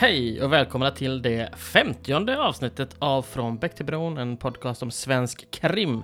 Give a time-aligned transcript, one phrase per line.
[0.00, 4.90] Hej och välkomna till det femtionde avsnittet av Från Bäck till Bron, en podcast om
[4.90, 6.02] svensk krim.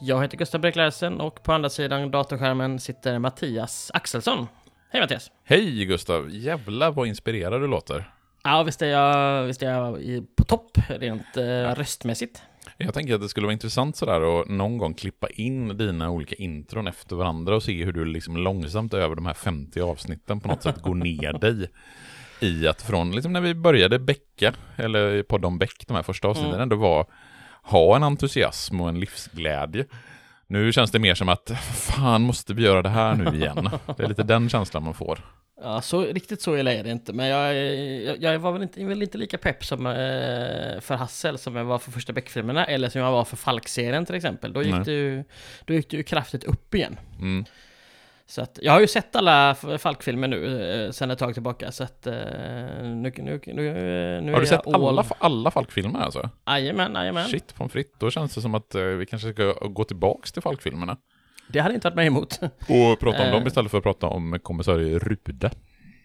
[0.00, 0.76] Jag heter Gustav Bräck
[1.20, 4.46] och på andra sidan datorskärmen sitter Mattias Axelsson.
[4.90, 5.30] Hej Mattias!
[5.44, 6.30] Hej Gustav!
[6.30, 8.10] Jävlar vad inspirerad du låter.
[8.44, 12.42] Ja, visst är jag, visst är jag i- på topp rent eh, röstmässigt.
[12.76, 16.34] Jag tänker att det skulle vara intressant sådär att någon gång klippa in dina olika
[16.34, 20.48] intron efter varandra och se hur du liksom långsamt över de här 50 avsnitten på
[20.48, 21.66] något sätt går ner dig
[22.44, 26.28] i att från liksom när vi började bäcka, eller podda om Bäck, de här första
[26.28, 27.06] avsnitten, ändå var
[27.62, 29.84] ha en entusiasm och en livsglädje.
[30.46, 33.70] Nu känns det mer som att fan måste vi göra det här nu igen?
[33.96, 35.20] Det är lite den känslan man får.
[35.62, 37.54] Ja, så, riktigt så illa är det inte, men jag,
[38.04, 41.64] jag, jag var väl inte, väl inte lika pepp som, eh, för Hassel som jag
[41.64, 44.52] var för första Beck-filmerna, eller som jag var för Falk-serien till exempel.
[44.52, 44.84] Då gick, Nej.
[44.84, 45.24] det ju,
[45.64, 46.96] då gick det ju kraftigt upp igen.
[47.18, 47.44] Mm.
[48.26, 51.84] Så att, jag har ju sett alla Falk-filmer nu, eh, sen ett tag tillbaka, så
[51.84, 52.14] att eh,
[52.82, 56.30] nu, nu, nu, nu Har du sett all- alla, alla Falk-filmer alltså?
[56.46, 57.24] Jajamän, jajamän.
[57.28, 60.42] Shit pommes frites, då känns det som att eh, vi kanske ska gå tillbaks till
[60.42, 60.96] Falk-filmerna.
[61.48, 62.38] Det hade inte varit mig emot.
[62.42, 63.32] Och prata om Eh.
[63.32, 65.50] dem istället för att prata om kommissarie Rude.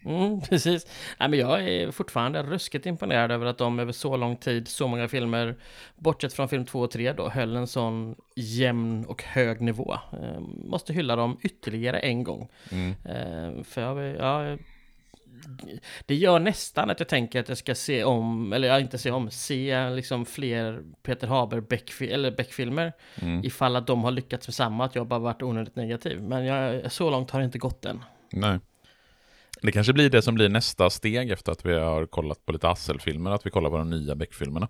[0.04, 0.86] Mm, precis.
[1.20, 4.88] Nej, men jag är fortfarande ruskigt imponerad över att de över så lång tid, så
[4.88, 5.56] många filmer,
[5.96, 9.98] bortsett från film 2 och 3 då, höll en sån jämn och hög nivå.
[10.12, 12.48] Eh, måste hylla dem ytterligare en gång.
[12.72, 12.94] Mm.
[13.04, 14.56] Eh, för jag, ja,
[16.06, 19.10] det gör nästan att jag tänker att jag ska se om, eller jag inte se
[19.10, 22.92] om, se liksom fler Peter Haber Beck, eller Beck-filmer.
[23.22, 23.44] Mm.
[23.44, 26.22] Ifall att de har lyckats med samma, att jag bara varit onödigt negativ.
[26.22, 28.04] Men jag, så långt har det inte gått än.
[28.32, 28.58] Nej.
[29.62, 32.66] Det kanske blir det som blir nästa steg efter att vi har kollat på lite
[32.66, 34.68] Hassel-filmer, att vi kollar på de nya Beck-filmerna.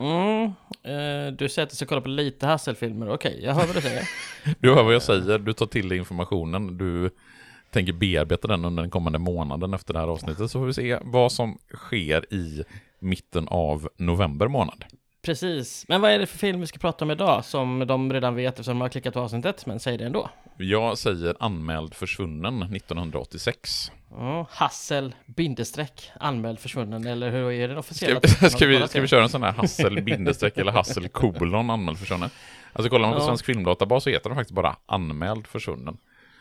[0.00, 0.44] Mm,
[0.82, 3.80] eh, du säger att du ska kolla på lite Hasselfilmer, okej, jag hör vad du
[3.80, 4.08] säger.
[4.60, 7.10] Du hör vad jag säger, du tar till dig informationen, du
[7.70, 10.98] tänker bearbeta den under den kommande månaden efter det här avsnittet, så får vi se
[11.02, 12.64] vad som sker i
[12.98, 14.84] mitten av november månad.
[15.22, 18.34] Precis, men vad är det för film vi ska prata om idag som de redan
[18.34, 20.30] vet eftersom de har klickat på avsnittet, men säg det ändå.
[20.56, 23.92] Jag säger anmäld försvunnen 1986.
[24.18, 28.20] Mm, Hassel, bindestreck, anmäld försvunnen, eller hur är det Ska, officiella?
[28.50, 32.30] ska, vi, ska vi köra en sån här Hassel bindestreck eller Hassel kolon anmäld försvunnen?
[32.72, 33.26] Alltså kollar man på Ja.
[33.26, 35.96] Svensk Filmdatabas så heter den faktiskt bara anmäld försvunnen.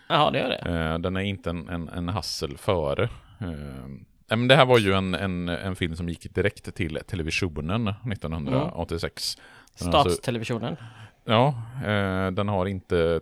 [0.09, 0.79] Jaha, det gör det.
[0.91, 3.03] Eh, den är inte en, en, en Hassel före.
[3.39, 7.87] Eh, men det här var ju en, en, en film som gick direkt till televisionen
[7.87, 9.37] 1986.
[9.79, 10.75] Den har alltså- Statstelevisionen.
[11.25, 11.47] Ja,
[11.85, 13.21] eh, den har inte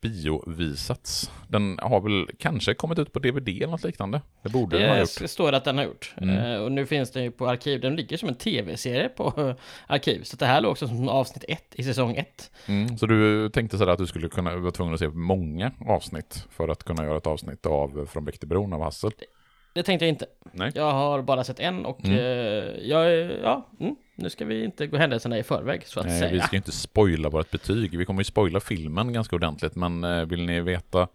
[0.00, 1.30] biovisats.
[1.48, 4.20] Den har väl kanske kommit ut på DVD eller något liknande.
[4.42, 5.18] Det borde den ha gjort.
[5.20, 6.14] Det står att den har gjort.
[6.16, 6.36] Mm.
[6.36, 7.80] Eh, och nu finns den ju på arkiv.
[7.80, 9.54] Den ligger som en tv-serie på
[9.86, 10.22] arkiv.
[10.22, 12.50] Så det här låg också som avsnitt ett i säsong ett.
[12.66, 16.46] Mm, så du tänkte sådär att du skulle kunna vara tvungen att se många avsnitt
[16.50, 19.10] för att kunna göra ett avsnitt av Från Bäck till Bron av Hassel?
[19.78, 20.26] Det tänkte jag inte.
[20.52, 20.72] Nej.
[20.74, 22.18] Jag har bara sett en och Mm.
[22.18, 22.24] eh,
[22.88, 23.12] jag
[23.42, 26.32] ja, mm, nu ska vi inte gå händelserna i förväg så att Nej, säga.
[26.32, 27.98] vi ska inte spoila vårt betyg.
[27.98, 31.08] Vi kommer ju spoila filmen ganska ordentligt, men eh, vill ni veta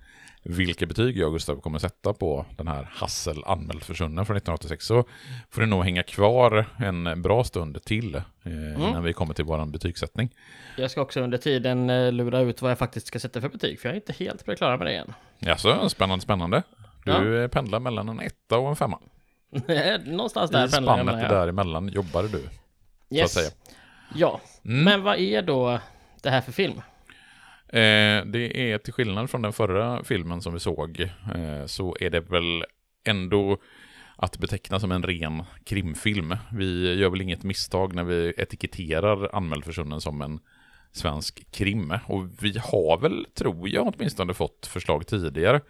[0.44, 4.86] vilka betyg jag och Gustav kommer sätta på den här Hassel anmäld försvunnen från 1986
[4.86, 5.04] så
[5.50, 8.22] får det nog hänga kvar en bra stund till eh,
[8.90, 10.30] innan vi kommer till vår betygssättning.
[10.78, 13.80] Jag ska också under tiden eh, lura ut vad jag faktiskt ska sätta för betyg,
[13.80, 15.14] för jag är inte helt på det klara med det än.
[15.40, 16.64] Jaså, spännande, spännande.
[17.06, 17.42] Du Ja.
[17.44, 19.00] eh, pendlar mellan en etta och en femma.
[20.06, 21.28] Någonstans där I pendlar jag spannet mellan, ja.
[21.40, 22.44] däremellan jobbar du.
[23.18, 23.38] Yes.
[24.16, 24.84] Ja, Mm.
[24.84, 25.80] men vad är då
[26.22, 26.82] det här för film?
[27.68, 31.00] Eh, det är till skillnad från den förra filmen som vi såg,
[31.36, 32.64] eh, så är det väl
[33.06, 33.58] ändå
[34.16, 36.36] att beteckna som en ren krimfilm.
[36.52, 40.40] Vi gör väl inget misstag när vi etiketterar Anmäld försvunnen som en
[40.92, 41.94] svensk krim.
[42.08, 45.62] Och vi har väl, tror jag åtminstone, fått förslag tidigare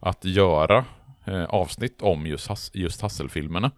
[0.00, 0.84] att göra
[1.24, 3.70] eh, avsnitt om just, just Hasselfilmerna.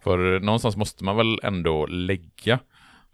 [0.00, 2.58] För någonstans måste man väl ändå lägga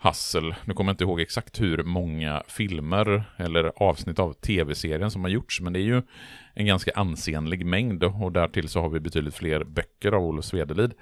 [0.02, 5.22] Hassel, nu kommer jag inte ihåg exakt hur många filmer eller avsnitt av tv-serien som
[5.22, 6.02] har gjorts, men det är ju
[6.54, 10.94] en ganska ansenlig mängd och därtill så har vi betydligt fler böcker av Olof Svedelid.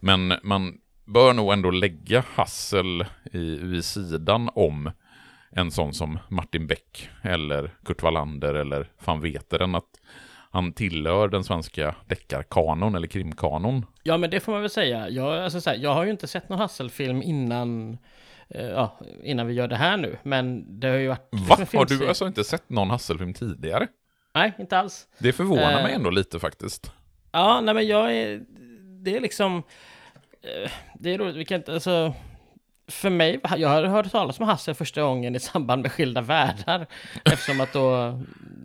[0.00, 4.90] Men man bör nog ändå lägga Hassel i, vid sidan om
[5.50, 10.00] en sån som Martin Beck eller Kurt Wallander eller van Veteren att
[10.50, 13.86] han tillhör den svenska deckarkanon eller krimkanon.
[14.02, 15.08] Ja, men det får man väl säga.
[15.08, 17.98] Jag, alltså, så här, jag har ju inte sett någon Hasselfilm innan,
[18.48, 21.28] eh, ja, innan vi gör det här nu, men det har ju varit...
[21.48, 21.56] Va?
[21.72, 23.86] en Har du alltså inte sett någon Hasselfilm tidigare?
[24.34, 25.08] Nej, inte alls.
[25.18, 25.82] Det förvånar Eh.
[25.82, 26.92] mig ändå lite faktiskt.
[27.32, 28.40] Ja, nej men jag är...
[29.04, 29.56] Det är liksom...
[30.42, 31.72] eh, Det är roligt, vi kan inte...
[31.74, 32.14] Alltså,
[32.88, 36.86] för mig, jag har hört talas om Hassel första gången i samband med Skilda Världar.
[37.24, 38.18] Eftersom att då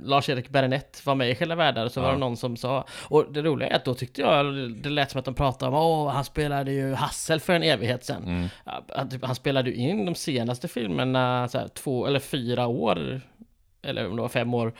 [0.03, 2.03] Lars-Erik Bernett var med i Skilda Världar så ja.
[2.03, 5.11] var det någon som sa, och det roliga är att då tyckte jag det lät
[5.11, 8.23] som att de pratade om, åh, han spelade ju Hassel för en evighet sedan.
[8.23, 9.19] Mm.
[9.21, 13.21] Han spelade ju in de senaste filmerna så här, två eller fyra år,
[13.83, 14.73] eller om det var fem år,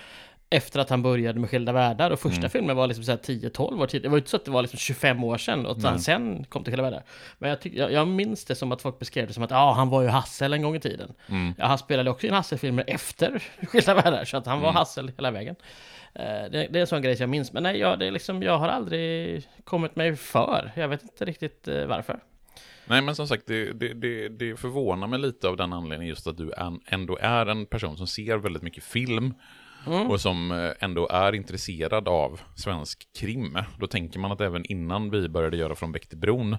[0.54, 2.50] efter att han började med Skilda Världar och första mm.
[2.50, 4.04] filmen var liksom 10-12 år tidigare.
[4.04, 6.64] Det var inte så att det var liksom 25 år sedan och han sen kom
[6.64, 7.04] till Skilda Världar.
[7.38, 9.58] Men jag, tyck, jag, jag, minns det som att folk beskrev det som att ja,
[9.58, 11.14] ah, han var ju Hassel en gång i tiden.
[11.28, 11.54] Mm.
[11.58, 14.76] Ja, han spelade också in Hassel-filmer efter Skilda Världar, så att han var mm.
[14.76, 15.56] Hassel hela vägen.
[16.20, 18.12] Uh, det, det, är en sån grej som jag minns, men nej, jag, det är
[18.12, 20.72] liksom, jag har aldrig kommit mig för.
[20.76, 22.20] Jag vet inte riktigt uh, varför.
[22.86, 26.28] Nej, men som sagt, det, det, det, det förvånar mig lite av den anledningen just
[26.28, 26.52] att du
[26.86, 29.34] ändå är en person som ser väldigt mycket film
[29.88, 30.12] mm.
[30.12, 33.58] och som eh, ändå är intresserad av svensk krim.
[33.80, 36.58] Då tänker man att även innan vi började göra Från Bäck till bron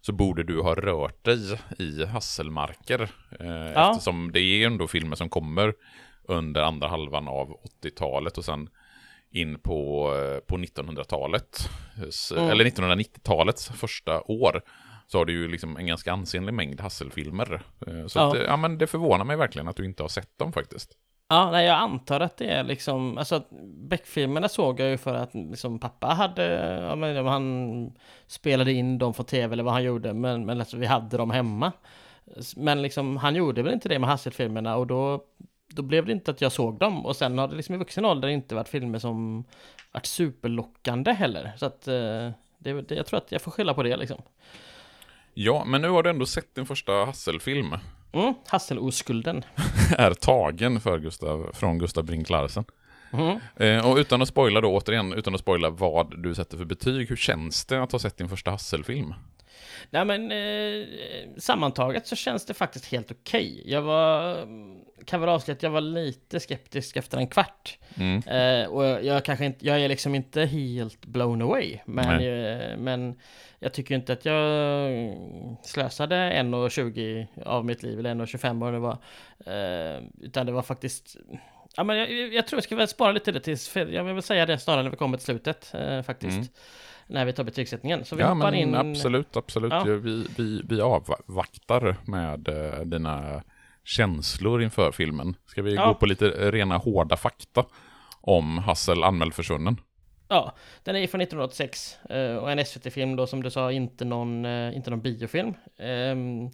[0.00, 3.10] så borde du ha rört dig i Hasselmarker.
[3.40, 3.90] Eh, ja.
[3.90, 5.74] Eftersom det är ändå filmer som kommer
[6.24, 8.68] under andra halvan av 80-talet och sen
[9.30, 11.70] in på, eh, på 1900-talet.
[11.96, 12.50] Mm.
[12.50, 14.62] Eller 1990-talets första år.
[15.06, 17.62] Så har du ju liksom en ganska ansenlig mängd Hasselfilmer.
[18.06, 18.30] Så ja.
[18.30, 20.96] Att, ja, men det förvånar mig verkligen att du inte har sett dem faktiskt.
[21.32, 23.44] Ja, nej, jag antar att det är liksom, alltså
[23.88, 26.44] Beck-filmerna såg jag ju för att liksom pappa hade,
[26.88, 27.92] ja, men han
[28.26, 31.30] spelade in dem för tv eller vad han gjorde, men, men alltså, vi hade dem
[31.30, 31.72] hemma.
[32.56, 35.24] Men liksom, han gjorde väl inte det med Hasselfilmerna och då,
[35.68, 37.06] då blev det inte att jag såg dem.
[37.06, 39.44] Och sen har det liksom i vuxen ålder inte varit filmer som
[39.92, 41.52] varit superlockande heller.
[41.56, 44.22] Så att eh, det, det, jag tror att jag får skylla på det liksom.
[45.34, 47.74] Ja, men nu har du ändå sett din första Hasselfilm.
[48.12, 49.44] Mm, Hasseloskulden.
[49.98, 52.64] är tagen för Gustav, från Gustav Brink Larsen.
[53.12, 53.38] Mm.
[53.56, 57.08] Eh, och utan att spoila då, återigen, utan att spoila vad du sätter för betyg,
[57.08, 59.14] hur känns det att ha sett din första Hasselfilm?
[59.90, 60.88] Nej men eh,
[61.36, 63.58] sammantaget så känns det faktiskt helt okej.
[63.58, 63.72] Okay.
[63.72, 64.34] Jag var,
[65.04, 67.78] kan väl avslöja att jag var lite skeptisk efter en kvart.
[67.94, 68.22] Mm.
[68.22, 71.78] Eh, och jag kanske inte, jag är liksom inte helt blown away.
[71.84, 73.18] Men, eh, men
[73.58, 74.90] jag tycker inte att jag
[75.62, 78.98] slösade 1,20 av mitt liv, eller 1,25 vad det var.
[79.46, 81.16] Eh, utan det var faktiskt
[81.76, 84.46] Ja, men jag, jag tror jag ska väl spara lite det tills, jag vill säga
[84.46, 86.36] det snarare när vi kommer till slutet eh, faktiskt.
[86.36, 86.48] Mm
[87.10, 88.04] när vi tar betygssättningen.
[88.04, 88.74] Så vi ja, hoppar men in...
[88.74, 89.72] Absolut, absolut.
[89.72, 89.84] Ja.
[89.84, 93.42] Vi, vi, vi avvaktar med uh, dina
[93.84, 95.36] känslor inför filmen.
[95.46, 95.86] Ska vi ja.
[95.86, 97.64] gå på lite rena hårda fakta
[98.20, 99.76] om Hassel anmäld försvunnen?
[100.28, 100.54] Ja,
[100.84, 104.76] den är från 1986 uh, och en SVT-film då som du sa, inte någon, uh,
[104.76, 105.54] inte någon biofilm.
[105.78, 106.50] Um,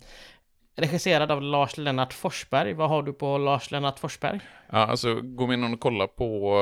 [0.76, 2.72] regisserad av Lars Lennart Forsberg.
[2.72, 4.40] Vad har du på Lars Lennart Forsberg?
[4.70, 6.52] Ja, alltså gå in och kolla på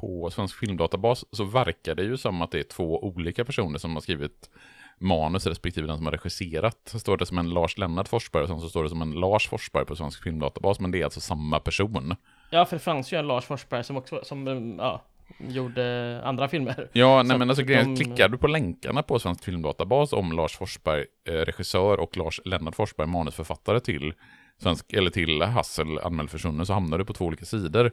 [0.00, 3.94] på Svensk Filmdatabas så verkar det ju som att det är två olika personer som
[3.94, 4.50] har skrivit
[4.98, 6.78] manus respektive den som har regisserat.
[6.84, 9.12] Så står det som en Lars Lennart Forsberg och sen så står det som en
[9.12, 12.14] Lars Forsberg på Svensk Filmdatabas, men det är alltså samma person.
[12.50, 15.02] Ja, för det fanns ju en Lars Forsberg som också, som, ja,
[15.38, 16.88] gjorde andra filmer.
[16.92, 17.96] Ja, nej men alltså de...
[17.96, 22.74] klickar du på länkarna på Svensk Filmdatabas om Lars Forsberg, eh, regissör och Lars Lennart
[22.74, 24.12] Forsberg, manusförfattare till
[24.62, 27.90] svensk, eller till Hassel anmäld försvunnen så hamnar du på två olika sidor.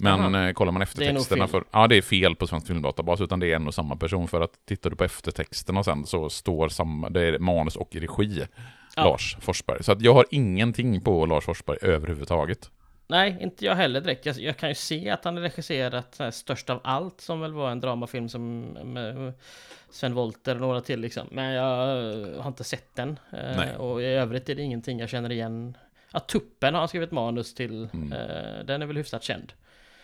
[0.00, 0.46] Men Aha.
[0.46, 1.64] Eh, kollar man eftertexterna för...
[1.70, 4.28] Ja, det är fel på Svensk Filmdatabas, utan det är en och samma person.
[4.28, 8.46] För att tittar du på eftertexterna sen så står samma, det är manus och regi,
[8.96, 9.04] ja.
[9.04, 9.84] Lars Forsberg.
[9.84, 12.70] Så att jag har ingenting på Lars Forsberg överhuvudtaget.
[13.06, 14.26] Nej, inte jag heller direkt.
[14.26, 17.52] Jag, jag kan ju se att han har regisserat här, Störst av allt, som väl
[17.52, 19.32] var en dramafilm som med
[19.90, 21.28] Sven Wollter och några till liksom.
[21.30, 21.64] Men jag
[22.42, 23.18] har inte sett den.
[23.32, 25.76] Eh, och i övrigt är det ingenting jag känner igen.
[26.12, 27.88] Ja, Tuppen har han skrivit manus till.
[27.92, 28.12] Mm.
[28.12, 29.52] Eh, den är väl hyfsat känd.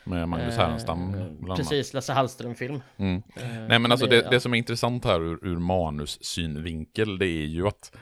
[0.07, 2.83] Med Magnus Härenstam eh, Precis, Lasse Hallström-film.
[2.97, 3.23] Mm.
[3.37, 7.27] Eh, Nej men alltså det, det, det, som är intressant här ur, ur manussynvinkel, det
[7.27, 7.97] är ju att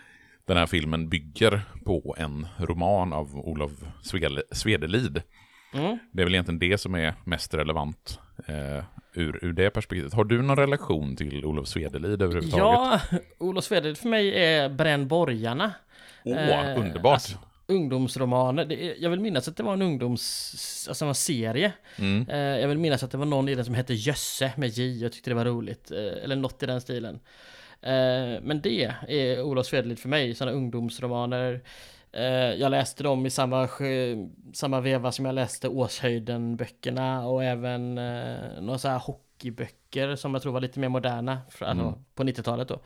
[0.47, 3.71] den här filmen bygger på en roman av Olof
[4.53, 5.23] Svedelid.
[5.75, 5.99] Mm.
[6.13, 8.85] Det är väl egentligen det som är mest relevant eh,
[9.15, 10.15] ur, ur det perspektivet.
[10.15, 12.59] Har du någon relation till Olof Svedelid överhuvudtaget?
[12.59, 13.01] Ja,
[13.39, 15.73] Olof Svedelid för mig är Bränn borgarna.
[16.25, 17.13] Åh, oh, eh, underbart.
[17.13, 18.95] Alltså, ungdomsromaner.
[18.99, 20.87] jag vill minnas att det var en ungdoms...
[20.89, 21.73] Alltså en serie.
[21.99, 22.29] Mm.
[22.29, 25.03] Eh, jag vill minnas att det var någon i den som hette Jösse med J.
[25.03, 25.91] Jag tyckte det var roligt.
[25.91, 27.15] Eh, eller något i den stilen.
[27.81, 30.35] Eh, men det är Olof Svedlid för mig.
[30.35, 31.61] Sådana ungdomsromaner.
[32.57, 33.69] Jag läste dem i samma,
[34.53, 37.95] samma veva som jag läste Åshöjden-böckerna och även
[38.61, 41.95] några så här hockeyböcker som jag tror var lite mer moderna alltså mm.
[42.15, 42.81] på 90-talet då.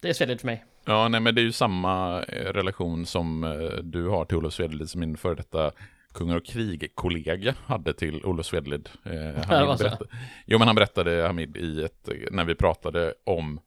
[0.00, 0.64] Det är Svedlid för mig.
[0.84, 3.50] Ja, nej men det är ju samma eh, relation som eh,
[3.82, 5.70] du har till Olof Svedlid som min före detta
[6.14, 8.88] Kungar och krig-kollega hade till Olof Svedlid.
[9.04, 9.12] Eh,
[9.46, 10.10] Hamid berättade,
[10.46, 13.60] jo, men han berättade Hamid i ett, när vi pratade om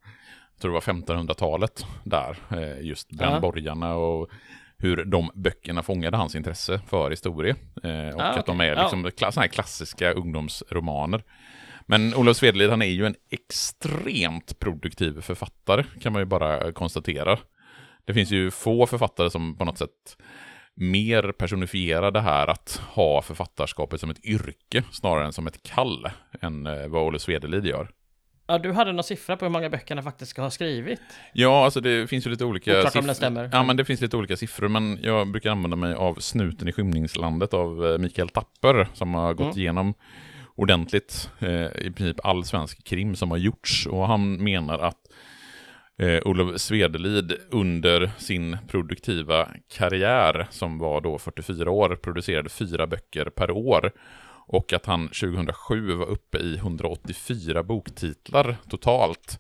[0.61, 4.29] tror det var 1500-talet där, eh, just Brännborgarna och
[4.77, 7.55] hur de böckerna fångade hans intresse för historia.
[7.83, 11.23] Eh, och Ah, att de är liksom såna här klassiska ungdomsromaner.
[11.91, 17.39] Men Olof Svedlid, han är ju en extremt produktiv författare, kan man ju bara konstatera.
[18.05, 20.17] Det finns ju få författare som på något sätt
[20.75, 26.07] mer personifierar det här att ha författarskapet som ett yrke snarare än som ett kall
[26.41, 27.89] än eh, vad Olof Svedlid gör.
[28.48, 31.01] Ja, du hade någon siffra på hur många böcker han faktiskt ska ha skrivit.
[31.33, 33.50] Ja, alltså det finns ju lite olika Oklart om det stämmer.
[33.51, 36.71] Ja, men det finns lite olika siffror, men jag brukar använda mig av Snuten i
[36.71, 39.60] skymningslandet av eh, Mikael Tapper, som har gått Mm.
[39.60, 39.93] igenom
[40.62, 43.88] ordentligt eh, i princip all svensk krim som har gjorts.
[43.88, 45.12] Och han menar att
[45.98, 53.25] eh, Olof Svedelid under sin produktiva karriär, som var då 44 år, producerade fyra böcker
[53.25, 53.91] per år.
[54.48, 59.39] Och att han 2007 var uppe i 184 boktitlar totalt.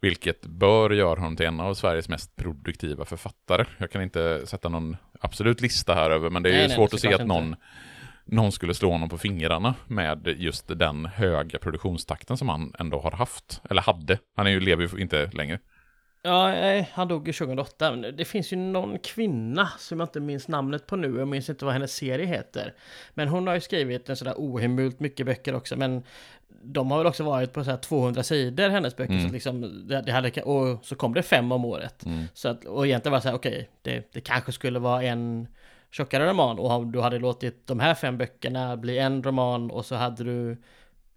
[0.00, 3.64] Vilket bör göra honom till en av Sveriges mest produktiva författare.
[3.78, 6.76] Jag kan inte sätta någon absolut lista här över, men det är Nej, ju nej,
[6.76, 7.56] svårt att se att någon,
[8.30, 13.10] någon skulle slå honom på fingrarna med just den höga produktionstakten som han ändå har
[13.10, 13.60] haft.
[13.70, 14.18] Eller hade.
[14.36, 15.58] Han är ju, lever ju inte längre.
[16.22, 16.54] Ja,
[16.92, 17.96] han dog ju 2008.
[17.96, 21.18] Men Det finns ju någon kvinna som jag inte minns namnet på nu.
[21.18, 22.74] Jag minns inte vad hennes serie heter.
[23.14, 25.76] Men hon har ju skrivit en sådär ohemult mycket böcker också.
[25.76, 26.02] Men
[26.62, 29.12] de har väl också varit på så här 200 sidor, hennes böcker.
[29.12, 29.26] Mm.
[29.28, 32.04] Så liksom, det, det hade, och så kom det fem om året.
[32.06, 32.24] Mm.
[32.34, 35.48] Så att, och egentligen var det så här, okej, det, det kanske skulle vara en
[35.90, 36.58] tjockare roman.
[36.58, 40.56] Och du hade låtit de här fem böckerna bli en roman och så hade du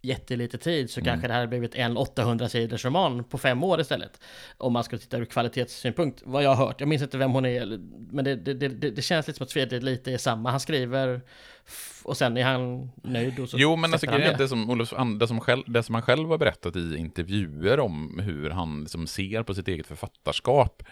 [0.05, 1.07] jättelite tid så Mm.
[1.07, 4.21] kanske det hade blivit en 800 sidors roman på fem år istället.
[4.57, 6.79] Om man skulle titta ur kvalitetssynpunkt, vad jag har hört.
[6.79, 7.79] Jag minns inte vem hon är,
[8.11, 10.51] men det, det, det, det känns lite som att Fredrik lite är samma.
[10.51, 11.21] Han skriver
[12.03, 14.35] och sen är han nöjd och så Jo, men alltså det.
[14.37, 18.19] det som, Olof, det, som själv, det som han själv har berättat i intervjuer om
[18.19, 20.83] hur han liksom ser på sitt eget författarskap,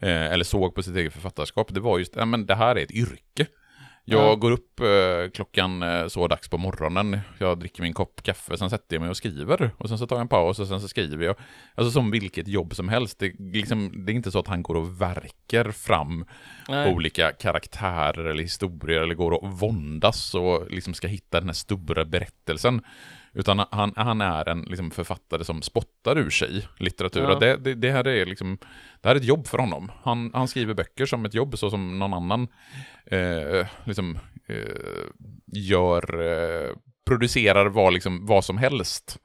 [0.00, 2.82] eh, eller såg på sitt eget författarskap, det var just, ja men det här är
[2.82, 3.46] ett yrke.
[4.04, 4.34] Jag Ja.
[4.34, 8.70] går upp eh, klockan eh, så dags på morgonen, jag dricker min kopp kaffe, sen
[8.70, 9.70] sätter jag mig och skriver.
[9.78, 11.36] Och sen så tar jag en paus och sen så skriver jag.
[11.74, 13.18] Alltså som vilket jobb som helst.
[13.18, 16.24] Det, liksom, det är inte så att han går och verkar fram
[16.68, 16.94] Nej.
[16.94, 22.04] olika karaktärer eller historier eller går och våndas och liksom ska hitta den här stora
[22.04, 22.82] berättelsen.
[23.32, 27.22] Utan han, han är en liksom författare som spottar ur sig litteratur.
[27.22, 27.38] Ja.
[27.38, 28.58] Det, det, det här är liksom,
[29.00, 29.92] det här är ett jobb för honom.
[30.02, 32.48] Han, han skriver böcker som ett jobb så som någon annan
[33.06, 35.06] eh, liksom, eh,
[35.46, 39.18] gör, eh, producerar vad, liksom, vad som helst.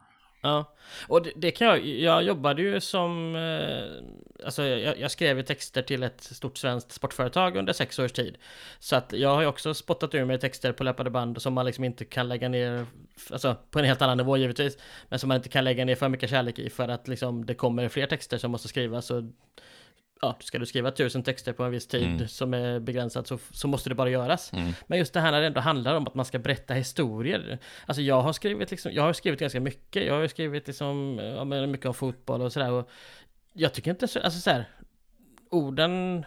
[0.45, 0.73] Ja,
[1.07, 5.43] och det, det kan jag, jag jobbade ju som, eh, alltså jag, jag skrev ju
[5.43, 8.37] texter till ett stort svenskt sportföretag under sex års tid.
[8.79, 11.65] Så att jag har ju också spottat ur mig texter på löpande band som man
[11.65, 12.85] liksom inte kan lägga ner,
[13.31, 14.77] alltså på en helt annan nivå givetvis,
[15.09, 17.53] men som man inte kan lägga ner för mycket kärlek i för att liksom det
[17.53, 19.23] kommer fler texter som måste skrivas och
[20.21, 22.27] ja, ska du skriva tusen texter på en viss tid Mm.
[22.27, 24.53] som är begränsad så, så måste det bara göras.
[24.53, 24.73] Mm.
[24.87, 27.59] Men just det här när det ändå handlar om att man ska berätta historier.
[27.85, 30.05] Alltså jag har skrivit liksom, jag har skrivit ganska mycket.
[30.05, 32.71] Jag har skrivit liksom, ja, mycket om fotboll och sådär.
[32.71, 32.89] Och
[33.53, 34.65] jag tycker inte så, alltså så här,
[35.49, 36.25] orden...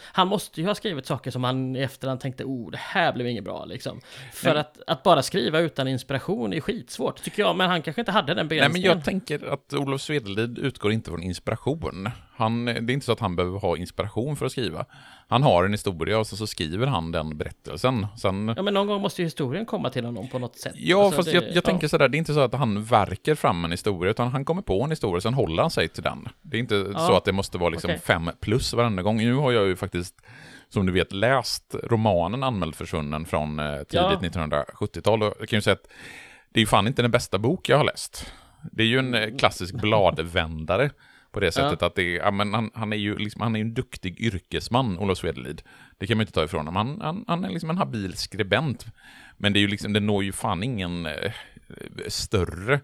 [0.00, 3.26] Han måste ju ha skrivit saker som han i efterhand tänkte, oh, det här blev
[3.26, 4.00] inget bra liksom.
[4.32, 7.56] För att, att bara skriva utan inspiration är skitsvårt, tycker jag.
[7.56, 8.90] Men han kanske inte hade den Nej, men begränsningen.
[8.90, 12.10] jag tänker att Olof Svedelid utgår inte från inspiration.
[12.38, 14.84] Han, det är inte så att han behöver ha inspiration för att skriva.
[15.28, 18.06] Han har en historia och så, så skriver han den berättelsen.
[18.18, 20.72] Sen, Ja, men någon gång måste ju historien komma till honom på något sätt.
[20.76, 21.60] ja, Alltså, fast det- jag, jag ja.
[21.60, 24.62] tänker sådär, det är inte så att han verkar fram en historia, utan han kommer
[24.62, 26.28] på en historia, sen håller han sig till den.
[26.42, 28.00] Det är inte Ja, så att det måste vara liksom okej.
[28.00, 29.16] fem plus varenda gång.
[29.16, 30.14] Nu har jag ju faktiskt,
[30.68, 34.20] som du vet, läst romanen Anmäld försvunnen från eh, tidigt Ja.
[34.22, 35.22] 1970-tal.
[35.22, 35.88] Och jag kan ju säga att
[36.52, 38.32] det är ju fan inte den bästa bok jag har läst.
[38.72, 40.90] Det är ju en eh, klassisk bladvändare
[41.30, 43.74] på det sättet att det ja, men han, han är ju liksom, han är en
[43.74, 45.62] duktig yrkesman, Olof Svedelid.
[45.98, 46.76] Det kan man inte ta ifrån honom.
[46.76, 48.86] Han, han, han är liksom en habil skribent.
[49.36, 51.32] Men det är ju liksom, det når ju fan ingen eh,
[52.08, 52.80] större,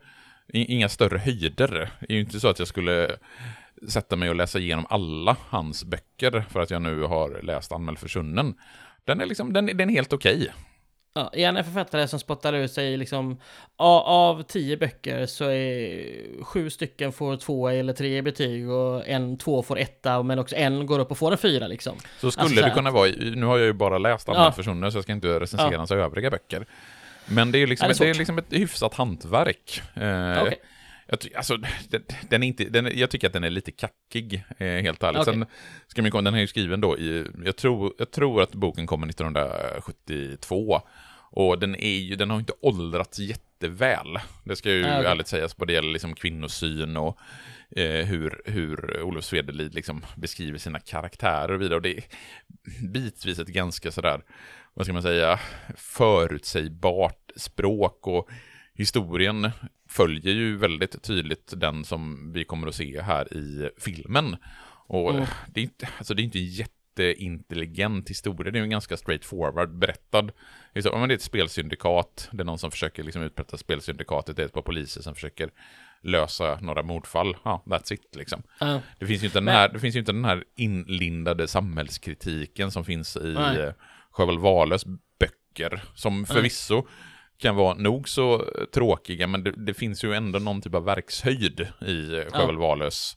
[0.52, 1.90] inga större höjder.
[2.00, 3.16] Det är ju inte så att jag skulle
[3.88, 7.98] sätta mig och läsa igenom alla hans böcker för att jag nu har läst Anmäld
[7.98, 8.54] försvunnen.
[9.04, 10.52] Den är liksom, den, den är helt okej.
[11.16, 13.40] Ja, är han en författare som spottar ut sig liksom
[13.76, 19.62] av tio böcker så är sju stycken får två eller tre betyg och en, två
[19.62, 21.97] får etta men också en går upp och får en fyra liksom.
[22.21, 24.52] Så skulle Alltså så det kunna vara, nu har jag ju bara läst Anmäld Ja.
[24.52, 25.78] försvunnen så jag ska inte recensera Ja.
[25.78, 26.66] hans övriga böcker.
[27.26, 29.83] Men det är liksom, Ja, det är det är liksom ett hyfsat hantverk.
[29.94, 30.59] Eh, Okej.
[31.06, 31.56] jag, ty- alltså,
[31.88, 35.21] den, den är inte, den, jag tycker att den är lite kackig, eh, helt ärligt.
[35.21, 35.35] Okej.
[35.35, 35.47] Sen
[35.87, 38.87] ska man komma, den är ju skriven då i, jag tror, jag tror att boken
[38.87, 40.80] kommer 1972.
[41.36, 44.18] Och den, är ju, den har inte åldrats jätteväl.
[44.44, 45.10] Det ska ju Ah, okej.
[45.10, 47.18] ärligt sägas vad det gäller liksom kvinnosyn och
[47.76, 51.76] eh, hur, hur Olof Svedelid liksom beskriver sina karaktärer och vidare.
[51.76, 52.04] Och det är
[52.92, 54.22] bitvis ett ganska sådär,
[54.74, 55.40] vad ska man säga,
[55.76, 58.28] förutsägbart språk och
[58.74, 59.50] historien
[59.88, 64.36] följer ju väldigt tydligt den som vi kommer att se här i filmen.
[64.86, 65.24] Och Mm.
[65.54, 66.44] det, är inte, alltså det är inte en
[66.98, 70.22] jätteintelligent historia, det är ju en ganska straightforward berättad.
[70.72, 73.22] Det är, så, ja, men det är ett spelsyndikat, det är någon som försöker liksom
[73.22, 75.50] uträtta spelsyndikatet, det är ett par poliser som försöker
[76.02, 77.36] lösa några mordfall.
[77.42, 78.42] Ja, that's it liksom.
[78.60, 78.80] Ja.
[78.98, 82.70] Det finns ju inte den Men- här, det finns ju inte den här inlindade samhällskritiken
[82.70, 83.72] som finns i eh,
[84.10, 84.84] Sjöwall Wahlöös
[85.18, 86.86] böcker, som förvisso
[87.38, 90.84] kan vara nog så eh, tråkiga, men det, det finns ju ändå någon typ av
[90.84, 93.16] verkshöjd i eh, Sjöwall Wahlöös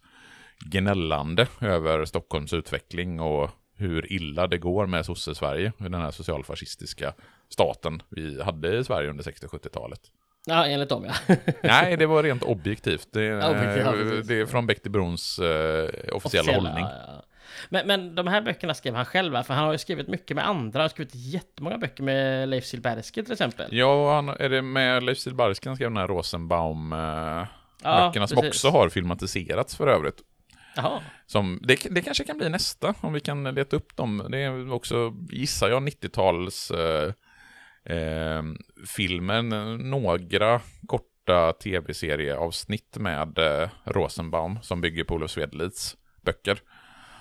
[0.66, 7.14] gnällande över Stockholms utveckling och hur illa det går med sosse-Sverige, den här socialfascistiska
[7.50, 10.02] staten vi hade i Sverige under 60 och 70-talet.
[10.46, 11.14] ja, enligt dem ja.
[11.64, 13.08] Nej, det var rent objektivt.
[13.12, 13.94] Det, Ja, objektivt, eh,
[14.28, 16.84] det är från Bäck till Brons eh, officiella, hållning.
[16.84, 17.24] ja.
[17.70, 19.44] Men, men de här böckerna skrev han själv?
[19.44, 20.80] För han har ju skrivit mycket med andra.
[20.80, 23.76] Han har skrivit jättemånga böcker med Leif Silbersky till exempel.
[23.76, 28.48] Ja, han, är det med Leif Silbersky han skrev den här Rosenbaum-böckerna som precis.
[28.48, 30.22] också har filmatiserats för övrigt.
[30.78, 31.02] Jaha.
[31.26, 34.28] Som, det, det kanske kan bli nästa, om vi kan leta upp dem.
[34.30, 37.14] Det är också, gissar jag, 90-tals eh,
[37.98, 38.44] eh,
[38.98, 39.50] filmen.
[39.90, 46.62] Några korta tv-serieavsnitt med eh, Rosenbaum som bygger på Olof Svedelids böcker.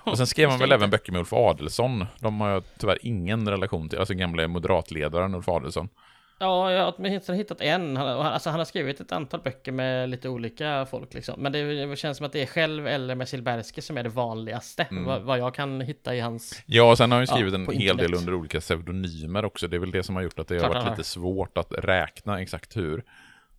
[0.05, 2.07] Och sen skrev han väl även böcker med Ulf Adelsson.
[2.21, 5.89] De har jag tyvärr ingen relation till, alltså gamle moderatledaren Ulf Adelsson.
[6.39, 7.97] Ja, jag har åtminstone hittat en.
[7.97, 11.41] Han, alltså, han har skrivit ett antal böcker med lite olika folk liksom.
[11.43, 14.83] Men det, känns som att det är själv eller med Silbersky som är det vanligaste.
[14.91, 15.05] Mm.
[15.05, 16.63] Vad, vad jag kan hitta i hans...
[16.67, 19.45] Ja, och sen har han ju Ja, skrivit en på hel del under olika pseudonymer
[19.45, 19.69] också.
[19.69, 20.91] Det är väl det som har gjort att det har Klart varit har.
[20.91, 23.05] lite svårt att räkna exakt hur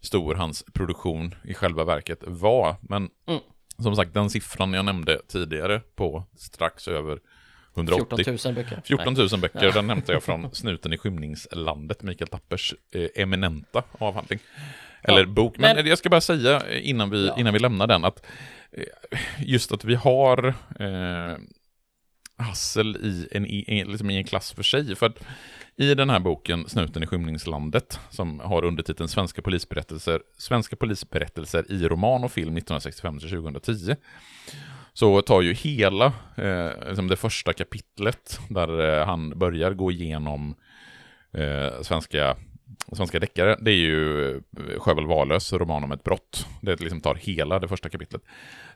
[0.02, 2.76] stor hans produktion i själva verket var.
[2.82, 3.40] Men Mm.
[3.84, 7.20] som sagt, den siffran jag nämnde tidigare på strax över
[7.78, 8.82] 180 14 000 böcker.
[8.86, 9.28] 14 Nej.
[9.32, 14.40] 000 böcker, den hämtar jag från Snuten i skymningslandet, Mikael Tappers eh, eminenta avhandling.
[15.02, 15.58] Eller Ja, bok.
[15.58, 17.38] Men, men- jag ska bara säga eh, innan vi, Ja.
[17.40, 18.26] innan vi lämnar den att
[18.72, 20.48] eh, just att vi har
[20.80, 21.38] eh,
[22.38, 24.96] Hassel i en, i, en- liksom i en klass för sig.
[24.96, 25.20] För att
[25.80, 31.88] i den här boken, Snuten i skymningslandet, som har undertiteln Svenska polisberättelser, Svenska polisberättelser i
[31.88, 33.96] roman och film 1965-2010,
[34.98, 36.06] så tar ju hela
[36.36, 40.56] eh, liksom det första kapitlet där eh, han börjar gå igenom
[41.34, 42.38] eh, svenska,
[42.92, 44.42] svenska deckare, det är ju eh,
[44.80, 46.48] Sjöwall Wahlöös roman om ett brott.
[46.62, 48.22] Det liksom tar hela det första kapitlet.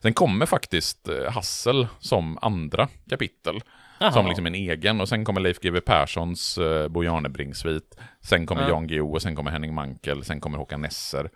[0.02, 3.60] Sen kommer faktiskt eh, Hassel som andra kapitel.
[4.00, 4.12] Jaha.
[4.12, 5.02] Som liksom en egen.
[5.02, 7.98] Och sen kommer Leif GW Perssons eh, Bo Jarnebring-svit.
[8.22, 8.70] Sen kommer Ja.
[8.70, 10.24] Jan Guillou och sen kommer Henning Mankel.
[10.24, 11.30] Sen kommer Håkan Nesser.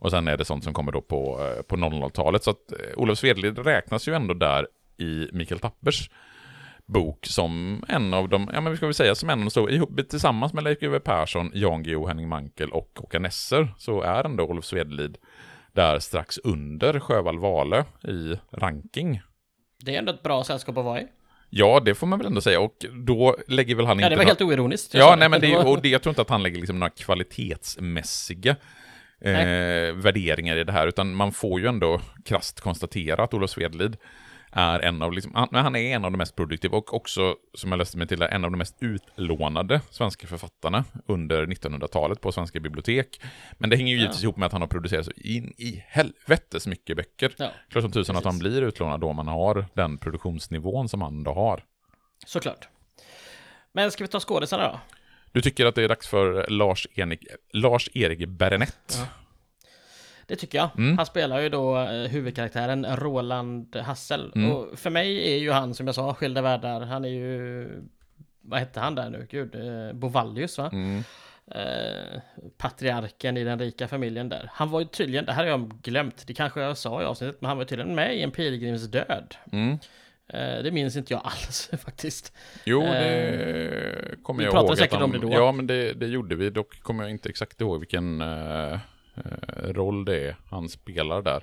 [0.00, 2.44] Och sen är det sånt som kommer då på, eh, på 00-talet.
[2.44, 4.66] Så att eh, Olof Svedlid räknas ju ändå där
[4.98, 6.10] i Mikael Tappers
[6.86, 9.50] bok som en av de, ja men vi ska väl säga som en av de
[9.50, 14.02] stora, ihop, tillsammans med Leif GW Persson, Jan Guillou, Henning Mankel och Håkan Nesser så
[14.02, 15.18] är ändå Olof Svedlid
[15.72, 19.20] där strax under Sjöwall Wahlöö i ranking.
[19.84, 21.06] Det är ändå ett bra sällskap att vara i.
[21.50, 22.60] Ja, det får man väl ändå säga.
[22.60, 24.08] Och då lägger väl han Ja, inte...
[24.08, 24.94] det var några- helt oironiskt.
[24.94, 28.56] Ja, nej men det, och det, jag tror inte att han lägger liksom några kvalitetsmässiga
[29.20, 33.96] eh, värderingar i det här, utan man får ju ändå krasst konstatera att Olof Svedlid
[34.52, 37.70] är en av, liksom, han, han är en av de mest produktiva och också, som
[37.72, 42.60] jag läste mig till, en av de mest utlånade svenska författarna under 1900-talet på svenska
[42.60, 43.20] bibliotek.
[43.58, 44.00] Men det hänger ju Ja.
[44.02, 47.32] givetvis ihop med att han har producerat så in i helvetes mycket böcker.
[47.38, 48.40] Ja, Klart som tusan att han precis.
[48.52, 51.64] blir utlånad då man har den produktionsnivån som han då har.
[52.26, 52.68] såklart.
[53.72, 54.80] Men ska vi ta skådisarna då?
[55.32, 58.96] Du tycker att det är dags för Lars-Erik Lars-Erik Berenett?
[58.98, 59.06] Ja.
[60.26, 60.70] Det tycker jag.
[60.78, 60.96] Mm.
[60.96, 64.32] Han spelar ju då eh, huvudkaraktären Roland Hassel.
[64.34, 64.52] Mm.
[64.52, 66.80] Och för mig är ju han, som jag sa, Skilda Världar.
[66.80, 67.68] Han är ju...
[68.40, 69.26] Vad hette han där nu?
[69.30, 70.70] Gud, eh, Bovallius va?
[70.72, 71.02] Mm.
[71.54, 72.20] Eh,
[72.58, 74.50] patriarken i den rika familjen där.
[74.52, 77.40] Han var ju tydligen, det här har jag glömt, det kanske jag sa i avsnittet,
[77.40, 79.34] men han var tydligen med i en pilgrims död.
[79.52, 79.78] Mm.
[80.34, 82.32] Eh, det minns inte jag alls faktiskt.
[82.64, 84.72] Jo, Eh, det kommer vi jag pratade ihåg.
[84.72, 85.32] att säkert han, om det då.
[85.32, 86.50] Ja, men det, det gjorde vi.
[86.50, 88.78] Dock kommer jag inte exakt ihåg vilken eh, eh,
[89.64, 91.42] roll det är han spelar där.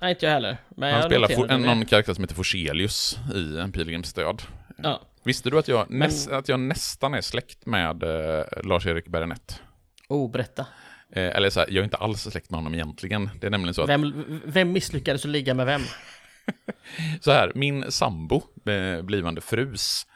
[0.00, 0.56] Nej, inte jag heller.
[0.68, 4.42] Men han jag spelar for, en, någon karaktär som heter Forselius i En pilgrims död.
[4.82, 5.02] Ja.
[5.24, 9.60] Visste du att jag, Men- näs, att jag nästan är släkt med eh, Lars-Erik Berenett?
[10.08, 10.66] Oh, berätta.
[11.12, 13.30] Eh, eller så här, jag är inte alls släkt med honom egentligen.
[13.40, 15.82] Det är nämligen så att Vem, vem misslyckades att ligga med vem?
[17.20, 20.06] Så här, min sambo, eh, blivande frus,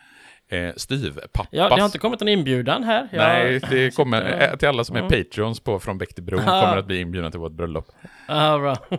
[0.53, 1.49] Eh, styvpappas.
[1.51, 3.09] Ja, det har inte kommit en inbjudan här.
[3.13, 3.19] Jag...
[3.19, 5.11] Nej, det kommer, eh, till alla som är Mm.
[5.25, 6.61] Patreons på Från Bäck till Bron Ja.
[6.65, 7.89] kommer att bli inbjudna till vårt bröllop.
[8.29, 8.99] Ja, bra.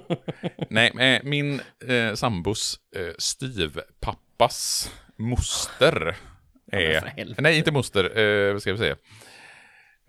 [0.69, 6.15] Nej, min eh, sambos eh, styvpappas moster
[6.71, 7.01] är...
[7.17, 7.41] helvete.
[7.41, 8.95] nej, inte moster, eh, vad ska vi säga?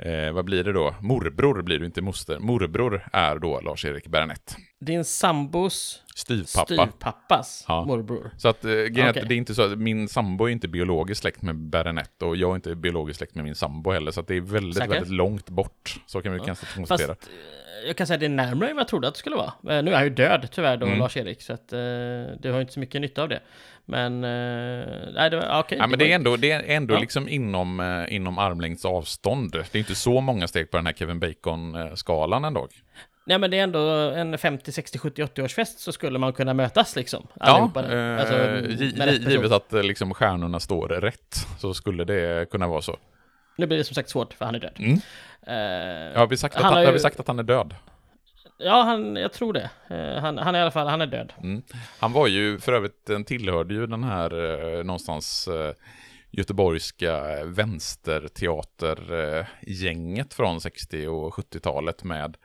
[0.03, 0.95] Eh, vad blir det då?
[1.01, 2.39] Morbror blir det inte moster.
[2.39, 4.57] Morbror är då Lars-Erik Bernett.
[4.81, 6.64] Din sambos Styvpappa.
[6.66, 7.85] styvpappas Ja.
[7.85, 8.31] morbror.
[8.37, 8.92] Så att, eh, Okej.
[8.92, 12.51] det är inte så att min sambo är inte biologisk släkt med Bernett och jag
[12.51, 14.11] är inte biologisk släkt med min sambo heller.
[14.11, 14.90] Så att det är väldigt, Säker?
[14.90, 15.96] väldigt långt bort.
[16.07, 17.12] Så kan vi kanske Fast konstatera.
[17.12, 19.37] eh, jag kan säga att det är närmare än vad jag trodde att det skulle
[19.37, 19.53] vara.
[19.77, 20.98] Eh, Nu är han ju död tyvärr då, Mm.
[20.98, 21.79] Lars-Erik, så att eh,
[22.40, 23.40] det har inte så mycket nytta av det.
[23.85, 25.79] Men, eh, nej det var, okej.
[25.79, 26.98] Ja, men det är ändå, det är ändå Ja.
[27.01, 29.53] liksom inom, eh, inom armlängds avstånd.
[29.53, 32.68] Det är inte så många steg på den här Kevin Bacon-skalan ändå.
[33.27, 36.33] Nej men det är ändå en 50, 60, 70, 80 års fest så skulle man
[36.33, 37.27] kunna mötas liksom.
[37.41, 38.37] Ja, eh, Alltså,
[39.31, 42.97] givet att eh, liksom stjärnorna står rätt så skulle det kunna vara så.
[43.57, 44.77] Nu blir det som sagt svårt för han är död.
[44.79, 44.93] Mm.
[45.47, 47.75] Eh, Har vi sagt att Han han, har ju- sagt att han är död?
[48.59, 49.71] Ja, han, jag tror det.
[49.91, 51.33] Eh, han, han är i alla fall, han är död.
[51.43, 51.63] Mm.
[51.99, 54.35] Han var ju, för övrigt, den tillhörde ju den här
[54.79, 55.49] eh, någonstans
[56.31, 62.37] göteborgska vänsterteatergänget från 60 och 70-talet med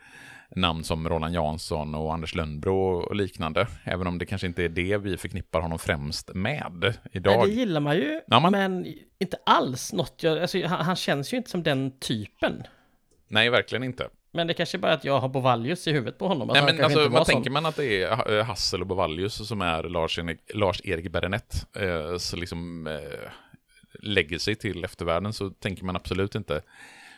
[0.57, 3.67] namn som Roland Jansson och Anders Lönnbro och liknande.
[3.83, 7.47] Även om det kanske inte är det vi förknippar honom främst med Nej, idag.
[7.47, 8.87] det gillar man ju, Ja, man- men
[9.19, 12.63] inte alls något jag, alltså, han, han känns ju inte som den typen.
[13.27, 14.09] Nej, verkligen inte.
[14.31, 16.49] Men det kanske är bara att jag har Bovallius i huvudet på honom.
[16.53, 17.33] Nej, men alltså, vad sån.
[17.35, 21.75] tänker man att det är eh, Hassel och Bovallius som är Lars-Erik Lars Erik Berenett
[21.75, 23.29] eh, så liksom eh,
[24.01, 26.61] lägger sig till eftervärlden så tänker man absolut inte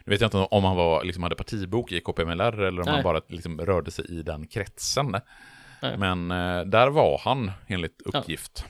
[0.10, 2.94] nu vet jag inte om han var, liksom hade partibok i KPMLR eller om Nej.
[2.96, 5.16] han bara liksom rörde sig i den kretsen.
[5.82, 5.98] Nej.
[5.98, 8.20] Men eh, där var han enligt Ja.
[8.20, 8.66] uppgift.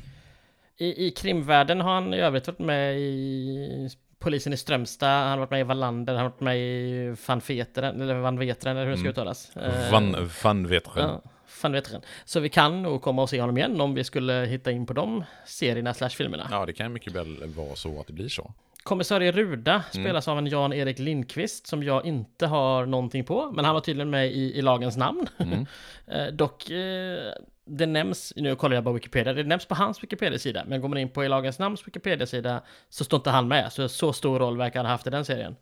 [0.78, 5.38] I, I krimvärlden har han i övrigt varit med i Polisen i Strömstad, han har
[5.38, 8.86] varit med i Wallander, han har varit med i Van Veteren, eller Van Veteren, eller
[8.86, 9.12] hur det ska Mm.
[9.12, 9.58] uttalas.
[9.58, 11.10] Eh, Van, van Veteren.
[11.10, 11.22] Ja,
[11.64, 12.02] Van Veteren.
[12.26, 14.94] Så vi kan nog komma och se honom igen om vi skulle hitta in på
[14.94, 16.48] de serierna slash filmerna.
[16.52, 18.54] Ja, det kan mycket väl vara så att det blir så.
[18.84, 23.74] Kommissarie Ruda spelas av en Jan-Erik Lindqvist som jag inte har någonting på, men han
[23.74, 25.28] var tydligen med i, i lagens namn.
[25.38, 25.66] Mm.
[26.12, 27.34] Eh, dock, eh,
[27.66, 30.98] det nämns, nu kollar jag på Wikipedia, det nämns på hans Wikipedia-sida, men går man
[30.98, 34.58] in på i lagens namns Wikipedia-sida så står inte han med, så så stor roll
[34.58, 35.56] verkar han ha haft i den serien.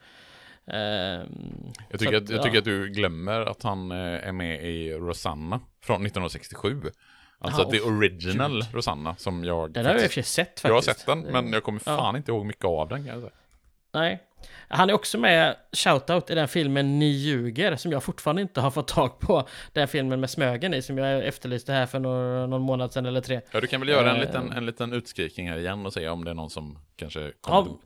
[0.67, 0.77] Eh,
[1.89, 2.43] Jag tycker, att, jag ja.
[2.43, 6.81] tycker att du glömmer att han är med i Rosanna från 1967.
[7.39, 9.71] Alltså Ja, the original Rosanna som jag...
[9.71, 10.63] Den har jag i och för sig sett faktiskt.
[10.65, 11.97] jag har sett den, men jag kommer Ja.
[11.97, 13.31] fan inte ihåg mycket av den kan jag säga.
[13.93, 14.23] Nej.
[14.69, 18.71] Han är också med, shoutout, i den filmen Ni ljuger, som jag fortfarande inte har
[18.71, 19.47] fått tag på.
[19.73, 23.21] Den filmen med Smögen i, som jag efterlyste här för några, någon månad sedan eller
[23.21, 23.41] tre.
[23.51, 24.21] Ja, du kan väl göra en Eh.
[24.21, 27.57] liten, en liten utskrikning här igen och se om det är någon som kanske kommer
[27.59, 27.79] Om,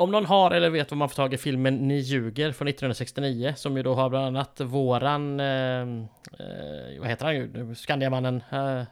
[0.00, 3.54] om någon har eller vet vad man får tag i filmen Ni ljuger från 1969,
[3.56, 8.82] som ju då har bland annat våran, eh, eh, vad heter han ju, Skandiamannen, eh,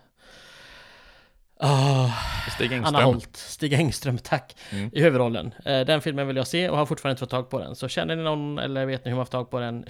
[1.60, 2.10] ah,
[2.54, 3.04] Stig Anna Engström.
[3.04, 4.90] Holt, Stig Engström, tack, Mm.
[4.92, 5.54] i huvudrollen.
[5.64, 7.76] Eh, Den filmen vill jag se och har fortfarande inte fått tag på den.
[7.76, 9.84] Så känner ni någon eller vet ni hur man får tag på den,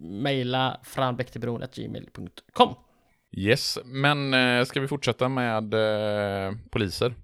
[0.00, 2.74] mejla franbäcktillbron.gmail.com
[3.36, 7.14] Yes, men eh, ska vi fortsätta med eh, poliser?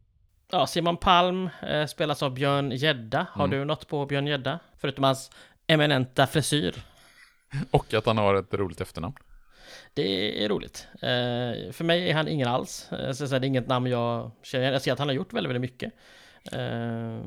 [0.53, 3.27] Ja, Simon Palm eh, spelas av Björn Gedda.
[3.33, 3.59] Har Mm.
[3.59, 4.59] du något på Björn Gedda?
[4.79, 5.31] Förutom hans
[5.67, 6.75] eminenta frisyr.
[7.71, 9.15] Och att han har ett roligt efternamn.
[9.95, 10.89] Det är roligt.
[10.95, 12.93] Eh, för mig är han ingen alls.
[12.93, 14.73] Eh, så, så det är inget namn jag känner igen.
[14.73, 15.93] Jag ser att han har gjort väldigt, väldigt mycket.
[16.53, 17.19] Eh,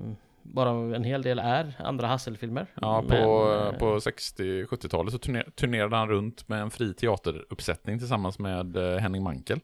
[0.42, 2.68] bara en hel del är andra Hassel-filmer.
[2.82, 8.00] Ja, på, Men, eh, på 60-70-talet så turner, turnerade han runt med en fri teateruppsättning
[8.00, 9.60] tillsammans med eh, Henning Mankel.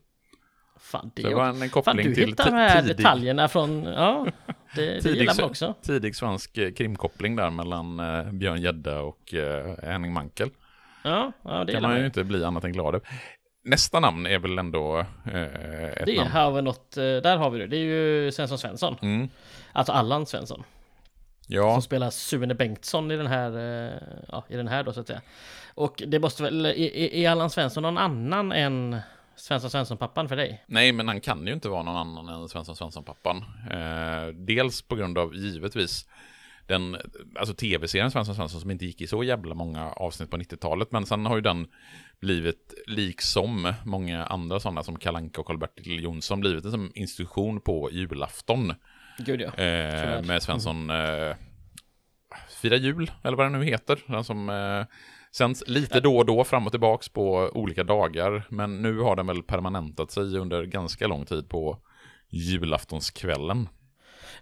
[0.79, 3.83] Fan, det det var en Fan, koppling du till hittar de här tidig, detaljerna från...
[3.83, 4.27] Ja,
[4.75, 5.73] det, det gillar man också.
[5.81, 10.49] tidig svensk eh, krimkoppling där mellan eh, Björn Gedda och eh, Henning Mankel.
[11.03, 13.07] Ja, ja det kan man ju inte bli annat än glad över.
[13.63, 16.31] Nästa namn är väl ändå eh, ett Det namn.
[16.31, 16.97] har vi något...
[16.97, 17.67] eh, Där har vi det.
[17.67, 17.83] Det är
[18.25, 18.95] ju Svensson Svensson.
[19.01, 19.29] Mm.
[19.73, 20.63] Alltså Allan Svensson.
[21.47, 23.93] Ja, Som spelar Sune Bengtsson i den här, eh,
[24.27, 25.21] ja, i den här då så att säga.
[25.73, 28.99] Och det måste väl, är är Allan Svensson någon annan än
[29.39, 30.63] Svensson Svensson-pappan för dig?
[30.67, 33.37] nej men han kan ju inte vara någon annan än Svensson Svensson-pappan.
[33.71, 36.05] Eh, dels på grund av, givetvis,
[36.67, 36.97] den,
[37.39, 40.91] alltså tv-serien Svensson Svensson som inte gick i så jävla många avsnitt på 90-talet.
[40.91, 41.67] Men sen har ju den
[42.19, 48.73] blivit, liksom många andra sådana som Kalanka och Karl-Bertil Jonsson, blivit en institution på julafton.
[49.17, 49.63] Gud ja.
[49.63, 51.35] Eh, med Svensson eh,
[52.61, 53.99] Fira jul, eller vad den nu heter.
[54.07, 54.85] Den som eh,
[55.31, 58.43] sänds lite då och då fram och tillbaks på olika dagar.
[58.49, 61.77] Men nu har den väl permanentat sig under ganska lång tid på
[62.29, 63.69] julaftonskvällen.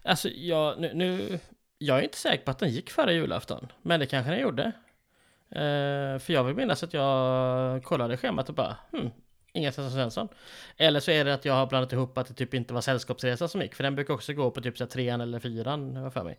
[0.03, 1.39] Alltså, jag, nu, nu,
[1.77, 4.63] jag är inte säker på att den gick före julafton, men det kanske den gjorde.
[5.49, 9.09] Eh, för jag vill minnas att jag kollade schemat och bara, hmm,
[9.57, 10.27] inga Svensson Svensson.
[10.77, 13.49] Eller så är det att jag har blandat ihop att det typ inte var Sällskapsresan
[13.49, 16.03] som gick, för den brukar också gå på typ så här trean eller fyran, har
[16.03, 16.37] jag för mig.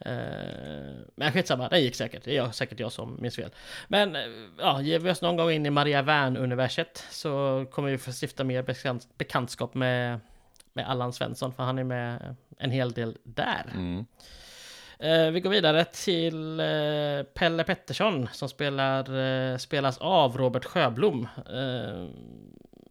[0.00, 2.24] Eh, men skitsamma, den gick säkert.
[2.24, 3.50] Det är jag, säkert jag som minns fel.
[3.88, 4.22] Men eh,
[4.58, 8.44] ja, ger vi oss någon gång in i Maria Wern-universet så kommer vi få stifta
[8.44, 10.20] mer bekant, bekantskap med,
[10.72, 13.66] med Allan Svensson, för han är med en hel del där.
[13.74, 14.06] Mm.
[15.00, 16.66] Eh, vi går vidare till eh,
[17.34, 19.18] Pelle Pettersson som spelar,
[19.52, 21.28] eh, spelas av Robert Sjöblom.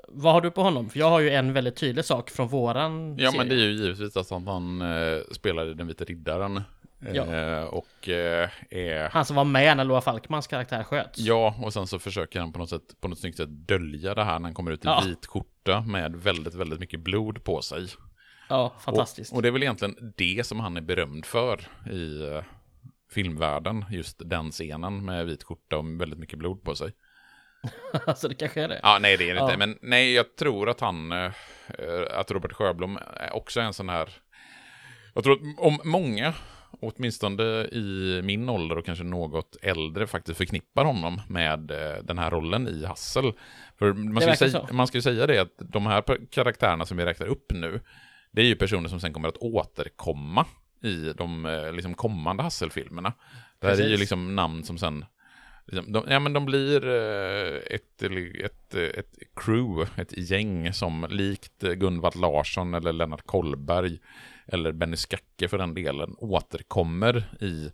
[0.08, 0.90] Vad har du på honom?
[0.90, 3.38] För jag har ju en väldigt tydlig sak från våran Ja, serie.
[3.38, 4.82] men det är ju givetvis att han,
[5.72, 6.62] i Den vita riddaren.
[7.14, 7.64] Ja.
[7.66, 9.10] Och eh.
[9.12, 11.20] Han som var med när Loa Falkmans karaktär sköts.
[11.20, 14.24] Ja, och sen så försöker han på något sätt, på något snyggt sätt dölja det
[14.24, 15.04] här när han kommer ut i Ja.
[15.06, 17.88] vit skjorta med väldigt, väldigt mycket blod på sig.
[18.50, 19.32] Ja, fantastiskt.
[19.32, 22.44] Och, och det är väl egentligen det som han är berömd för i eh,
[23.12, 26.92] filmvärlden, just den scenen med vit skjorta och väldigt mycket blod på sig.
[28.06, 28.80] alltså det kanske är det.
[28.84, 29.46] Ja, nej det är det Ja.
[29.46, 31.32] inte, men nej, jag tror att han, eh,
[32.12, 34.10] att Robert Sjöblom är också en sån här,
[35.14, 36.34] jag tror att om många,
[36.80, 41.60] åtminstone i min ålder och kanske något äldre, faktiskt förknippar honom med
[42.04, 43.34] den här rollen i Hassel.
[43.80, 44.74] För man ska, ju säga, så.
[44.74, 47.80] man ska ju säga det att de här karaktärerna som vi räknar upp nu,
[48.38, 50.46] det är ju personer som sen kommer att återkomma
[50.82, 53.14] i de eh, liksom, kommande Hassel-filmerna.
[53.60, 55.06] Det här är ju liksom namn som sen
[55.66, 58.04] Liksom, de, ja men de blir eh, ett,
[58.44, 64.00] ett, ett crew, ett gäng som likt eh, Gunvald Larsson eller Lennart Kollberg
[64.48, 67.72] eller Benny Skacke för den delen återkommer i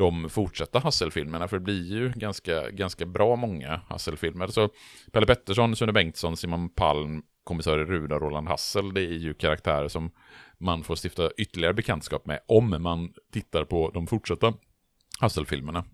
[0.00, 4.46] de fortsatta Hasselfilmerna, för det blir ju ganska, ganska bra många Hasselfilmer.
[4.46, 4.68] Så
[5.12, 10.10] Pelle Pettersson, Sune Bengtsson, Simon Palm, kommissarie Ruda Roland Hassel, det är ju karaktärer som
[10.58, 14.54] man får stifta ytterligare bekantskap med om man tittar på de fortsatta
[15.20, 15.84] Hasselfilmerna.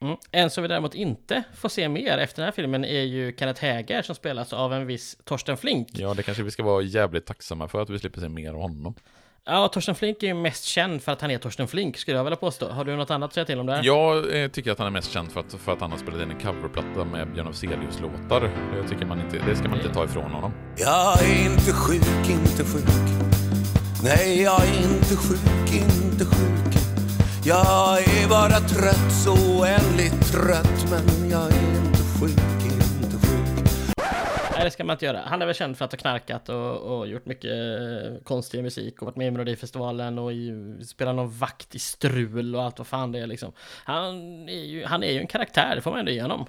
[0.00, 0.16] Mm.
[0.30, 3.62] En som vi däremot inte får se mer efter den här filmen är ju Kenneth
[3.62, 5.88] Häger som spelas av en viss Torsten Flink.
[5.92, 8.60] Ja, det kanske vi ska vara jävligt tacksamma för att vi slipper se mer av
[8.60, 8.94] honom.
[9.50, 12.24] Ja, Torsten Flink är ju mest känd för att han är Torsten Flink, skulle jag
[12.24, 12.68] vilja påstå.
[12.68, 13.80] Har du något annat att säga till om det?
[13.82, 16.22] Jag eh, tycker att han är mest känd för att, för att han har spelat
[16.22, 18.40] in en coverplatta med Björn Afzelius låtar.
[18.40, 20.52] Det, tycker man inte, det ska man inte ta ifrån honom.
[20.76, 23.28] Jag är inte sjuk, inte sjuk.
[24.04, 26.74] Nej, jag är inte sjuk, inte sjuk.
[27.44, 30.86] Jag är bara trött, så oändligt trött.
[30.90, 31.87] Men jag är
[34.58, 35.22] Nej, det ska man inte göra.
[35.26, 39.02] Han är väl känd för att ha knarkat och, och gjort mycket eh, konstig musik
[39.02, 40.52] och varit med i Melodifestivalen och i,
[40.86, 43.52] spelat någon vakt i strul och allt vad fan det är liksom.
[43.84, 44.14] Han
[44.48, 46.46] är ju, han är ju en karaktär, det får man ändå ge honom.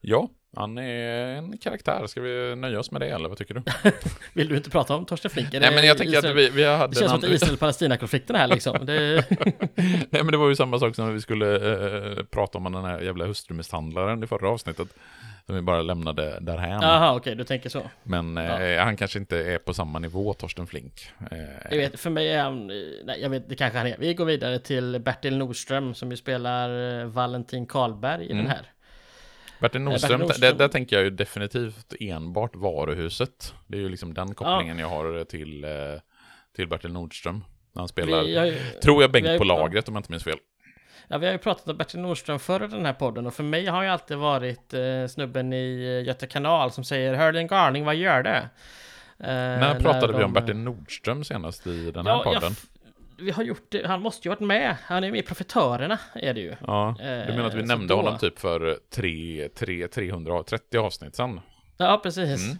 [0.00, 2.06] Ja, han är en karaktär.
[2.06, 3.62] Ska vi nöja oss med det, eller vad tycker du?
[4.32, 5.54] Vill du inte prata om Torsten Flink?
[5.54, 7.24] Är Nej, men jag tänker Israel- att vi, vi hade Det känns som att.
[7.24, 8.86] Israel-Palestina-konflikten här liksom.
[8.86, 9.24] Det,
[9.76, 11.54] Nej, men det var ju samma sak som när vi skulle
[12.18, 14.88] eh, prata om den här jävla hustrumisshandlaren i förra avsnittet.
[15.46, 16.82] Som vi bara lämnade därhän.
[16.82, 17.90] Jaha, okej, du tänker så.
[18.02, 21.06] Men eh, han kanske inte är på samma nivå, Torsten Flink.
[21.30, 21.38] Eh,
[21.70, 22.66] Jag vet, för mig är han...
[22.66, 23.96] Nej, jag vet, det kanske han är.
[23.98, 28.44] Vi går vidare till Bertil Nordström som ju spelar eh, Valentin Karlberg i Mm.
[28.44, 28.66] den här.
[29.60, 30.50] Bertil Nordström, Bertil Nordström.
[30.50, 33.54] Där, där tänker jag ju definitivt enbart varuhuset.
[33.66, 35.70] Det är ju liksom den kopplingen jag har till, eh,
[36.56, 37.44] till Bertil Nordström.
[37.72, 40.38] När han spelar, Vi ju, tror jag, Bengt på lagret om jag inte minns fel.
[41.08, 43.42] Ja, vi har ju pratat om Bertil Nordström förr i den här podden och för
[43.42, 47.46] mig har ju alltid varit eh, snubben i eh, Göta kanal som säger Hör din
[47.46, 48.48] galning, vad gör det?
[49.18, 52.52] Eh, När pratade vi de- om Bertil Nordström senast i den här Ja, podden?
[53.18, 54.76] vi har gjort det, han måste ju varit med.
[54.84, 56.54] Han är med i Profetörerna, är det ju.
[56.66, 61.16] Ja, du menar att vi Eh, nämnde då- honom typ för tre, tre, 330 avsnitt
[61.16, 61.40] sedan?
[61.76, 62.44] Ja, precis.
[62.46, 62.58] Mm.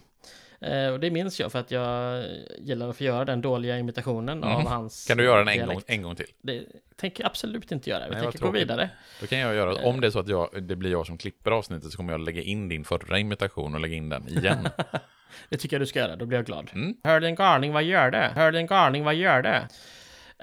[0.63, 2.23] Eh, och det minns jag för att jag
[2.59, 4.65] gillar att få göra den dåliga imitationen av Mhm.
[4.71, 5.73] hans Kan du göra den en dialekt.
[5.73, 6.25] gång, en gång till?
[6.41, 6.63] Det
[6.95, 8.07] tänker jag absolut inte göra.
[8.09, 8.89] Vi Nej, tänker gå vidare.
[9.21, 11.51] Då kan jag göra, om det är så att jag, det blir jag som klipper
[11.51, 14.67] avsnittet så kommer jag lägga in din förra imitation och lägga in den igen.
[15.49, 16.69] Det tycker jag du ska göra, då blir jag glad.
[16.73, 16.95] Mm.
[17.03, 18.31] Hör din galning, vad gör det?
[18.35, 19.67] Hör din galning, vad gör det?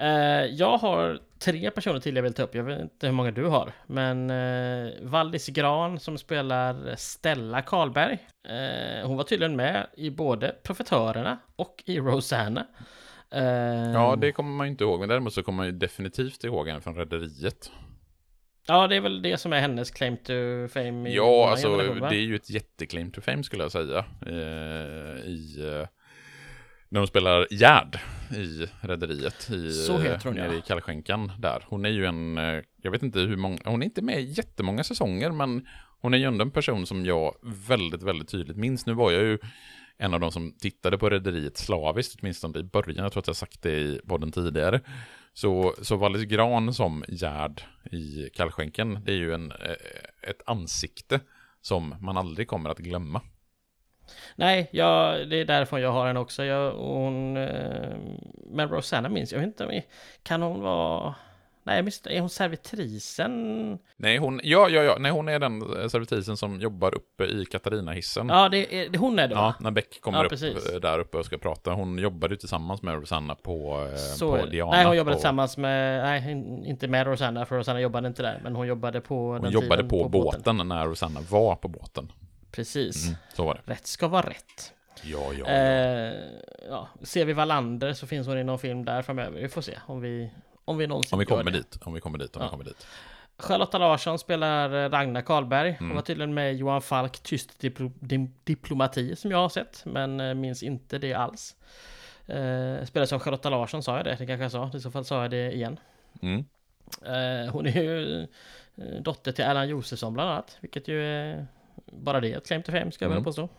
[0.01, 2.55] Eh, jag har tre personer till jag vill ta upp.
[2.55, 3.71] Jag vet inte hur många du har.
[3.87, 8.17] Men uh, Valdis Gran som spelar Stella Karlberg.
[8.47, 12.67] Eh, hon var tydligen med i både Profetörerna och i Rosanna.
[13.31, 13.43] Eh,
[13.93, 16.67] Ja, det kommer man ju inte ihåg, men däremot så kommer man ju definitivt ihåg
[16.67, 17.71] henne från Rederiet.
[18.67, 20.33] ja, det är väl det som är hennes claim to
[20.73, 21.09] fame.
[21.09, 24.05] Ja, alltså det är ju ett jätteclaim to fame skulle jag säga.
[24.25, 25.55] Eh, I...
[25.81, 25.87] Eh,
[26.91, 27.99] när de spelar Gerd
[28.31, 29.49] i Rederiet.
[29.49, 30.59] I, Så heter hon, nere ja.
[30.59, 31.63] i Kallskänkan där.
[31.67, 32.37] Hon är ju en...
[32.37, 33.57] eh, Jag vet inte hur många...
[33.65, 35.67] Hon är inte med i jättemånga säsonger, men
[36.01, 37.35] hon är ju ändå en person som jag
[37.67, 38.85] väldigt, väldigt tydligt minns.
[38.85, 39.37] Nu var jag ju
[39.97, 43.35] en av de som tittade på Rederiet slaviskt, åtminstone i början, jag tror att jag
[43.35, 44.79] sagt det i podden tidigare,
[45.33, 51.19] så, så Wallis Gran som Gerd i Kallskänken, det är ju en, eh, ett ansikte
[51.61, 53.21] som man aldrig kommer att glömma.
[54.35, 56.43] Nej, jag, det är därifrån jag har den också.
[56.45, 57.97] Jag, hon, eh,
[58.51, 59.83] men Rosanna minns jag vet inte.
[60.23, 61.15] Kan hon vara...
[61.63, 63.79] Nej, är hon servitrisen?
[63.97, 68.29] Nej, hon, ja, ja, ja, nej, hon är den servitrisen som jobbar uppe i Katarina-hissen.
[68.29, 70.79] Ja, det det, hon är det Ja, när Beck kommer ja, upp precis.
[70.81, 71.71] där uppe och ska prata.
[71.71, 74.71] Hon jobbade tillsammans med Rosanna på, eh, Så, på Diana.
[74.71, 76.31] Nej, hon jobbade på, tillsammans med, nej,
[76.69, 80.03] inte med Rosanna, för Rosanna jobbade inte där, men hon jobbade på Hon jobbade på,
[80.03, 80.41] på båten.
[80.45, 82.11] båten när Rosanna var på båten.
[82.51, 83.05] Precis.
[83.05, 83.73] Mm, så var det.
[83.73, 84.73] Rätt ska vara rätt.
[85.03, 85.53] Ja, ja, ja.
[85.53, 86.13] Eh,
[86.69, 86.87] ja.
[87.01, 89.41] Ser vi Wallander så finns hon i någon film där framöver.
[89.41, 90.31] Vi får se om vi,
[90.65, 91.77] om vi någonsin Om vi kommer dit.
[91.81, 92.35] Om vi kommer dit.
[92.35, 92.47] Om ja.
[92.47, 92.87] vi kommer dit.
[93.37, 95.75] Charlotta Larsson spelar Ragnar Karlberg.
[95.79, 95.95] Hon mm.
[95.95, 97.91] var tydligen med Johan Falk, Tyst diplo
[98.43, 101.55] diplomati, som jag har sett, men eh, minns inte det alls.
[102.25, 104.15] Eh, spelas av Charlotta Larsson, sa jag det?
[104.19, 104.71] Det kanske jag sa.
[104.73, 105.79] I så fall sa jag det igen.
[106.21, 106.45] Mm.
[107.01, 111.47] Eh, hon är ju eh, dotter till Erland Josefsson bland annat, vilket ju är
[111.91, 113.23] bara det ett claim to fame, ska jag mm.
[113.23, 113.49] väl påstå.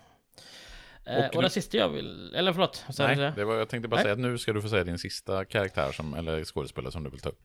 [1.05, 2.85] Eh, och, och den sista jag vill, eller förlåt.
[2.99, 4.03] Nej, det var, jag tänkte bara Nej.
[4.03, 7.11] säga att nu ska du få säga din sista karaktär som, eller skådespelare som du
[7.11, 7.41] vill ta upp.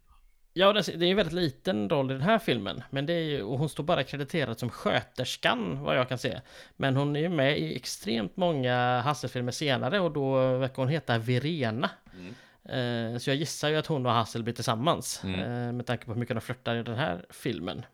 [0.54, 2.84] Ja, det är en väldigt liten roll i den här filmen.
[2.90, 6.42] Men det är ju, och hon står bara krediterad som sköterskan, vad jag kan se.
[6.76, 11.18] Men hon är ju med i extremt många Hassel-filmer senare och då verkar hon heta
[11.18, 11.90] Verena.
[12.14, 13.14] Mm.
[13.14, 15.22] Eh, så jag gissar ju att hon och Hassel blir tillsammans.
[15.24, 15.40] Mm.
[15.40, 17.86] Eh, med tanke på hur mycket de flörtar i den här filmen.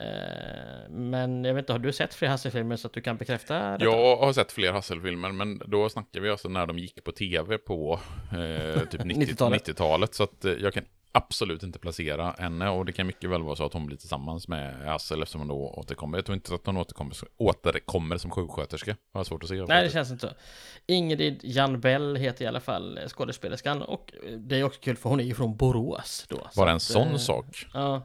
[0.00, 3.70] Eh, men jag vet inte, har du sett fler Hassel-filmer så att du kan bekräfta
[3.70, 3.84] detta?
[3.84, 7.58] Jag har sett fler Hassel-filmer, men då snackar vi alltså när de gick på tv
[7.58, 8.00] på
[8.32, 9.66] eh, typ 90-talet.
[9.66, 13.42] 90 så att eh, jag kan absolut inte placera henne och det kan mycket väl
[13.42, 16.18] vara så att hon blir tillsammans med Hassel eftersom hon då återkommer.
[16.18, 18.96] Jag tror inte att hon återkommer, återkommer som sjuksköterska.
[19.12, 19.64] Har svårt att se.
[19.64, 20.34] Nej, det känns inte så.
[20.86, 25.24] Ingrid Janbell heter i alla fall skådespelerskan och det är också kul för hon är
[25.24, 26.48] ju från Borås då.
[26.56, 27.66] Bara en sån att, sak.
[27.74, 28.02] Ja.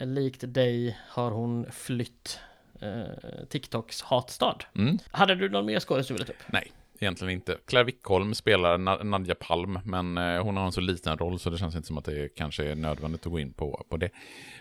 [0.00, 2.40] Likt dig har hon flytt
[2.80, 4.58] eh, TikToks hatstad.
[4.74, 4.98] Mm.
[5.10, 6.42] Hade du någon mer skådis du ville ta upp?
[6.46, 7.58] Nej, egentligen inte.
[7.66, 11.58] Claire Wickholm spelar Nadja Palm, men eh, hon har en så liten roll så det
[11.58, 14.10] känns inte som att det kanske är nödvändigt att gå in på, på det.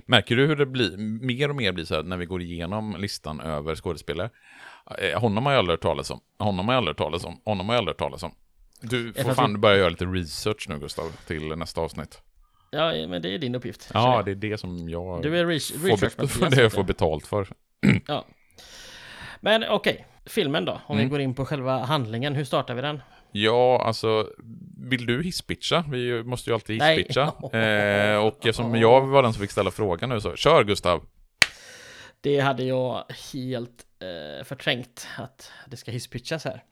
[0.06, 2.96] Märker du hur det blir, mer och mer blir så här när vi går igenom
[3.00, 4.30] listan över skådespelare?
[4.98, 7.42] Eh, honom har jag aldrig hört talas om, honom har jag aldrig hört talas om,
[7.46, 8.32] honom har jag aldrig hört talas om.
[8.82, 12.22] Du får fan börja göra lite research nu Gustav, till nästa avsnitt.
[12.76, 13.90] Ja, men det är din uppgift.
[13.94, 17.48] Ja, det är det som jag du är får, det jag får betalt för.
[18.08, 18.26] ja.
[19.40, 20.06] Men okej, okay.
[20.26, 20.82] filmen då?
[20.86, 21.06] Om mm.
[21.06, 23.02] vi går in på själva handlingen, hur startar vi den?
[23.32, 24.30] Ja, alltså,
[24.78, 25.86] vill du hisspitcha?
[25.92, 27.22] Vi måste ju alltid hisspitcha.
[27.60, 31.06] eh, och eftersom jag var den som fick ställa frågan nu så, kör Gustav!
[32.22, 36.64] Det hade jag helt eh, förträngt, att det ska hisspitchas här.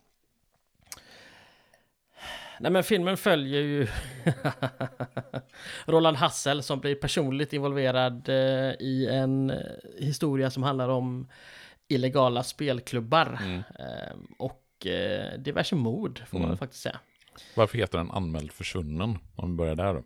[2.63, 3.87] Nej men filmen följer ju
[5.85, 9.57] Roland Hassel som blir personligt involverad eh, i en eh,
[9.99, 11.27] historia som handlar om
[11.87, 13.39] illegala spelklubbar.
[13.41, 13.57] Mm.
[13.57, 16.49] Eh, och eh, diverse mord får mm.
[16.49, 16.99] man faktiskt säga.
[17.55, 19.17] Varför heter den Anmäld försvunnen?
[19.35, 20.03] Om vi börjar där då.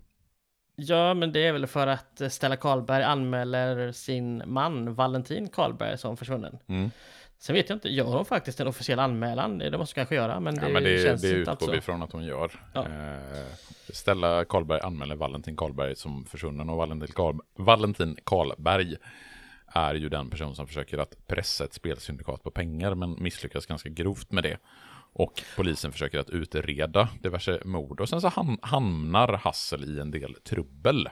[0.76, 6.17] Ja, men det är väl för att Stella Karlberg anmäler sin man Valentin Karlberg som
[6.17, 6.60] försvunnen.
[6.67, 6.91] Mm.
[7.39, 9.58] Sen vet jag inte, gör hon faktiskt en officiell anmälan?
[9.58, 12.04] Det måste kanske göra, men det, ja, men det känns det inte utgår vi från
[12.04, 12.52] att hon gör.
[12.73, 12.86] Ja.
[12.86, 13.47] Eh,
[13.89, 18.95] Stella Karlberg anmäler Valentin Karlberg som försvunnen och Valentin, Karl, Valentin Karlberg
[19.67, 23.89] är ju den person som försöker att pressa ett spelsyndikat på pengar men misslyckas ganska
[23.89, 24.58] grovt med det.
[25.13, 30.34] Och polisen försöker att utreda diverse mord och sen så hamnar Hassel i en del
[30.34, 31.10] trubbel.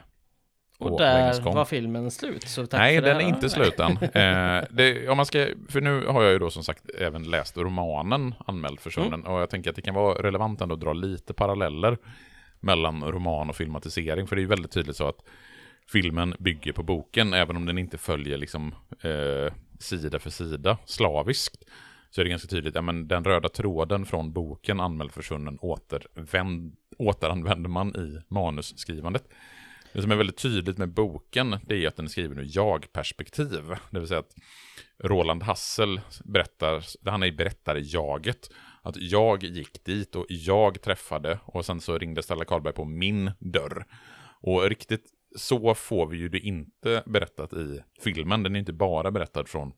[0.78, 2.48] Och där var filmen slut.
[2.48, 3.92] Så tack Nej, den är inte slut än.
[4.02, 7.58] eh, det, om man ska, för nu har jag ju då som sagt även läst
[7.58, 9.20] romanen Anmäld försvunnen.
[9.20, 9.32] Mm.
[9.32, 11.98] Och jag tänker att det kan vara relevant ändå att dra lite paralleller
[12.60, 14.28] mellan roman och filmatisering.
[14.28, 15.22] För det är ju väldigt tydligt så att
[15.88, 21.64] filmen bygger på boken, även om den inte följer liksom eh, sida för sida slaviskt.
[22.10, 26.76] Så är det ganska tydligt, ja men den röda tråden från boken Anmäld försvunnen återvänd,
[26.98, 29.24] återanvänder man i manusskrivandet.
[29.96, 33.76] Det som är väldigt tydligt med boken, det är att den är skriven ur jag-perspektiv.
[33.90, 34.36] Det vill säga att
[35.04, 38.50] Roland Hassel berättar, han är berättare-jaget.
[38.82, 43.32] Att jag gick dit och jag träffade och sen så ringde Stella Karlberg på min
[43.40, 43.86] dörr.
[44.42, 48.44] Och riktigt så får vi ju det inte berättat i filmen.
[48.44, 49.72] Den är inte bara berättad från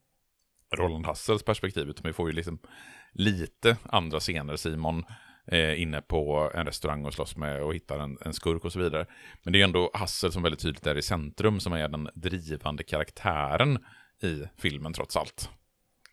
[0.75, 2.59] Roland Hassels perspektiv, utan vi får ju liksom
[3.13, 4.55] lite andra scener.
[4.55, 5.03] Simon
[5.47, 8.79] eh, inne på en restaurang och slåss med och hittar en, en skurk och så
[8.79, 9.05] vidare.
[9.43, 12.83] Men det är ändå Hassel som väldigt tydligt är i centrum, som är den drivande
[12.83, 13.79] karaktären
[14.23, 15.49] i filmen trots allt.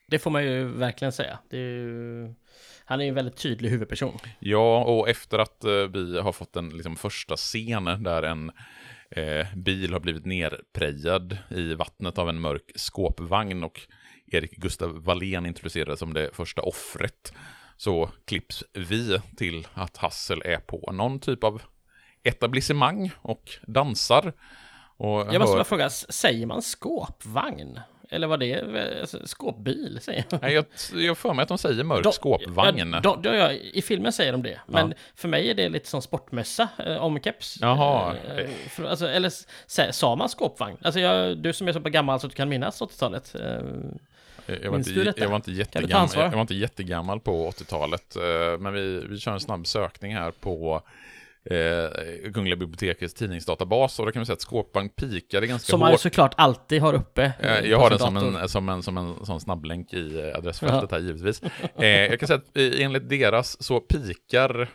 [0.07, 1.39] Det får man ju verkligen säga.
[1.51, 2.35] Är ju...
[2.85, 4.19] han är ju en väldigt tydlig huvudperson.
[4.39, 8.53] Ja, och efter att eh, vi har fått den liksom, första scenen där en
[9.11, 13.81] eh, bil har blivit nerprejad i vattnet av en mörk skåpvagn och
[14.27, 17.33] Erik Gustav Wallén introducerades som det första offret
[17.77, 21.63] så klipps vi till att Hassel är på någon typ av
[22.23, 24.33] etablissemang och dansar.
[24.97, 27.81] Och Jag måste hör- bara fråga, säger man skåpvagn?
[28.11, 29.01] Eller vad det är?
[29.01, 30.41] Alltså, Skåpbil, säger man.
[30.43, 30.65] Nej, jag,
[30.95, 32.93] jag för mig att de säger mörk De- skåpvagn.
[32.93, 35.89] Ja, de, de, ja, I filmen säger de det, men för mig är det lite
[35.89, 37.59] som sportmössa eh, om keps.
[37.61, 38.17] Jaha.
[38.17, 40.77] Eh, för, alltså, eller sa man skåpvagn?
[40.83, 43.35] Alltså jag, du som är så gammal så att du kan minnas 80-talet.
[43.35, 43.63] Eh,
[44.47, 48.73] Jag var, inte, jag, var inte jättegammal, jag var inte jättegammal på 80-talet, eh, men
[48.73, 50.83] vi, vi kör en snabb sökning här på
[51.51, 55.89] eh, Kungliga bibliotekets tidningsdatabas och då kan vi säga att skåpvagn pikade ganska som man
[55.91, 56.01] ju hårt.
[56.01, 57.33] såklart alltid har uppe.
[57.41, 60.39] eh, Eh, Jag har den som en, som, en, som en sån snabblänk i eh,
[60.39, 61.43] adressfältet här givetvis.
[61.79, 64.69] Eh, jag kan säga att enligt deras så pikar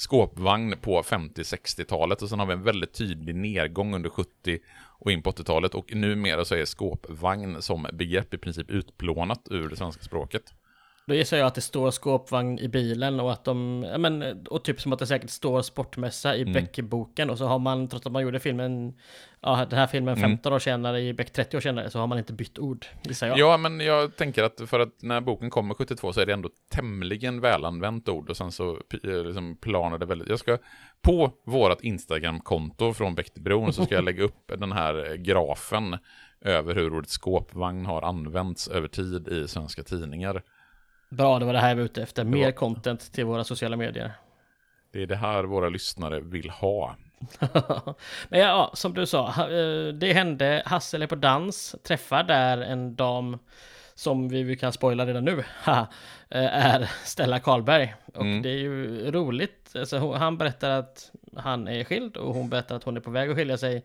[0.00, 4.58] skåpvagn på 50-60-talet och sen har vi en väldigt tydlig nedgång under 70
[4.98, 9.68] och in på 80-talet och numera så är skåpvagn som begrepp i princip utplånat ur
[9.68, 10.54] det svenska språket.
[11.10, 14.64] Då gissar jag att det står skåpvagn i bilen och att de, ja men, och
[14.64, 16.48] typ som att det säkert står sportmässa Mm.
[16.48, 18.94] i Beck-boken och så har man, trots att man gjorde filmen,
[19.40, 20.30] ja den här filmen Mm.
[20.30, 23.26] 15 år senare, i Beck 30 år senare, så har man inte bytt ord, gissar
[23.26, 23.38] jag.
[23.38, 26.48] Ja, men jag tänker att för att när boken kommer 72 så är det ändå
[26.72, 28.70] tämligen välanvänt ord och sen så
[29.04, 30.28] eh, liksom planar det väldigt.
[30.28, 30.58] Jag ska
[31.02, 35.98] på vårat Instagram-konto från Bäckebron så ska jag lägga upp den här grafen
[36.40, 40.42] över hur ordet skåpvagn har använts över tid i svenska tidningar.
[41.10, 44.12] Bra, det var det här jag var ute efter, mer content till våra sociala medier.
[44.92, 46.96] Det är det här våra lyssnare vill ha.
[48.28, 52.94] Men ja, som du sa, eh, det hände, Hassel är på dans, träffar där en
[52.96, 53.38] dam
[53.94, 55.86] som vi, vi kan spoila redan nu, eh,
[56.66, 57.94] är Stella Karlberg.
[58.14, 58.42] Och Mm.
[58.42, 62.84] det är ju roligt, alltså, han berättar att han är skild och hon berättar att
[62.84, 63.84] hon är på väg att skilja sig.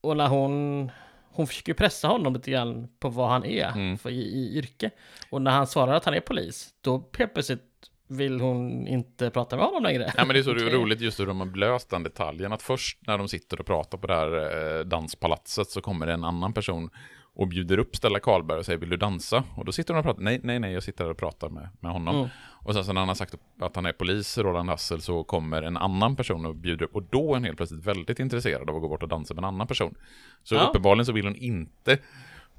[0.00, 0.90] Och när hon,
[1.32, 3.98] hon försöker pressa honom lite grann på vad han är Mm.
[3.98, 4.90] för, i, i yrke.
[5.30, 7.62] Och när han svarar att han är polis, då helt plötsligt
[8.08, 10.12] vill hon inte prata med honom längre.
[10.16, 12.62] Ja, men det är så Det- roligt just hur de har blöst den detaljen att
[12.62, 16.24] först när de sitter och pratar på det här eh, danspalatset så kommer det en
[16.24, 16.90] annan person
[17.34, 19.44] och bjuder upp Stella Karlberg och säger vill du dansa?
[19.56, 21.68] Och då sitter hon och pratar, nej, nej, nej, jag sitter här och pratar med,
[21.80, 22.16] med honom.
[22.16, 22.28] Mm.
[22.62, 25.62] Och sen så när han har sagt att han är polis, Roland Hassel, så kommer
[25.62, 28.76] en annan person och bjuder upp och då är han helt plötsligt väldigt intresserad av
[28.76, 29.94] att gå bort och dansa med en annan person.
[30.42, 30.60] Så Ja.
[30.60, 31.98] uppenbarligen så vill hon inte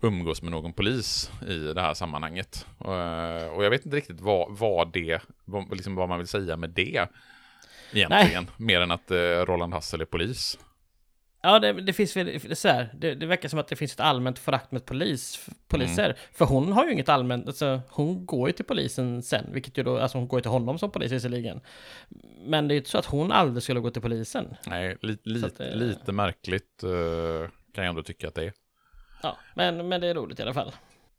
[0.02, 2.66] umgås med någon polis i det här sammanhanget.
[2.78, 6.28] Och, eh, och jag vet inte riktigt vad, vad det, vad, liksom vad man vill
[6.28, 7.08] säga med det
[7.94, 8.48] egentligen.
[8.58, 10.60] Mer än att eh, Roland Hassel är polis.
[11.44, 14.00] Ja, det, det finns väl, så här, det, det verkar som att det finns ett
[14.00, 16.06] allmänt förakt med polis, poliser.
[16.06, 16.16] Mm.
[16.34, 19.84] För hon har ju inget allmänt, alltså hon går ju till polisen sen, vilket ju
[19.84, 21.62] då, alltså hon går ju till honom som polis visserligen.
[22.46, 24.56] Men det är ju inte så att hon aldrig skulle gå till polisen.
[24.68, 28.54] Nej, li, li, att lite märkligt eh, kan jag ändå tycka att det är.
[29.24, 30.72] Ja, men, men det är roligt i alla fall.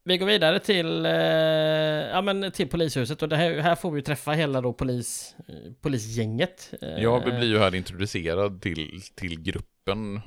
[0.05, 4.03] Vi går vidare till, eh, ja, men till polishuset och det här, här får vi
[4.03, 6.75] träffa hela då polis, eh, polisgänget.
[6.83, 9.72] Eh, Jag blir ju här introducerad till, till gruppen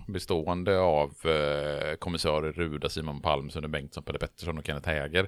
[0.08, 5.28] bestående av eh, kommissörer Ruda, Simon Palm, Sune Bengtsson, Pelle Pettersson och Kenneth Häger.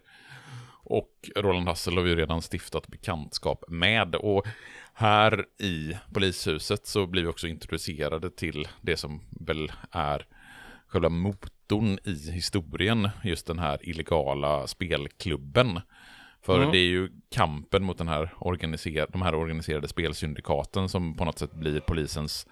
[0.84, 4.15] Och Roland Hassel har vi ju redan stiftat bekantskap med.
[4.15, 4.47] Och
[4.93, 10.25] här i polishuset så blir vi också introducerade till det som väl är
[10.88, 15.82] själva motorn i historien, just den här illegala spelklubben.
[16.41, 16.71] För Mm.
[16.71, 21.39] det är ju kampen mot den här organiser- de här organiserade spelsyndikaten som på något
[21.39, 22.47] sätt blir polisens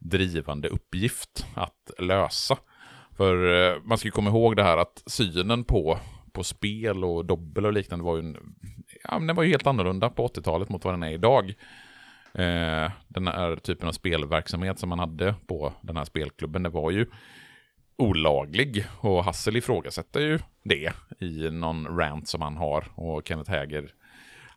[0.00, 2.58] drivande uppgift att lösa.
[3.16, 5.98] För eh, man ska ju komma ihåg det här att synen på,
[6.32, 8.36] på spel och dobbel och liknande var ju, en,
[9.04, 11.54] ja, men den var ju helt annorlunda på 80-talet mot vad den är idag.
[12.34, 16.90] Eh, den här typen av spelverksamhet som man hade på den här spelklubben, det var
[16.90, 17.06] ju
[17.96, 18.86] olaglig.
[19.00, 22.84] Och Hassel ifrågasätter ju det i någon rant som han har.
[22.94, 23.92] Och Kenneth Häger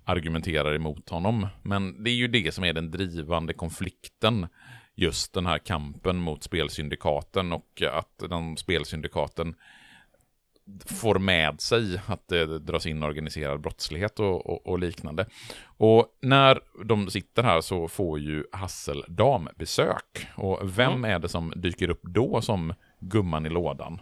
[0.03, 1.47] argumenterar emot honom.
[1.61, 4.47] Men det är ju det som är den drivande konflikten.
[4.95, 9.55] Just den här kampen mot spelsyndikaten och att de spelsyndikaten
[10.85, 15.25] får med sig att det dras in organiserad brottslighet och, och, och liknande.
[15.65, 20.27] Och när de sitter här så får ju Hassel dambesök.
[20.35, 24.01] Och vem är det som dyker upp då som gumman i lådan?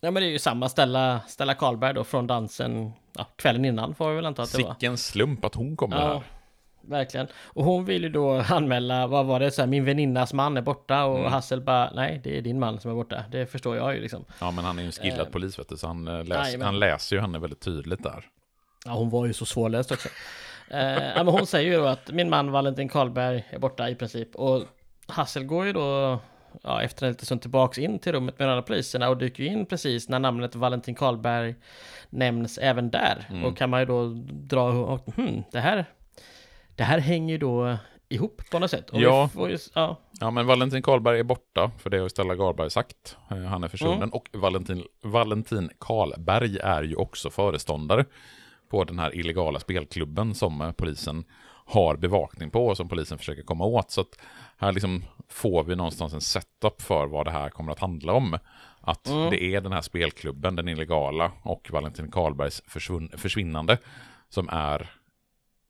[0.00, 3.94] Ja men det är ju samma Stella, Stella Karlberg då från dansen ja, kvällen innan
[3.94, 4.74] får vi väl anta att det var.
[4.74, 6.22] Sicken slump att hon kommer Ja, här.
[6.82, 7.26] Verkligen.
[7.44, 10.62] Och hon vill ju då anmäla, vad var det, så här, min väninnas man är
[10.62, 11.32] borta och Mm.
[11.32, 13.24] Hassel bara, nej det är din man som är borta.
[13.30, 14.24] Det förstår jag ju liksom.
[14.40, 16.46] Ja, men han är ju en skillad Eh, polis, vet du, så han, eh, läs,
[16.46, 16.66] jajamän.
[16.66, 18.24] han läser ju henne väldigt tydligt där.
[18.84, 20.08] Ja, hon var ju så svårläst också.
[20.70, 24.36] Eh, men hon säger ju då att min man Valentin Karlberg är borta i princip.
[24.36, 24.62] Och
[25.06, 26.18] Hassel går ju då
[26.62, 29.44] ja, efter en liten stund tillbaks in till rummet med de andra poliserna och dyker
[29.44, 31.54] in precis när namnet Valentin Karlberg
[32.10, 33.26] nämns även där.
[33.30, 33.44] Mm.
[33.44, 35.84] Och kan man ju då dra och, hmm, det här
[36.82, 37.76] det här hänger ju då
[38.08, 38.90] ihop på något sätt.
[38.90, 39.30] Och Ja.
[39.48, 39.96] ju, ja.
[40.20, 43.16] Ja, men Valentin Karlberg är borta, för det har ju Stella Garberg sagt.
[43.30, 43.96] Eh, Han är försvunnen.
[44.02, 44.10] Mm.
[44.12, 48.04] Och Valentin, Valentin Karlberg är ju också föreståndare
[48.70, 51.24] på den här illegala spelklubben som eh, polisen
[51.66, 53.90] har bevakning på och som polisen försöker komma åt.
[53.90, 54.18] Så att
[54.56, 58.38] här liksom får vi någonstans en setup för vad det här kommer att handla om.
[58.80, 59.30] Att Mm.
[59.30, 63.78] det är den här spelklubben, den illegala, och Valentin Karlbergs försvunn- försvinnande
[64.28, 64.90] som är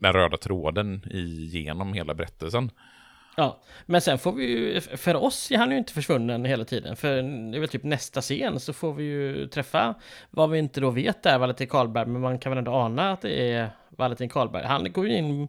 [0.02, 2.70] den röda tråden igenom hela berättelsen.
[3.36, 6.96] Ja, men sen får vi ju, för oss är han ju inte försvunnen hela tiden.
[6.96, 7.08] För
[7.52, 9.94] det är väl typ nästa scen så får vi ju träffa
[10.30, 13.20] vad vi inte då vet är Valentin Karlberg, men man kan väl ändå ana att
[13.22, 14.64] det är Valentin Karlberg.
[14.66, 15.48] Han går ju in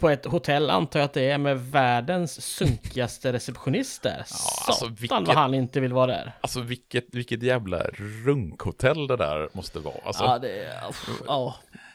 [0.00, 4.18] på ett hotell, antar jag att det är, med världens sunkigaste receptionist där.
[4.18, 6.32] alltså, Satan vilket- vad han inte vill vara där.
[6.40, 7.82] Alltså vilket, vilket jävla
[8.26, 9.94] runkhotell det där måste vara.
[10.04, 10.80] Alltså, Ja, det är...
[11.26, 11.54] Ja.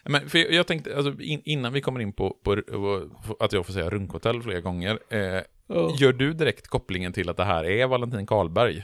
[0.10, 3.54] Men för jag, jag tänkte, alltså, in, innan vi kommer in på, på, på att
[3.54, 5.00] jag får säga runkhotell flera gånger.
[5.10, 5.92] Eh, Ja.
[6.00, 8.84] Gör du direkt kopplingen till att det här är Valentin Karlberg?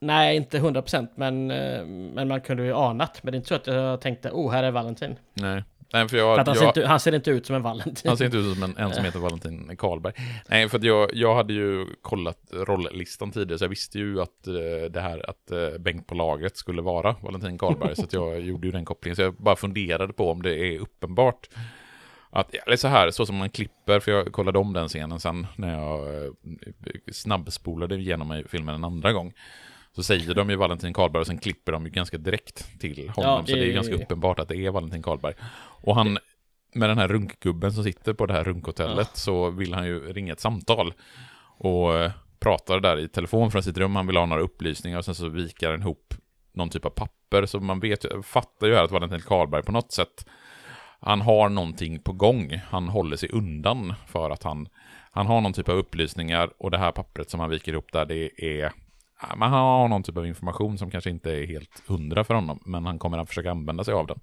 [0.00, 3.22] Nej, inte 100% men, eh, men man kunde ju anat.
[3.22, 5.16] Men det är inte så att jag tänkte, oh, här är Valentin.
[5.34, 5.64] Nej.
[5.92, 7.62] Nej, för För jag, att han, jag, ser inte, han ser inte ut som en
[7.62, 8.08] Valentin.
[8.08, 10.12] han ser inte ut som en, en som heter Valentin Karlberg.
[10.48, 14.90] Nej, för jag, jag hade ju kollat rolllistan tidigare, så jag visste ju att eh,
[14.90, 18.72] det här, att eh, Bengt på lagret skulle vara Valentin Karlberg, så jag gjorde ju
[18.72, 19.16] den kopplingen.
[19.16, 21.48] Så jag bara funderade på om det är uppenbart
[22.30, 25.46] att, eller så här, så som man klipper, för jag kollade om den scenen sen
[25.56, 26.30] när jag eh,
[27.12, 29.32] snabbspolade igenom filmen en andra gång.
[29.98, 33.30] Så säger de ju Valentin Karlberg och sen klipper de ju ganska direkt till honom.
[33.30, 35.34] Ja, så det är ju ganska uppenbart att det är Valentin Karlberg.
[35.82, 36.18] Och han,
[36.74, 40.32] med den här runkgubben som sitter på det här runkhotellet så vill han ju ringa
[40.32, 40.94] ett samtal.
[41.58, 45.04] Och eh, pratar där i telefon från sitt rum, han vill ha några upplysningar och
[45.04, 46.14] sen så vikar han ihop
[46.52, 47.46] någon typ av papper.
[47.46, 50.26] Så man vet, fattar ju här att Valentin Karlberg på något sätt
[51.00, 52.60] han har någonting på gång.
[52.70, 54.68] Han håller sig undan för att han,
[55.10, 58.04] han har någon typ av upplysningar och det här pappret som han viker ihop där
[58.04, 58.72] det är
[59.18, 62.86] han har någon typ av information som kanske inte är helt hundra för honom, men
[62.86, 64.20] han kommer att försöka använda sig av den.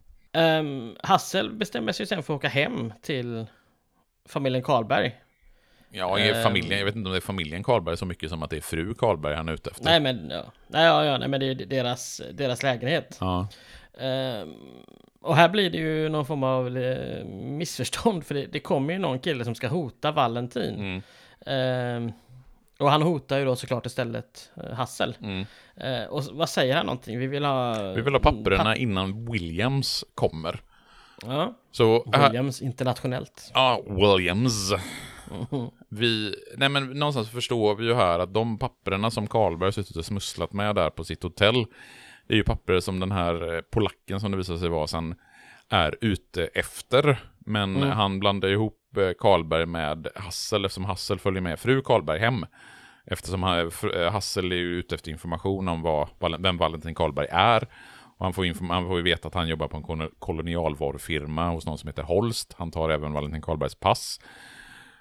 [0.60, 3.46] Um, Hassel bestämmer sig sen för att åka hem till
[4.30, 5.16] familjen Karlberg.
[5.90, 6.44] Ja, Ehm.
[6.44, 8.62] familjen, jag vet inte om det är familjen Karlberg så mycket som att det är
[8.62, 9.84] fru Karlberg han är ute efter.
[9.86, 10.44] Nej men, ja.
[10.68, 13.18] Nej, ja, ja, nej, men det är deras, deras lägenhet.
[13.22, 13.48] Ja,
[14.00, 14.54] Ehm,
[15.22, 18.26] och här blir det ju någon form av eh, missförstånd.
[18.26, 20.76] För det, det kommer ju någon kille som ska hota Valentin.
[20.76, 21.02] mm,
[21.46, 22.12] Ehm,
[22.80, 25.16] och han hotar ju då såklart istället eh, Hassel.
[25.22, 25.46] mm.
[25.78, 27.20] Eh, och vad säger han någonting?
[27.20, 27.92] Vi vill ha...
[27.94, 30.60] Vi vill ha papperna papp- innan Williams kommer.
[31.26, 33.52] Ja, Så, här, Williams internationellt.
[33.54, 34.74] ja, Williams.
[35.52, 35.70] Mhm.
[35.90, 40.06] Vi, nej men någonstans förstår vi ju här att de papperna som Karlberg suttit och
[40.06, 41.66] smusslat med där på sitt hotell,
[42.28, 45.16] det är ju papper som den här eh, polacken som det visar sig vara sen
[45.70, 47.24] är ute efter.
[47.40, 47.90] Men Mm.
[47.90, 48.85] han blandar ihop eh,
[49.20, 52.46] Karlberg med Hassel eftersom Hassel följer med fru Karlberg hem.
[53.06, 56.10] Eftersom fr- eh, Hassel är ute efter information om vad,
[56.42, 57.68] vem Valentin Karlberg är.
[58.18, 61.66] Och han, får han får ju veta att han jobbar på en kolon- kolonialvarufirma hos
[61.66, 62.56] någon som heter Holst.
[62.58, 64.20] Han tar även Valentin Karlbergs pass.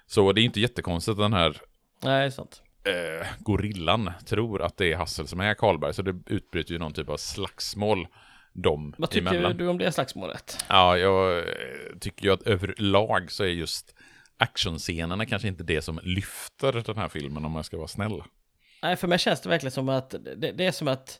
[0.07, 1.61] Så det är inte jättekonstigt den här
[2.03, 2.61] Nej, sant.
[2.85, 5.93] eh, gorillan tror att det är Hassel som är Karlberg.
[5.93, 8.07] Så det utbryter ju någon typ av slagsmål
[8.55, 9.57] dem Vad tycker emellan.
[9.57, 10.65] du om det slagsmålet?
[10.69, 11.43] Ja, jag eh,
[11.99, 13.95] tycker ju att överlag så är just
[14.37, 18.23] actionscenerna kanske inte det som lyfter den här filmen om jag ska vara snäll.
[18.83, 21.19] Nej, för mig känns det verkligen som att det, det är som att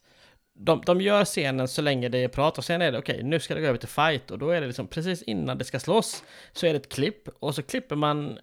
[0.57, 3.39] de, de gör scenen så länge det är prat och sen är det okej, nu
[3.39, 5.79] ska det gå över till fight och då är det liksom precis innan det ska
[5.79, 6.23] slåss
[6.53, 8.39] så är det ett klipp och så klipper man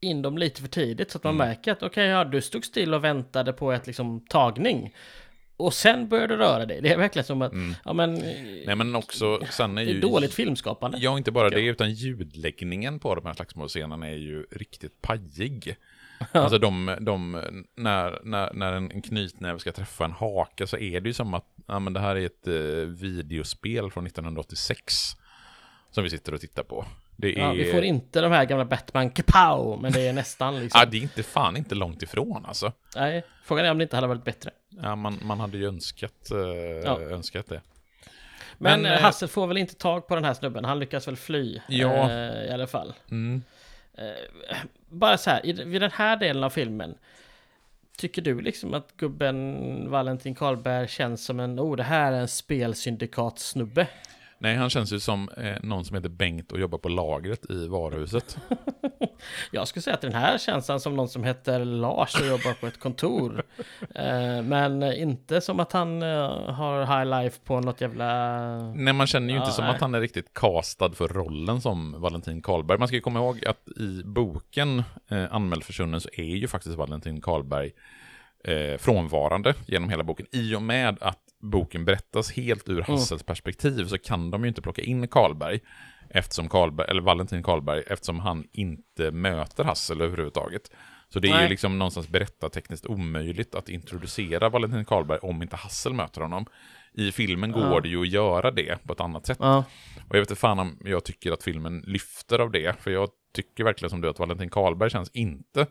[0.00, 1.48] in dem lite för tidigt så att man Mm.
[1.48, 4.94] märker att okej, ja, du stod still och väntade på ett liksom tagning
[5.56, 6.80] och sen började du röra dig.
[6.80, 7.52] Det är verkligen som att,
[7.84, 8.62] ja men, Mm.
[8.66, 10.00] Nej, men också, sen är det är ju...
[10.00, 10.98] dåligt filmskapande.
[11.00, 15.76] Ja, inte bara det, utan ljudläggningen på de här slagsmålscenerna är ju riktigt pajig.
[16.32, 17.42] Alltså de, de
[17.74, 21.44] när, när, när en knytnäve ska träffa en haka så är det ju som att,
[21.66, 25.16] ja men det här är ett eh, videospel från 1986.
[25.90, 26.84] Som vi sitter och tittar på.
[27.16, 27.40] Det är...
[27.40, 30.80] Ja, vi får inte de här gamla Batman kapow, men det är nästan liksom.
[30.80, 32.72] Ja, det är inte fan inte långt ifrån alltså.
[32.96, 34.50] Nej, frågan är om det inte hade varit bättre.
[34.82, 36.38] Ja, man, man hade ju önskat, eh,
[36.84, 37.00] Ja.
[37.00, 37.60] önskat det.
[38.58, 41.08] Men, Men, eh, eh, Hassel får väl inte tag på den här snubben, han lyckas
[41.08, 42.10] väl fly Ja.
[42.10, 42.94] eh, i alla fall.
[43.10, 43.42] Mm.
[44.88, 46.94] Bara så här, i, vid den här delen av filmen,
[47.98, 52.28] tycker du liksom att gubben Valentin Karlberg känns som en, oh det här är en
[52.28, 53.86] spelsyndikatsnubbe?
[54.38, 57.68] Nej, han känns ju som eh, någon som heter Bengt och jobbar på lagret i
[57.68, 58.38] varuhuset.
[59.50, 62.54] Jag skulle säga att den här känns han som någon som heter Lars och jobbar
[62.60, 63.42] på ett kontor.
[63.94, 68.58] Eh, men inte som att han eh, har high life på något jävla...
[68.74, 69.74] Nej, man känner ju inte Ja, som nej.
[69.74, 72.78] att han är riktigt castad för rollen som Valentin Karlberg.
[72.78, 76.76] Man ska ju komma ihåg att i boken eh, Anmäld försvunnen så är ju faktiskt
[76.76, 77.72] Valentin Karlberg
[78.44, 80.26] eh, frånvarande genom hela boken.
[80.32, 84.62] I och med att boken berättas helt ur Hassels perspektiv så kan de ju inte
[84.62, 85.60] plocka in Karlberg,
[86.10, 90.70] eftersom Karlberg, eller Valentin Karlberg, eftersom han inte möter Hassel överhuvudtaget.
[91.08, 91.48] Så det är ju Nej.
[91.48, 96.46] liksom någonstans berättartekniskt omöjligt att introducera Valentin Karlberg om inte Hassel möter honom.
[96.92, 97.80] I filmen går Ja.
[97.80, 99.38] det ju att göra det på ett annat sätt.
[99.40, 99.64] Ja,
[100.08, 103.08] Och jag vet inte fan om jag tycker att filmen lyfter av det, för jag
[103.34, 105.66] tycker verkligen som du att Valentin Karlberg känns inte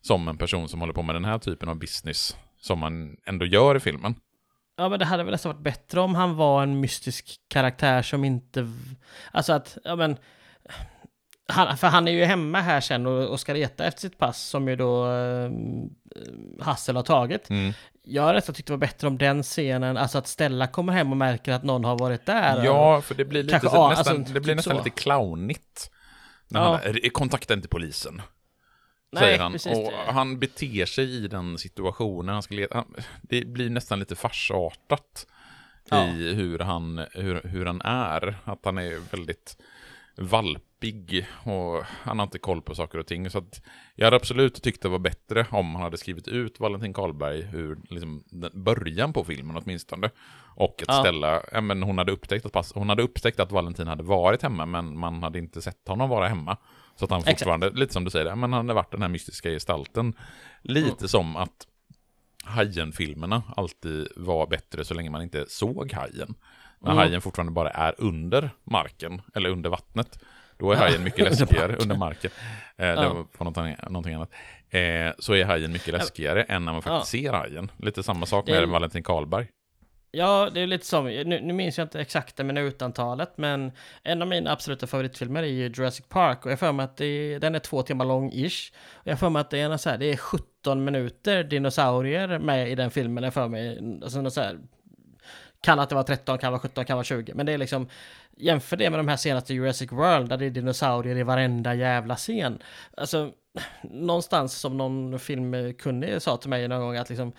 [0.00, 3.44] som en person som håller på med den här typen av business som man ändå
[3.46, 4.14] gör i filmen.
[4.76, 8.24] Ja, men det hade väl nästan varit bättre om han var en mystisk karaktär som
[8.24, 8.72] inte...
[9.32, 10.16] Alltså att, ja men...
[11.48, 14.42] Han, för han är ju hemma här sen och, och ska leta efter sitt pass
[14.42, 15.50] som ju då eh,
[16.60, 17.50] Hassel har tagit.
[17.50, 17.72] Mm.
[18.02, 21.10] Jag har nästan tyckt det var bättre om den scenen, alltså att Stella kommer hem
[21.10, 22.64] och märker att någon har varit där.
[22.64, 24.84] Ja, för det blir lite Kanske, så, nästan, alltså, det blir typ nästan så.
[24.84, 25.90] lite clownigt.
[26.48, 26.80] När Ja.
[26.84, 28.22] han, "Eh, kontakta inte polisen.
[29.12, 29.52] Nej, säger han.
[29.52, 29.78] precis.
[29.78, 32.32] Och han beter sig i den situationen.
[32.34, 35.26] Han ska leta, han, det blir nästan lite farsartat
[35.90, 36.06] Ja.
[36.06, 38.36] i hur han, hur, hur han är.
[38.44, 39.56] Att han är väldigt
[40.30, 43.30] valpig och han har inte koll på saker och ting.
[43.30, 43.62] Så att
[43.94, 47.78] jag hade absolut tyckt det var bättre om han hade skrivit ut Valentin Karlberg ur
[47.90, 50.10] liksom, början på filmen åtminstone.
[50.56, 51.00] Och att Ja.
[51.00, 54.42] ställa, ja, men hon hade upptäckt att pass, hon hade upptäckt att Valentin hade varit
[54.42, 56.56] hemma men man hade inte sett honom vara hemma.
[56.96, 57.38] Så att han Exakt.
[57.38, 60.14] fortfarande, lite som du säger, ja, men han hade varit den här mystiska gestalten.
[60.62, 61.08] Lite Mm.
[61.08, 61.66] som att
[62.44, 66.34] Hajen-filmerna alltid var bättre så länge man inte såg hajen.
[66.80, 66.98] När Mm.
[66.98, 70.18] hajen fortfarande bara är under marken, eller under vattnet.
[70.58, 72.30] Då är Ja, hajen mycket läskigare, under marken.
[72.76, 73.14] Eh, det Ja.
[73.14, 74.30] var på någonting, någonting annat.
[74.70, 77.70] Eh, så är hajen mycket läskigare än när man faktiskt ser hajen.
[77.76, 79.48] Lite samma sak Det med är- Valentin Karlberg.
[80.10, 84.28] Ja, det är lite som, nu, nu minns jag inte exakta minutantalet, men en av
[84.28, 87.54] mina absoluta favoritfilmer är ju Jurassic Park och jag får för mig att det, den
[87.54, 88.72] är två timmar lång-ish.
[89.04, 92.70] Jag får för mig att det är, så här, det är 17 minuter dinosaurier med
[92.70, 93.78] i den filmen, jag för mig.
[94.02, 94.58] Alltså så här,
[95.60, 97.88] kan att det var 13, kan vara 17, kan vara 20, men det är liksom
[98.38, 102.16] Jämför det med de här senaste Jurassic World där det är dinosaurier i varenda jävla
[102.16, 102.58] scen.
[102.96, 103.32] Alltså,
[103.82, 107.32] någonstans som någon filmkunnig sa till mig någon gång att liksom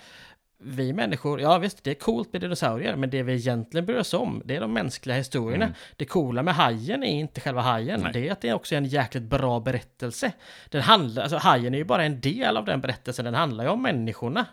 [0.60, 4.14] vi människor, ja visst det är coolt med dinosaurier, men det vi egentligen bryr oss
[4.14, 5.66] om, det är de mänskliga historierna.
[5.66, 5.76] Mm.
[5.96, 8.14] Det coola med hajen är inte själva hajen, Nej.
[8.14, 10.32] det är att det också är en jäkligt bra berättelse.
[10.70, 13.70] Den handlar, alltså hajen är ju bara en del av den berättelsen, den handlar ju
[13.70, 14.46] om människorna.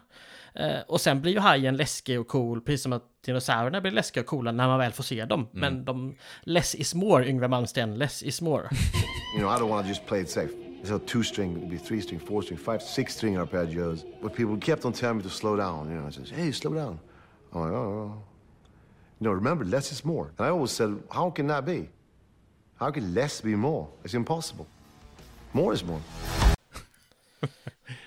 [0.55, 4.23] Eh, och sen blir ju hajen läskig och cool, precis som att dinosaurierna blir läskiga
[4.23, 5.41] och coola när man väl får se dem.
[5.41, 5.61] Mm.
[5.61, 8.69] Men de, less is more, Yngwie Malmsteen, less is more.
[9.37, 10.74] You know, I don't want to just play it safe.
[10.85, 14.05] So two string, it'd be three string, four string, five, six string arpeggios.
[14.23, 15.89] But people kept on telling me to slow down.
[15.91, 16.99] You know, I says, hey, slow down.
[17.53, 18.23] I'm like, oh, oh.
[19.21, 20.27] You know, remember, less is more.
[20.39, 21.89] And I always said, how can that be?
[22.81, 23.87] How can less be more?
[24.05, 24.67] It's impossible.
[25.53, 26.01] More is more.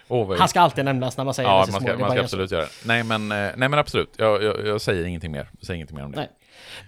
[0.10, 1.92] Åh, vad- Han ska alltid nämnas när man säger Ja, less is man more.
[1.92, 2.70] ska, det är man bara ska jag som- absolut göra det.
[2.88, 4.10] Nej, men, eh, nej, men absolut.
[4.18, 5.50] Jag, jag, jag säger ingenting mer.
[5.60, 6.18] Jag säger ingenting mer om det.
[6.18, 6.30] Nej.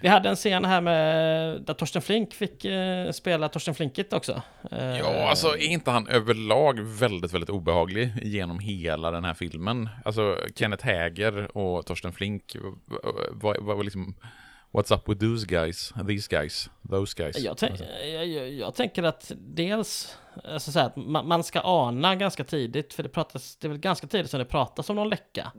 [0.00, 4.42] Vi hade en scen här med där Torsten Flink fick eh, spela Torsten Flinkigt också.
[4.70, 9.88] Eh, Ja, alltså är inte han överlag väldigt, väldigt obehaglig genom hela den här filmen?
[10.04, 12.56] Alltså Kenneth Häger och Torsten Flink,
[13.30, 14.14] vad vad var liksom...
[14.72, 15.92] What's up with those guys?
[16.08, 16.70] These guys?
[16.90, 17.38] Those guys?
[17.38, 17.80] Jag, tänk,
[18.14, 22.44] jag, jag, jag tänker att dels, alltså så här, att man, man ska ana ganska
[22.44, 25.52] tidigt, för det pratas, det är väl ganska tidigt som det pratas om någon läcka.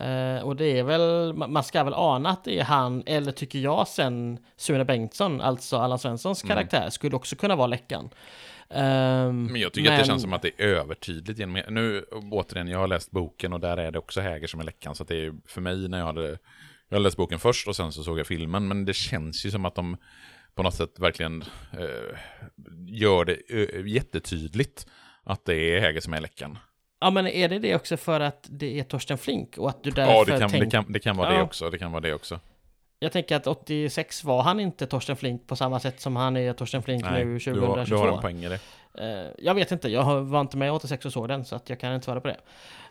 [0.00, 3.58] Eh, och det är väl, man ska väl ana att det är han, eller tycker
[3.58, 8.10] jag sen, Sune Bengtsson, alltså Allan Svenssons karaktär, skulle också kunna vara läckan.
[8.70, 11.62] Ehm, Men jag tycker att det känns som att det är övertydligt genom...
[11.68, 14.94] Nu, återigen, jag har läst boken och där är det också Häger som är läckan,
[14.94, 16.38] så det är för mig när jag hade...
[16.88, 19.50] Jag hade läst boken först och sen så såg jag filmen, men det känns ju
[19.50, 19.96] som att de
[20.54, 21.42] på något sätt verkligen
[21.72, 22.18] eh,
[22.86, 24.86] gör det eh, jättetydligt
[25.24, 26.58] att det är Häger som är läckan.
[27.00, 29.90] Ja men är det det också för att det är Torsten Flink och att du
[29.90, 30.64] därför Ja, det kan, tänk...
[30.64, 31.42] det, kan, det kan vara det Ja.
[31.42, 31.70] också.
[31.70, 32.40] Det kan vara det också.
[32.98, 36.52] Jag tänker att 86 var han inte Torsten Flink på samma sätt som han är
[36.52, 37.94] Torsten Flink Nej, nu du har, 2022.
[37.96, 38.58] du har en poäng i det.
[38.98, 41.68] Eh, jag vet inte, jag har- var inte med 86 och såg den så att
[41.70, 42.36] jag kan inte svara på det.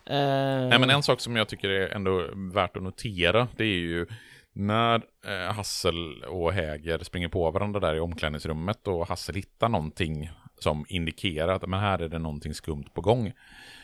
[0.06, 3.68] Eh, Nej, men en sak som jag tycker är ändå värt att notera, det är
[3.68, 4.08] ju
[4.54, 4.96] när
[5.28, 10.32] eh, Hassel och Häger springer på varandra där i omklädningsrummet och Hassel hittar någonting
[10.64, 13.34] som indikerar att men här är det någonting skumt på gång.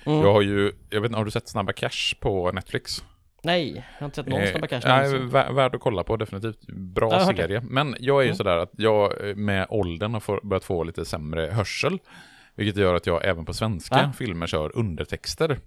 [0.06, 0.20] Mm.
[0.20, 3.04] Jag har ju, jag vet inte, har du sett Snabba Cash på Netflix?
[3.44, 5.20] Nej, jag har inte sett någon Eh, Snabba Cash nej,
[5.54, 6.68] värd att kolla på, definitivt.
[6.68, 7.62] Bra Ja, serie.
[7.62, 8.36] Men jag är ju Mm.
[8.38, 12.00] sådär att jag eh, med åldern har få- börjat få lite sämre hörsel.
[12.56, 14.14] Vilket gör att jag även på svenska Va?
[14.18, 15.60] filmer kör undertexter.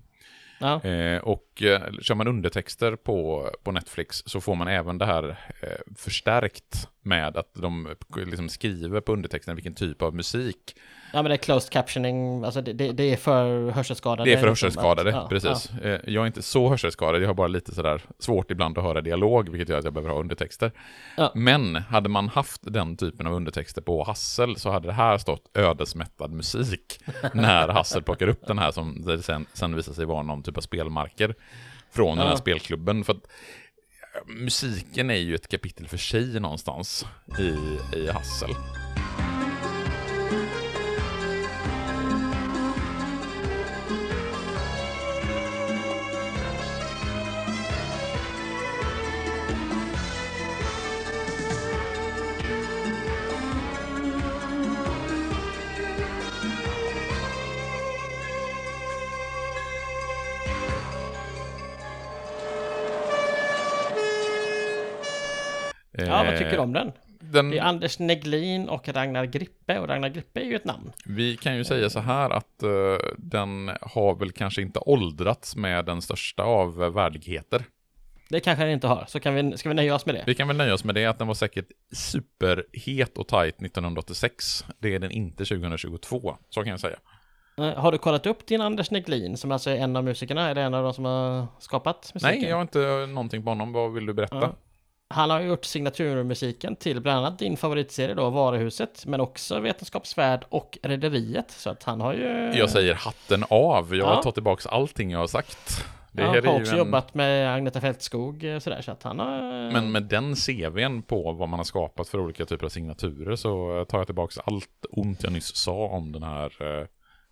[0.60, 0.82] Ja.
[0.84, 5.28] Eh, och eh, kör man undertexter på, på Netflix så får man även det här
[5.62, 10.74] eh, förstärkt med att de liksom skriver på undertexten vilken typ av musik.
[11.12, 14.30] Ja, men det är closed captioning, alltså det, det, det är för hörselskadade.
[14.30, 15.70] Det är för liksom hörselskadade, ja, precis.
[15.70, 19.00] Eh, Jag är inte så hörselskadad, jag har bara lite sådär svårt ibland att höra
[19.00, 20.72] dialog, vilket gör att jag behöver ha undertexter.
[21.16, 21.32] Ja.
[21.34, 25.50] Men hade man haft den typen av undertexter på Hassel så hade det här stått
[25.54, 27.00] ödesmättad musik
[27.34, 30.56] när Hassel plockar upp den här som det sen, sen visar sig vara någon typ
[30.56, 31.34] av spelmarker
[31.92, 32.36] från den här Ja.
[32.38, 33.04] spelklubben.
[33.04, 33.26] För att
[34.26, 37.06] musiken är ju ett kapitel för sig någonstans
[37.38, 37.56] i,
[37.98, 38.50] i Hassel.
[66.30, 66.92] Vad tycker du om den?
[67.20, 70.92] Den, Det är Anders Neglin och Ragnar Grippe, och Ragnar Grippe är ju ett namn.
[71.06, 72.70] Vi kan ju säga så här att eh,
[73.18, 77.64] den har väl kanske inte åldrats med den största av eh, värdigheter.
[78.30, 80.22] Det kanske den inte har, så kan vi, ska vi nöja oss med det?
[80.26, 84.64] Vi kan väl nöja oss med det att den var säkert superhet och tight 1986.
[84.78, 86.96] Det är den inte 2022, så kan jag säga.
[87.58, 90.48] Eh, Har du kollat upp din Anders Neglin, som alltså är en av musikerna?
[90.48, 92.40] Är det en av de som har skapat musiken?
[92.40, 93.72] Nej, jag har inte någonting på honom.
[93.72, 94.36] Vad vill du berätta?
[94.36, 94.56] Ja.
[95.10, 100.78] Han har gjort signaturmusiken till bland annat din favoritserie då, Varuhuset, men också Vetenskapsvärld och
[100.82, 101.50] Rederiet.
[101.50, 102.52] Så att han har ju...
[102.54, 103.96] Jag säger hatten av.
[103.96, 104.22] Jag Ja.
[104.22, 105.84] tar tillbaka allting jag har sagt.
[106.12, 106.78] Det han här har också en...
[106.78, 109.40] jobbat med Agneta Fältskog och sådär, så att han har...
[109.72, 113.84] Men med den CVn på vad man har skapat för olika typer av signaturer så
[113.88, 116.86] tar jag tillbaka allt ont jag nyss sa om den här eh,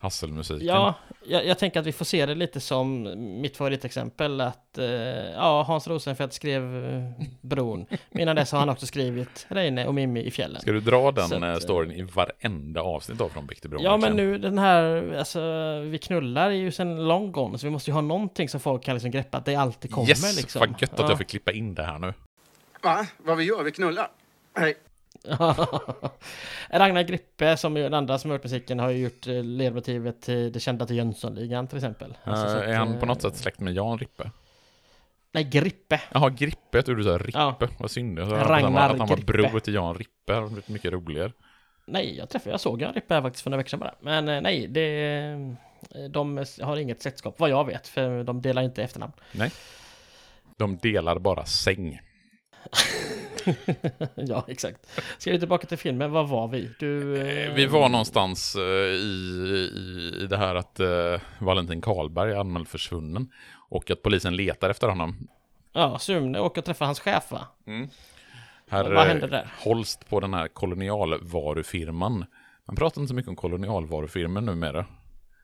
[0.06, 0.66] Hasselmusiken.
[0.66, 0.94] Ja,
[1.26, 4.86] jag, jag tänker att vi får se det lite som mitt favoritexempel att eh,
[5.34, 7.86] ja, Hans Rosenfeldt skrev eh, Bron.
[8.10, 10.60] Innan dess har han också skrivit Reine och Mimmi i fjällen.
[10.60, 13.60] Ska du dra den Så att, eh, eh, storyn i varenda avsnitt av Från Bäck
[13.60, 13.82] till Bron?
[13.82, 15.40] Ja, men nu den här, alltså
[15.80, 18.84] vi knullar är ju sen long gone, så vi måste ju ha någonting som folk
[18.84, 20.60] kan liksom greppa att det alltid kommer Yes, liksom.
[20.60, 21.08] vad gött att Ja.
[21.08, 22.14] jag fick klippa in det här nu.
[22.82, 23.06] Va?
[23.18, 23.62] Vad vi gör?
[23.62, 24.08] Vi knullar?
[24.58, 24.74] Nej.
[26.70, 30.22] Ragnar Grippe, som är den andra som har gjort musiken, har ju gjort eh, ledmotivet
[30.22, 32.14] till det kända till Jönssonligan till exempel.
[32.24, 34.30] Alltså, så Eh, att, är han på eh, något sätt släkt med Jan Rippe?
[35.32, 36.00] Nej, Grippe.
[36.12, 37.38] Jaha, Grippe, jag trodde du sa Rippe.
[37.38, 37.54] Ja.
[37.78, 38.18] Vad synd.
[38.18, 39.32] Jag sa att han var- Ragnar att han var Grippe.
[39.32, 40.10] bror till Jan Rippe.
[40.26, 41.32] Det hade blivit mycket roligare.
[41.86, 43.94] Nej, jag träffade, jag såg en Rippe här faktiskt för några veckor sedan bara.
[44.00, 45.56] Men nej, det...
[46.10, 49.12] De har inget släktskap, vad jag vet, för de delar inte efternamn.
[49.32, 49.50] Nej.
[50.58, 52.00] De delar bara säng.
[54.14, 54.86] ja, exakt.
[55.18, 56.70] Ska vi tillbaka till filmen, var var vi?
[56.78, 57.16] Du...
[57.20, 62.36] eh, Vi var någonstans eh, i, i, i det här att eh, Valentin Karlberg är
[62.36, 63.32] anmäld försvunnen.
[63.68, 65.28] Och att polisen letar efter honom.
[65.72, 67.46] Ja, Sune åker och träffar hans chef va?
[68.70, 69.48] Här Vad eh, händer där?
[69.58, 72.24] hålls på den här kolonialvarufirman.
[72.66, 74.86] Man pratar inte så mycket om kolonialvarufirmor numera.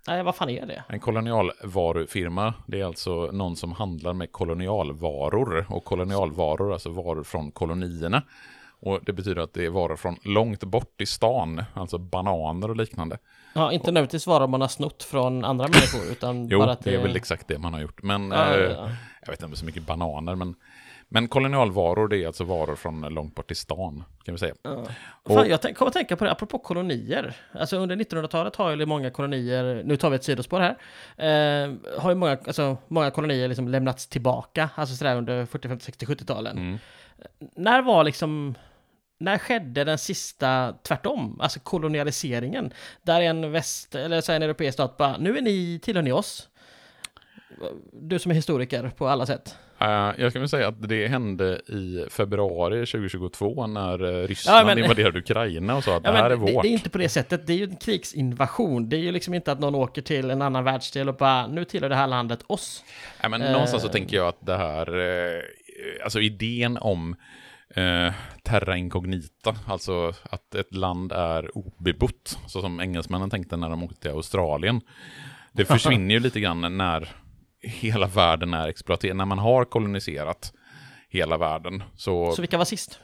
[0.06, 0.84] Nej, vad fan är det?
[0.88, 5.66] En kolonialvarufirma, det är alltså någon som handlar med kolonialvaror.
[5.68, 8.22] Och kolonialvaror, alltså varor från kolonierna.
[8.80, 12.76] Och det betyder att det är varor från långt bort i stan, alltså bananer och
[12.76, 13.18] liknande.
[13.54, 16.94] Ja, inte nödvändigtvis vara man har snott från andra människor, utan Jo, bara att det
[16.94, 18.02] är väl exakt det man har gjort.
[18.02, 18.88] Men Ja, eh, ja.
[19.26, 20.54] jag vet inte så mycket bananer, men,
[21.12, 24.54] men kolonialvaror, det är alltså varor från långt bort i stan, kan vi säga.
[25.26, 27.36] Fan, jag kommer att tänka på det, apropå kolonier.
[27.52, 30.76] Alltså under 1900-talet har ju många kolonier, nu tar vi ett sidospår här,
[31.16, 35.84] eh, har ju många, alltså, många kolonier liksom lämnats tillbaka, alltså sådär under 40, 50,
[35.84, 36.58] 60, 70-talen.
[36.58, 36.78] Mm.
[37.56, 38.54] När var liksom,
[39.18, 42.72] när skedde den sista tvärtom, alltså kolonialiseringen?
[43.02, 46.48] Där en väst, eller så en europeisk stat bara, nu är ni, tillhör ni oss.
[47.92, 49.56] Du som är historiker på alla sätt.
[49.82, 54.78] Eh, jag väl säga att det hände i februari 2022 när uh, Ryssland Ja, men-
[54.78, 56.62] invaderade Ukraina och sa att Ja, det här är det, vårt.
[56.62, 58.88] det är inte på det sättet, det är ju en krigsinvasion.
[58.88, 61.64] Det är ju liksom inte att någon åker till en annan världsdel och bara, nu
[61.64, 62.84] tillhör det här landet oss.
[63.22, 63.52] Nej, men Eh.
[63.52, 65.42] någonstans så tänker jag att det här, eh,
[66.04, 67.16] alltså idén om
[67.74, 68.12] eh,
[68.42, 74.00] terra incognita, alltså att ett land är obebott, så som engelsmännen tänkte när de åkte
[74.00, 74.80] till Australien.
[75.52, 77.08] Det försvinner ju lite grann när
[77.62, 80.52] hela världen är exploaterad, när man har koloniserat
[81.08, 81.82] hela världen.
[81.96, 83.00] Så, Så vilka var sist?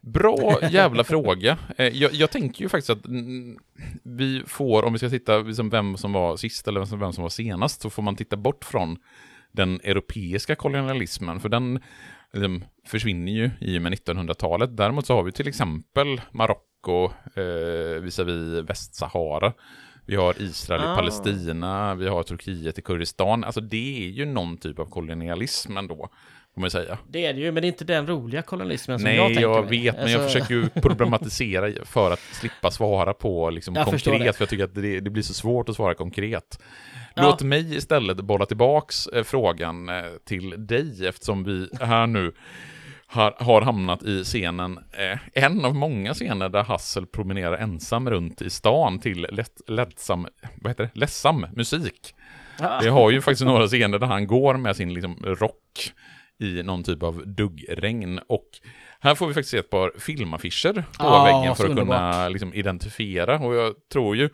[0.00, 1.58] bra jävla fråga.
[1.76, 3.58] Eh, jag, jag tänker ju faktiskt att mm,
[4.02, 7.12] vi får, om vi ska titta liksom vem som var sist eller vem som, vem
[7.12, 8.96] som var senast, så får man titta bort från
[9.52, 11.80] den europeiska kolonialismen, för den
[12.32, 14.76] liksom, försvinner ju i och med 1900-talet.
[14.76, 17.04] Däremot så har vi till exempel Marocko
[17.36, 19.52] eh, visavi Västsahara.
[20.08, 20.92] Vi har Israel Ah.
[20.92, 23.44] i Palestina, vi har Turkiet i Kurdistan.
[23.44, 26.08] Alltså det är ju någon typ av kolonialism ändå,
[26.56, 26.98] man säga.
[27.08, 29.54] Det är det ju, men det är inte den roliga kolonialismen som Nej, jag jag,
[29.54, 29.82] tänker mig.
[29.82, 34.36] vet, men jag Alltså, försöker ju problematisera för att slippa svara på liksom Jag konkret,
[34.36, 36.60] för jag tycker att det, det blir så svårt att svara konkret.
[37.14, 37.22] Ja.
[37.22, 39.94] Låt mig istället bolla tillbaks eh, frågan eh,
[40.24, 42.32] till dig, eftersom vi här nu
[43.10, 48.42] har, har hamnat i scenen, eh, en av många scener där Hassel promenerar ensam runt
[48.42, 52.14] i stan till lätt, lättsam, vad heter det, ledsam musik.
[52.58, 52.80] Ja.
[52.82, 55.92] Vi har ju faktiskt några scener där han går med sin liksom, rock
[56.38, 58.20] i någon typ av duggregn.
[58.28, 58.48] Och
[59.00, 62.54] här får vi faktiskt se ett par filmaffischer på Ja, väggen för att kunna liksom,
[62.54, 63.38] identifiera.
[63.38, 64.28] Och jag tror ju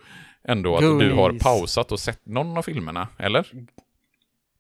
[0.49, 3.47] ändå att du har pausat och sett någon av filmerna, eller?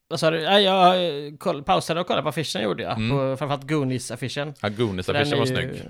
[0.08, 0.40] Vad sa du?
[0.40, 2.92] Ja, jag eh, koll, pausade och kollade på affischen gjorde jag.
[2.96, 3.10] Mm.
[3.10, 4.54] På, framförallt Goonies-affischen.
[4.62, 5.82] Ja, Goonies-affischen var ju- snygg.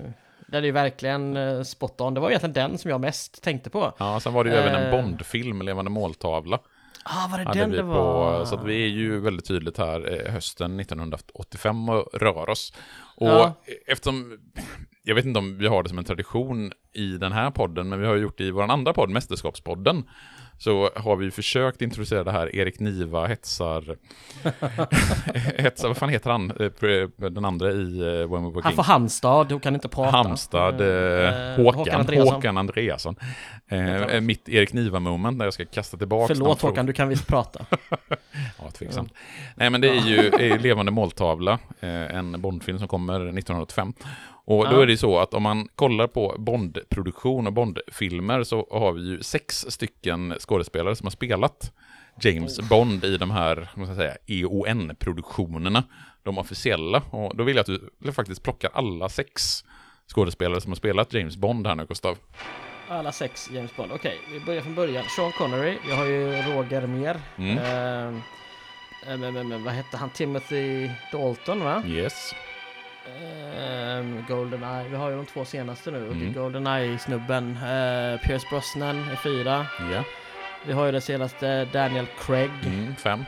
[0.47, 2.13] Den är ju verkligen eh, spot on.
[2.13, 3.93] Det var egentligen den som jag mest tänkte på.
[3.97, 4.91] Ja, sen var det ju även en Eh.
[4.91, 6.59] Bondfilm, Levande måltavla.
[7.03, 8.45] Ah, var det den det på, var?
[8.45, 12.73] Så att vi är ju väldigt tydligt här eh, hösten 1985 och rör oss.
[13.17, 13.53] Och Ja.
[13.87, 14.39] eftersom,
[15.03, 17.99] jag vet inte om vi har det som en tradition i den här podden, men
[18.01, 20.03] vi har ju gjort det i vår andra podd, Mästerskapspodden,
[20.57, 23.83] så har vi försökt introducera det här Erik Niva hetsar,
[25.61, 28.61] hetsar, vad fan heter han, Eh, pre- den andra i eh, When We Were Han
[28.63, 28.75] Kings?
[28.75, 30.17] får Halmstad och kan inte prata.
[30.17, 32.57] Hamstad, eh, Eh, Håkan, Håkan Håkan Andreasson.
[32.57, 33.15] Andreasson.
[33.67, 34.09] Eh, han.
[34.09, 36.61] eh, mitt Erik Niva-moment där jag ska kasta tillbaka Förlåt.
[36.61, 37.65] Håkan, du kan visst prata.
[38.61, 39.13] Ja, tveksamt.
[39.55, 43.93] Nej, men det är ju är Levande måltavla, eh, en Bondfilm som kommer 1985.
[44.45, 48.91] Och då är det så att om man kollar på Bondproduktion och Bondfilmer så har
[48.91, 51.71] vi ju sex stycken skådespelare som har spelat
[52.21, 52.67] James Oh.
[52.67, 55.83] Bond i de här, vad ska jag säga, EON-produktionerna,
[56.23, 57.01] de officiella.
[57.09, 59.63] Och då vill jag att du faktiskt plockar alla sex
[60.15, 62.17] skådespelare som har spelat James Bond här nu, Gustav.
[62.89, 63.91] Alla sex James Bond.
[63.91, 65.03] Okej, vi börjar från början.
[65.15, 65.77] Sean Connery.
[65.85, 67.21] Vi har ju Roger Mer.
[67.37, 67.57] Mm.
[67.57, 68.21] Ehm,
[69.07, 70.09] eh, men, men, men, vad hette han?
[70.09, 71.83] Timothy Dalton va?
[71.87, 72.33] Yes.
[73.59, 74.87] Ehm, Goldeneye.
[74.89, 75.97] Vi har ju de två senaste nu.
[76.07, 76.33] Mm.
[76.33, 77.49] Goldeneye-snubben.
[77.51, 79.65] Uh, Pierce Brosnan är fyra.
[79.93, 80.03] Ja.
[80.65, 82.51] Vi har ju den senaste Daniel Craig.
[82.65, 83.25] Mm, fem.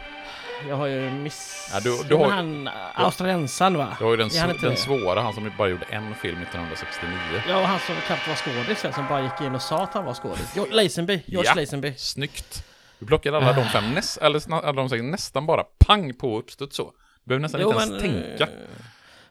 [0.65, 1.69] Vi har ju Miss...
[1.73, 3.95] Ja, du- du har- han australiensaren va?
[3.99, 4.75] Du har ju den, han den det?
[4.77, 7.11] svåra, han som bara gjorde en film 1969.
[7.49, 10.05] Ja, och han som knappt var skådis som bara gick in och sa att han
[10.05, 10.53] var skådis.
[10.55, 11.21] Jo, Lazenby.
[11.25, 11.55] George Ja.
[11.61, 11.93] Lazenby.
[11.97, 12.63] Snyggt!
[12.99, 16.75] Du plockade alla de fem, näst, eller alla de sex, nästan bara pang på uppstuds
[16.75, 16.83] så.
[17.23, 18.47] Du behöver nästan Jo, inte ens men, tänka.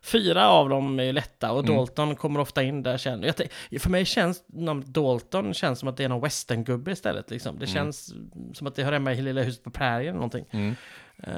[0.06, 1.76] Fyra av dem är ju lätta och Mm.
[1.76, 3.34] Dalton kommer ofta in där känner
[3.70, 3.82] jag.
[3.82, 7.58] För mig känns namnet Dalton känns som att det är någon westerngubbe istället liksom.
[7.58, 8.14] Det känns
[8.54, 10.44] som att det hör hemma i Lilla huset på prärien eller någonting.
[10.50, 10.76] Mm.
[11.22, 11.32] Eh,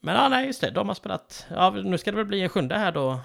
[0.00, 1.46] Men ja, nej just det, de har spelat.
[1.50, 3.20] Ja, nu ska det väl bli en sjunde här då.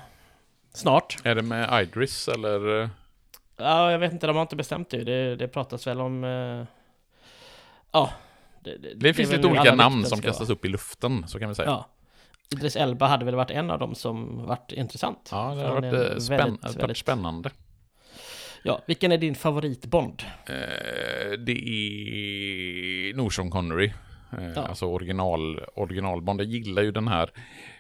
[0.74, 1.18] Snart.
[1.24, 2.90] Är det med Idris eller?
[3.58, 5.04] Ja, jag vet inte, de har inte bestämt det.
[5.04, 6.24] Det, det pratas väl om...
[6.24, 6.66] eh,
[7.92, 8.10] Ja.
[8.64, 10.54] Det, Det, finns är väl lite olika namn som kastas vara.
[10.56, 11.68] upp i luften, så kan vi säga.
[11.68, 11.90] Ja.
[12.52, 15.30] Idris Elba hade väl varit en av dem som varit intressant.
[15.32, 17.50] Ja, det har han varit, eh, spänn väldigt, varit väldigt- spännande.
[18.64, 20.24] Ja, vilken är din favoritbond?
[20.46, 23.86] Eh, det är nog Sean Connery.
[24.38, 24.62] Eh, Ja.
[24.62, 26.42] Alltså original, originalbond.
[26.42, 27.30] Jag gillar ju den här.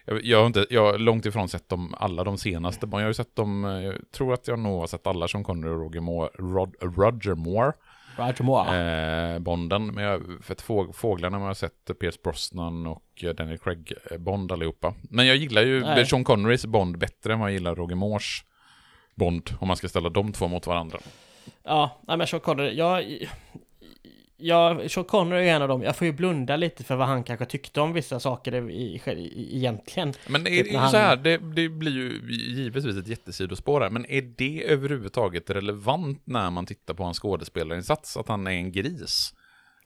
[0.05, 2.87] Jag, jag, har inte, jag har långt ifrån sett dem, alla de senaste.
[2.91, 5.43] Jag har ju sett dem, eh, jag tror att jag nog har sett alla Sean
[5.43, 7.73] Connery och Roger Moore, Rod, Roger Moore.
[8.15, 9.33] Roger Moore.
[9.33, 9.85] eh, Bonden.
[9.87, 14.17] Men jag, för få, fåglarna har jag sett Pierce Brosnan och eh, Daniel Craig eh,
[14.17, 14.93] Bond allihopa.
[15.09, 16.05] Men jag gillar ju Nej.
[16.05, 18.39] Sean Connerys Bond bättre än vad jag gillar Roger Moores
[19.15, 19.49] Bond.
[19.59, 20.99] Om man ska ställa de två mot varandra.
[21.63, 23.19] Ja, nej men Sean Connery, jag...
[24.45, 25.81] Ja, Sean Connery är en av dem.
[25.81, 29.11] Jag får ju blunda lite för vad han kanske tyckte om vissa saker i, i,
[29.11, 30.13] i, egentligen.
[30.27, 32.21] Men är Typ är han- så här, det, det blir ju
[32.55, 38.17] givetvis ett jättesidospår här, men är det överhuvudtaget relevant när man tittar på hans skådespelarinsats,
[38.17, 39.33] att han är en gris?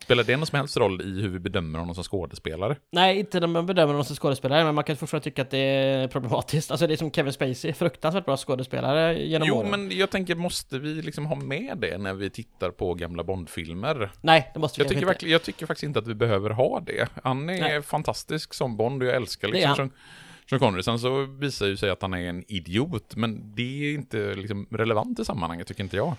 [0.04, 2.76] Spelar det någon som helst roll i hur vi bedömer honom som skådespelare?
[2.92, 5.58] Nej, inte när man bedömer någon som skådespelare, men man kan fortfarande tycka att det
[5.58, 6.72] är problematiskt.
[6.72, 9.70] Alltså det är som Kevin Spacey, fruktansvärt bra skådespelare genom Jo, åren.
[9.72, 14.12] men jag tänker, måste vi liksom ha med det när vi tittar på gamla Bondfilmer?
[14.22, 15.06] Nej, det måste vi Jag tycker, inte.
[15.06, 17.08] verkligen, jag tycker faktiskt inte att vi behöver ha det.
[17.24, 17.82] Han är Nej.
[17.82, 19.76] fantastisk som Bond och jag älskar liksom.
[19.76, 19.92] Sean,
[20.50, 20.84] Sean Connery.
[20.84, 24.68] Sen så visar ju sig att han är en idiot, men det är inte liksom
[24.72, 26.16] relevant i sammanhanget, tycker inte jag.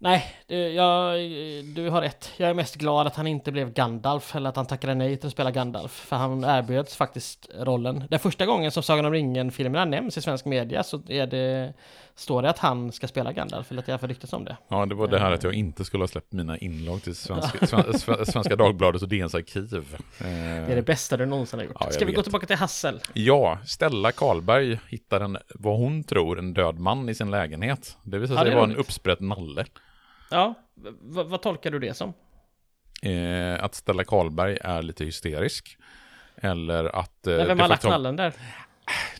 [0.00, 1.14] Nej, det, jag,
[1.64, 2.30] du har rätt.
[2.36, 5.26] Jag är mest glad att han inte blev Gandalf, eller att han tackade nej till
[5.26, 5.92] att spela Gandalf.
[5.92, 8.04] För han erbjöds faktiskt rollen.
[8.10, 11.72] Den första gången som Sagan om ringen-filmerna nämns i svensk media så är det
[12.14, 14.56] Står det att han ska spela Gandalf eller att det är för ryktas om det?
[14.68, 17.66] Ja, det var det här att jag inte skulle ha släppt mina inlogg till Svenska,
[17.98, 19.74] Sven- Svenska Dagbladet och DNs arkiv.
[19.74, 20.26] Eh, Det
[20.72, 21.76] är det bästa du någonsin har gjort.
[21.80, 22.24] Ja, ska vi gå vet.
[22.24, 23.00] tillbaka till Hassel?
[23.12, 27.96] Ja, Stella Karlberg hittar en, vad hon tror, en död man i sin lägenhet.
[28.02, 29.64] Det visar Ja, sig det är vara en uppsprätt nalle.
[30.30, 32.12] Ja, v- vad tolkar du det som?
[33.02, 35.76] Eh, att Stella Karlberg är lite hysterisk.
[36.36, 37.26] Eller att...
[37.26, 38.32] Eh, Men vem har lagt nallen där?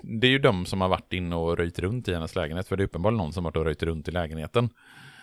[0.02, 2.68] Det är ju de som har varit inne och röjt runt i hennes lägenhet.
[2.68, 4.70] För det är uppenbarligen någon som har varit och röjt runt i lägenheten.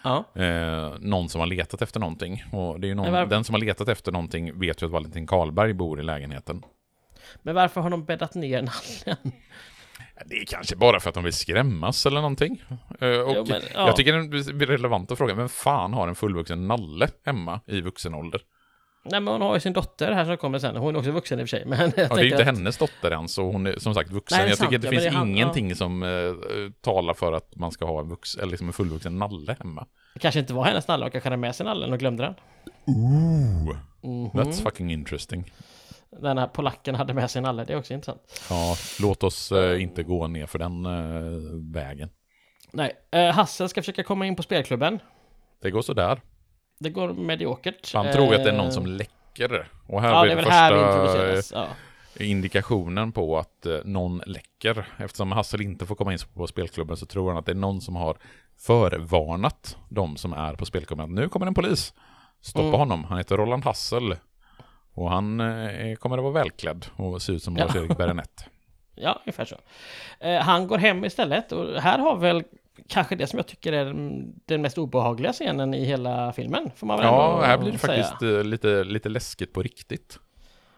[0.04, 2.44] Ja, Eh, någon som har letat efter någonting.
[2.52, 4.92] Och det är ju någon, var- den som har letat efter någonting vet ju att
[4.92, 6.64] Valentin Karlberg bor i lägenheten.
[7.42, 9.32] men varför har de bäddat ner nallen?
[10.26, 12.64] Det är kanske bara för att de vill skrämmas eller någonting.
[13.02, 13.88] Eh, och Jo, men, ja.
[13.88, 14.14] Jag tycker
[14.54, 18.42] det är relevant att fråga, vem fan har en fullvuxen nalle hemma i vuxen ålder?
[19.12, 20.76] Nej men hon har ju sin dotter här som kommer sen.
[20.76, 21.66] Hon är också vuxen i och för sig.
[21.66, 23.94] Men jag Ja, det är ju inte att- hennes dotter än, så hon är som
[23.94, 24.38] sagt vuxen.
[24.40, 26.10] Nej, jag sant, tycker att det ja, finns det han- ingenting som eh,
[26.82, 29.86] talar för att man ska ha en, vux, eller liksom en fullvuxen nalle hemma.
[30.14, 32.34] Det kanske inte var hennes nalle och kanske hade med sig nallen och glömde den.
[32.88, 34.30] Ooh, Mhm.
[34.32, 35.52] that's fucking interesting.
[36.22, 38.42] Den här polacken hade med sig nalle, det är också intressant.
[38.50, 42.10] Ja, låt oss eh, inte gå ner för den eh, vägen.
[42.72, 45.00] Nej, eh, Hassel ska försöka komma in på spelklubben.
[45.62, 46.22] Det går sådär.
[46.80, 47.94] Det går mediokert.
[47.94, 49.68] Han tror att det är någon Eh, som läcker.
[49.88, 51.52] Och här Ja, blir det är det här första introduceras.
[51.56, 51.68] Ja.
[52.26, 54.86] indikationen på att eh, någon läcker.
[54.98, 57.82] Eftersom Hassel inte får komma in på spelklubben så tror han att det är någon
[57.82, 58.18] som har
[58.58, 61.16] förvarnat de som är på spelklubben.
[61.16, 61.94] Nu kommer en polis.
[62.42, 62.80] Stoppa Mm.
[62.80, 63.04] honom.
[63.04, 64.16] Han heter Roland Hassel.
[64.96, 67.66] Och han eh, kommer att vara välklädd och se ut som Ja.
[67.66, 68.46] Lars-Erik Berenett.
[68.98, 69.56] Ja, ungefär så.
[70.20, 72.44] Eh, han går hem istället och här har väl
[72.88, 73.86] kanske det som jag tycker är
[74.46, 76.72] den, mest obehagliga scenen i hela filmen.
[76.76, 78.04] Får man väl Ja, här blir det säga.
[78.04, 80.20] faktiskt eh, lite, lite läskigt på riktigt.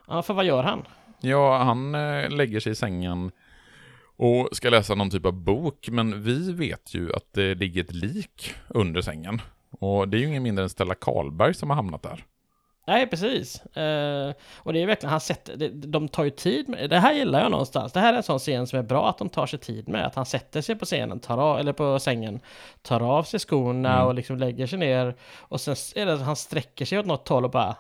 [0.08, 0.86] Ja, för vad gör han?
[1.20, 3.32] Ja, han eh, lägger sig i sängen
[4.16, 7.94] och ska läsa någon typ av bok, men vi vet ju att det ligger ett
[7.94, 9.42] lik under sängen.
[9.70, 12.24] Och det är ju ingen mindre än Stella Karlberg som har hamnat där.
[12.88, 13.66] Nej, precis.
[13.66, 17.14] Eh, och det är verkligen, han sätter, det, de tar ju tid med, det här
[17.14, 17.94] gillar jag någonstans.
[17.94, 20.06] Det här är en sån scen som är bra att de tar sig tid med.
[20.06, 22.40] Att han sätter sig på scenen, tar av, eller på sängen,
[22.82, 24.08] tar av sig skorna Mm.
[24.08, 25.16] och liksom lägger sig ner.
[25.38, 27.76] Och sen är det att han sträcker sig åt något håll och bara...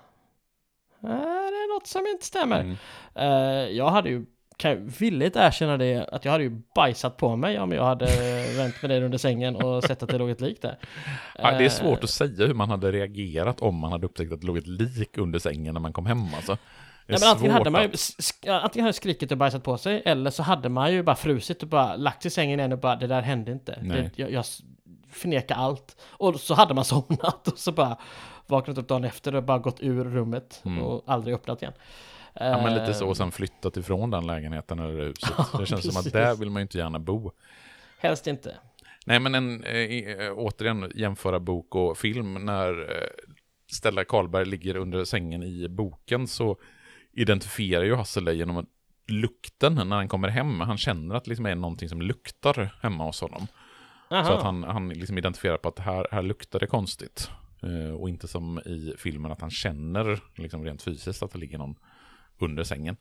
[1.03, 2.60] "Äh, Det är något som inte stämmer.
[2.60, 2.78] Mm.
[3.16, 4.26] Eh, jag hade ju,
[4.58, 8.05] kan jag villigt erkänna det, att jag hade ju bajsat på mig om jag hade
[8.58, 10.78] vänt mig ner under sängen och sett att det låg ett lik där.
[11.38, 14.34] Ja, det är Eh, svårt att säga hur man hade reagerat om man hade upptäckt
[14.34, 16.58] att det låg ett lik under sängen när man kom hem alltså.
[17.10, 17.89] Nej, men antingen hade man ju
[18.51, 21.70] antingen hade skrikit och bajsat på sig eller så hade man ju bara frusit och
[21.70, 23.80] bara lagt sig i sängen igen och bara det där hände inte.
[23.82, 24.45] Det, jag, jag
[25.12, 25.95] förnekar allt.
[26.10, 27.97] Och så hade man somnat och så bara
[28.47, 30.82] vaknat upp dagen efter och bara gått ur rummet Mm.
[30.84, 31.74] och aldrig öppnat igen.
[32.40, 35.34] Ja, men lite så, och sen flyttat ifrån den lägenheten eller huset.
[35.38, 37.32] Ja, det känns som att där vill man ju inte gärna bo.
[38.00, 38.56] Helst inte.
[39.06, 42.34] Nej, men en, eh, eh, återigen jämföra bok och film.
[42.34, 43.08] När eh,
[43.72, 46.58] Stella Karlberg ligger under sängen i boken så
[47.12, 48.66] identifierar ju Hassel det genom
[49.08, 50.60] lukten när han kommer hem.
[50.60, 53.48] Han känner att det liksom är någonting som luktar hemma hos honom.
[54.12, 54.24] Aha.
[54.24, 57.30] Så att han, han liksom identifierar på att här, här luktar det konstigt.
[58.00, 61.76] Och inte som i filmen att han känner liksom rent fysiskt att det ligger någon
[62.40, 62.98] under sängen.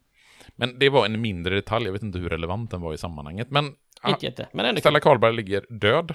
[0.57, 3.51] Men det var en mindre detalj, jag vet inte hur relevant den var i sammanhanget.
[3.51, 6.15] Men ah, Inte jätte, men ändå Stella Karlberg ligger död.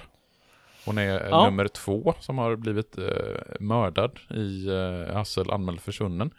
[0.84, 1.44] Hon är Ja.
[1.44, 3.04] nummer två som har blivit eh,
[3.60, 6.30] mördad i eh, Hassel anmäld försvunnen.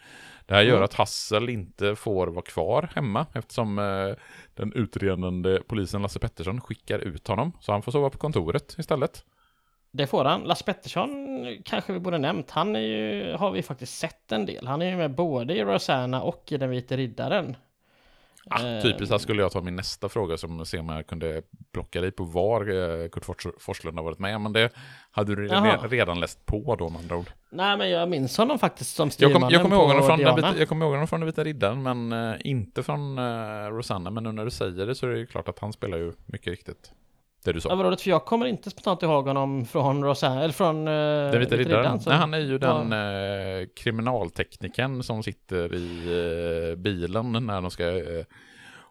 [0.45, 0.83] Det här gör Mm.
[0.83, 4.15] att Hassel inte får vara kvar hemma eftersom eh,
[4.55, 7.51] den utredande polisen Lasse Pettersson skickar ut honom.
[7.59, 9.23] Så han får sova på kontoret istället.
[9.95, 10.41] Det får han.
[10.41, 11.09] Lasse Pettersson
[11.65, 12.51] kanske vi borde nämnt.
[12.51, 14.67] Han är ju, har vi faktiskt sett en del.
[14.67, 17.55] Han är ju med både i Rosanna och i Den vite riddaren.
[18.49, 21.41] Ah, Eh, typiskt, här skulle jag ta min nästa fråga som se om jag kunde
[21.71, 24.41] plocka dig på var eh, Kurt Fors- Forslund har varit med.
[24.41, 24.69] Men det
[25.11, 25.77] hade du Jaha.
[25.77, 27.29] re- redan läst på då med andra ord.
[27.49, 30.19] Nej men jag minns honom faktiskt som Jag, styrmannen kom, jag, ihåg på honom från
[30.19, 30.47] den Diana.
[30.51, 33.23] vita, jag kommer ihåg honom från den vita riddaren, men eh, inte från eh,
[33.71, 34.09] Rosanna.
[34.09, 36.13] Men nu när du säger det så är det ju klart att han spelar ju
[36.25, 36.91] mycket riktigt
[37.45, 37.69] det du sa.
[37.69, 41.39] Ja, vadå, för jag kommer inte spontant ihåg honom från Rosanna, eller från uh, den
[41.39, 41.99] vita riddaren?
[41.99, 42.67] så- Nej, han är ju Ja.
[42.67, 48.25] den eh, kriminalteknikern som sitter i eh, bilen när de ska eh,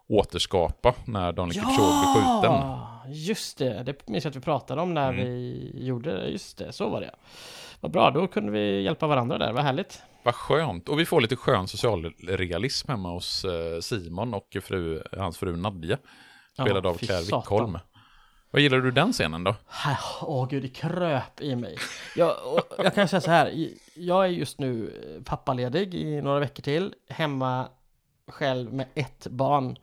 [0.07, 2.51] återskapa när Daniel Kipchoge blir skjuten.
[2.53, 3.83] Ja, just det.
[3.83, 5.25] Det minns jag att vi pratade om när Mm.
[5.25, 6.27] vi gjorde det.
[6.27, 7.11] Just det, så var det.
[7.79, 9.51] Vad bra, då kunde vi hjälpa varandra där.
[9.53, 10.01] Vad härligt.
[10.23, 10.89] Vad skönt.
[10.89, 15.97] Och vi får lite skön socialrealism hemma hos eh, Simon och fru, hans fru Nadja.
[16.53, 17.39] Spelad Ja, av Claire satan.
[17.41, 17.77] Wickholm.
[18.53, 19.55] Vad gillar du den scenen då?
[20.21, 21.77] Åh gud, det kröp i mig.
[22.15, 23.69] Jag, och jag kan säga så här.
[23.95, 26.93] Jag är just nu eh, pappaledig i några veckor till.
[27.09, 27.67] Hemma
[28.27, 29.77] själv med ett barn.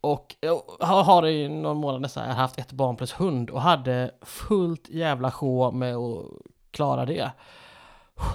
[0.00, 3.60] Och eh, jag har- i några månader så här haft ett barn plus hund och
[3.62, 6.24] hade fullt jävla sjå med att
[6.70, 7.30] klara det.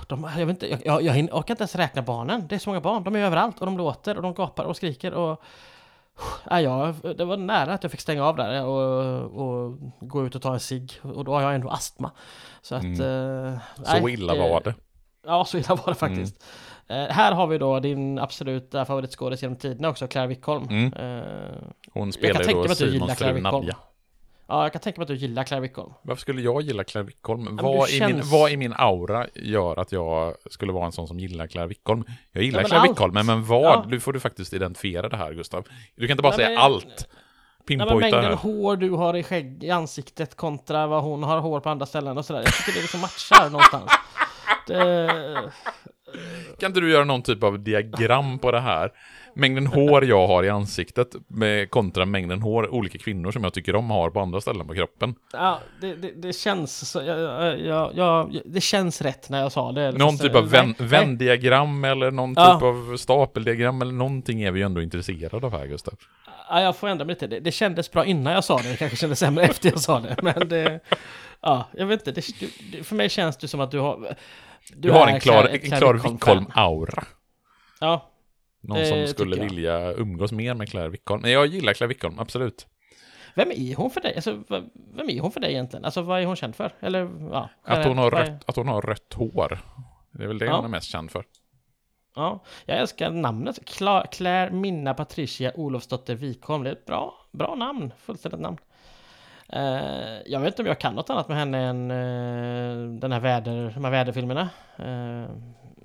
[0.08, 2.48] De, jag, vet inte, jag, jag, jag orkar inte ens räkna barnen.
[2.48, 3.04] Det är så många barn.
[3.04, 5.42] De är överallt och de låter och de gapar och skriker och...
[6.50, 10.42] Jag, det var nära att jag fick stänga av där och, och gå ut och
[10.42, 10.94] ta en cigg.
[11.02, 12.12] Och då har jag ändå astma.
[12.62, 12.84] Så att...
[12.84, 14.74] eh, Så nej, illa var det.
[15.28, 16.44] Ja, så illa var det faktiskt.
[16.88, 20.68] Eh, här har vi då din absoluta favoritskådis genom tiderna också, Claire Wickholm.
[20.70, 20.94] Mm.
[20.94, 21.24] Eh,
[21.94, 23.42] Hon spelar ju då Simons fru.
[23.42, 23.76] Nadja.
[24.48, 25.94] Ja, jag kan tänka mig att du gillar Claire Wickholm.
[26.02, 27.56] Varför skulle jag gilla Claire Wickholm?
[27.62, 30.92] Vad, du i min, känns- vad i min aura gör att jag skulle vara en
[30.92, 32.04] sån som gillar Claire Wickholm?
[32.32, 32.92] Jag gillar Ja, men Claire allt.
[32.92, 33.64] Wickholm, men, men vad?
[33.64, 33.86] Ja.
[33.88, 35.68] Nu får du faktiskt identifiera det här, Gustav.
[35.96, 36.86] Du kan inte bara Nej, säga men- allt.
[36.88, 36.96] Nej,
[37.68, 38.36] Pinpointa men mängden här.
[38.36, 42.18] hår du har i skägg i ansiktet kontra vad hon har hår på andra ställen
[42.18, 42.42] och sådär.
[42.46, 43.92] Jag tycker det liksom matchar någonstans.
[44.68, 45.52] Det,
[46.60, 48.92] Kan inte du göra någon typ av diagram på det här?
[49.38, 53.76] Mängden hår jag har i ansiktet med kontra mängden hår olika kvinnor som jag tycker
[53.76, 55.16] om har på andra ställen på kroppen.
[55.34, 59.72] ja, det, det, det känns så, jag, jag, jag, det känns rätt när jag sa
[59.72, 59.92] det.
[59.92, 62.54] Någon typ av vän, vändiagram eller någon Ja.
[62.54, 65.94] typ av stapeldiagram eller någonting är vi ju ändå intresserade av här, Gustav.
[66.50, 67.28] Ja, jag får ändra mig lite.
[67.28, 70.00] Det, det kändes bra innan jag sa det, det kanske kändes sämre efter jag sa
[70.00, 70.16] det.
[70.22, 70.80] Men det,
[71.42, 72.22] ja, jag vet inte.
[72.72, 74.16] Det, för mig känns det som att du har...
[74.76, 75.94] Du, har är en klar, en klar.
[75.94, 77.04] Wickholm-aura.
[77.80, 78.10] Ja,
[78.68, 81.22] Någon Det som skulle vilja umgås mer med Claire Wickholm.
[81.22, 82.68] Men jag gillar Claire Wickholm, absolut.
[83.36, 84.16] vem är hon för dig?
[84.16, 84.44] Alltså,
[84.96, 85.86] vem är hon för dig egentligen?
[85.86, 86.72] Alltså, vad är hon känd för?
[86.80, 87.50] Eller, ja.
[87.64, 89.60] Att hon, har rött, att hon har rött hår.
[90.12, 90.56] Det är väl det Ja.
[90.56, 91.24] hon är mest känd för.
[92.16, 93.66] Ja, jag älskar namnet.
[93.66, 96.64] Cla Claire Minna Patricia Olofsdotter Wikholm.
[96.64, 97.92] Det är ett bra, bra namn.
[98.00, 98.58] Fullständigt namn.
[99.50, 103.20] Eh, jag vet inte om jag kan något annat med henne än eh, den här
[103.20, 104.50] väder, de här väderfilmerna.
[104.78, 105.30] Eh,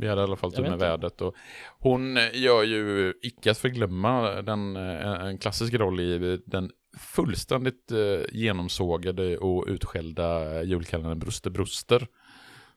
[0.03, 1.21] Vi hade i alla fall tur med vädret.
[1.21, 1.35] Och
[1.79, 8.25] hon gör ju, icke att förglömma, den, eh, en klassisk roll i den fullständigt eh,
[8.33, 12.07] genomsågade och utskällda julkalendern Bruster Bruster.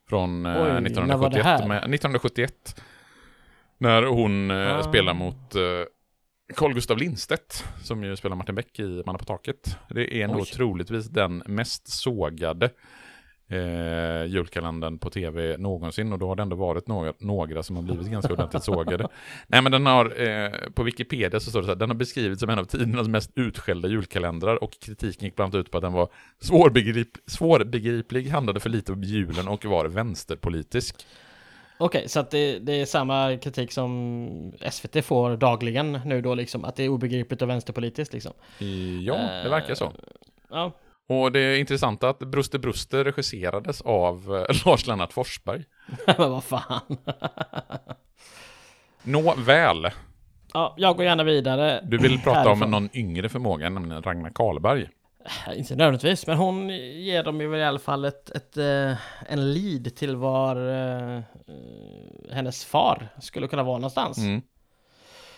[0.09, 1.45] Från eh, Oj, när var det 1971.
[1.45, 1.67] här?
[1.67, 2.81] Med, 1971.
[3.77, 4.83] När hon eh, Ah.
[4.83, 5.61] spelar mot eh,
[6.55, 9.77] Carl Gustav Lindstedt, som ju spelar Martin Beck i Manna på taket.
[9.89, 12.69] Det är nog troligtvis den mest sågade
[13.47, 17.83] eh, julkalendern på tv någonsin och då har det ändå varit några, några som har
[17.83, 19.07] blivit ganska ordentligt sågade.
[19.47, 22.39] Nej men den har, eh, på Wikipedia så står det så här, den har beskrivits
[22.39, 25.83] som en av tidernas mest utskällda julkalendrar och kritiken gick bland annat ut på att
[25.83, 31.05] den var svårbegrip, svårbegriplig, handlade för lite om julen och var vänsterpolitisk.
[31.77, 36.65] Okej, så att det, det är samma kritik som SVT får dagligen nu då liksom,
[36.65, 38.33] att det är obegripligt och vänsterpolitiskt liksom.
[39.01, 39.91] Ja, det verkar så.
[40.49, 40.71] Ja,
[41.07, 45.63] Och det är intressant att Bruster Bruster regisserades av eh, Lars-Lennart Forsberg.
[46.17, 46.97] men vad fan.
[49.03, 49.91] Nåväl,
[50.53, 51.81] Ja, jag går gärna vidare.
[51.83, 54.89] du vill prata om någon yngre förmåga, nämligen Ragnar Karlberg.
[55.55, 58.93] Inte nödvändigtvis, men hon ger dem ju i alla fall ett, ett, eh,
[59.31, 61.23] en lead till var eh, eh,
[62.31, 64.17] hennes far skulle kunna vara någonstans.
[64.17, 64.41] Mm.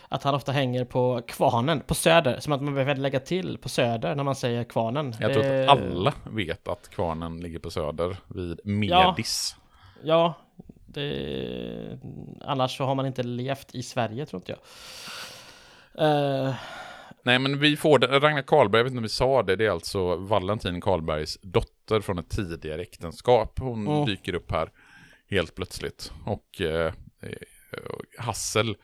[0.08, 3.68] Att han ofta hänger på kvarnen, på Söder, som att man behöver lägga till på
[3.68, 5.14] Söder när man säger kvarnen.
[5.20, 9.56] Jag tror att alla vet att kvarnen ligger på Söder vid Medis.
[10.02, 10.34] Ja,
[10.86, 11.98] det,
[12.40, 14.60] annars så har man inte levt i Sverige tror inte jag.
[16.46, 16.54] Eh,
[17.22, 18.06] Nej, men vi får det.
[18.06, 22.00] Ragnar Karlberg, jag vet inte om vi sa det, det är alltså Valentin Karlbergs dotter
[22.00, 23.58] från ett tidigare äktenskap.
[23.60, 24.06] Hon Mm.
[24.06, 24.70] dyker upp här
[25.30, 26.12] helt plötsligt.
[26.26, 27.30] Och eh, eh,
[28.18, 28.76] Hassel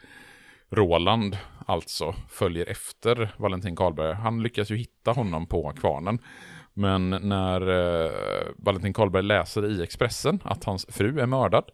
[0.70, 4.14] Roland alltså följer efter Valentin Karlberg.
[4.14, 6.18] Han lyckas ju hitta honom på kvarnen.
[6.74, 7.60] Men när
[8.04, 8.10] eh,
[8.56, 11.64] Valentin Karlberg läser i Expressen att hans fru är mördad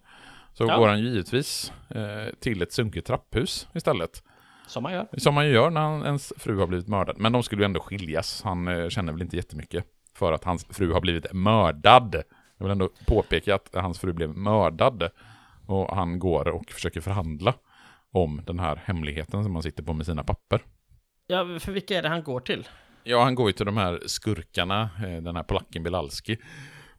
[0.52, 0.76] så Ja.
[0.78, 4.22] går han ju givetvis eh, till ett sunkigt trapphus istället.
[4.66, 5.06] som man gör.
[5.18, 7.16] Som man ju gör när han, ens fru har blivit mördad.
[7.18, 8.42] Men de skulle ju ändå skiljas.
[8.44, 9.84] Han eh, känner väl inte jättemycket
[10.14, 12.14] för att hans fru har blivit mördad.
[12.58, 15.10] Jag vill ändå påpeka att hans fru blev mördad.
[15.66, 17.54] Och han går och försöker förhandla
[18.12, 20.60] om den här hemligheten som han sitter på med sina papper.
[21.26, 22.68] Ja, för vilka är det han går till?
[23.04, 26.36] Ja, han går ju till de här skurkarna, eh, den här polacken Bilalski.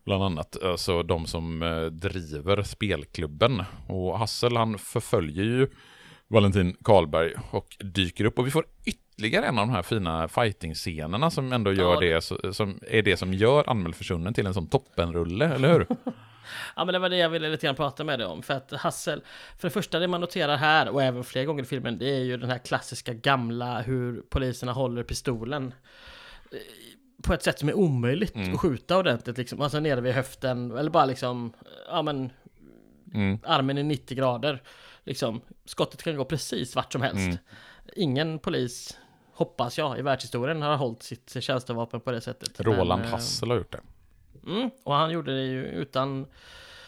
[0.06, 3.64] Bland annat, alltså de som eh, driver spelklubben.
[3.88, 5.68] Och Hassel han förföljer ju
[6.28, 8.40] Valentin Karlberg och dyker upp.
[8.40, 12.00] Och vi får ytterligare en av de här fina fighting-scenerna som ändå gör Ja.
[12.00, 12.22] det,
[12.56, 15.88] som är det som gör Anmäld försvunnen till en sån toppenrulle, eller hur?
[16.76, 18.42] Ja men det var det jag ville lite grann prata med dig om.
[18.44, 19.22] För att Hassel,
[19.58, 22.20] för det första det man noterar här och även flera gånger i filmen, det är
[22.24, 25.74] ju den här klassiska gamla hur poliserna håller pistolen.
[26.52, 26.58] eh,
[27.24, 28.54] På ett sätt som är omöjligt Mm.
[28.54, 29.62] att skjuta ordentligt liksom.
[29.62, 31.54] Alltså nere vid höften, eller bara liksom,
[31.88, 32.30] ja men
[33.14, 33.40] Mm.
[33.44, 34.64] armen i 90 grader.
[35.04, 37.18] Liksom, skottet kan gå precis vart som helst.
[37.18, 37.38] Mm.
[37.96, 38.98] Ingen polis
[39.34, 42.62] hoppas jag, i världshistorien har hållit sitt tjänstevapen på det sättet.
[42.62, 43.80] Roland Men, eh, Hassel har gjort det.
[44.48, 46.28] Mm, och han gjorde det ju utan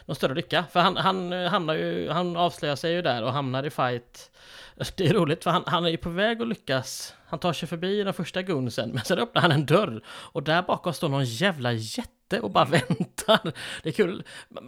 [0.05, 0.65] någon större lycka.
[0.71, 4.31] För han, han eh, hamnar ju, han avslöjar sig ju där och hamnar i fight.
[4.95, 7.15] Det är roligt för han, han är ju på väg att lyckas.
[7.25, 10.03] Han tar sig förbi den första gunsen, men sen öppnar han en dörr.
[10.07, 13.53] Och där bakom står någon jävla jätte och bara väntar.
[13.83, 14.23] Det är kul.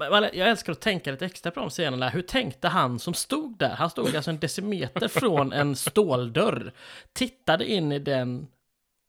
[0.09, 2.09] Jag älskar att tänka lite extra på de scenerna.
[2.09, 3.69] Hur tänkte han som stod där?
[3.69, 6.73] Han stod alltså en decimeter från en ståldörr.
[7.13, 8.47] Tittade in i den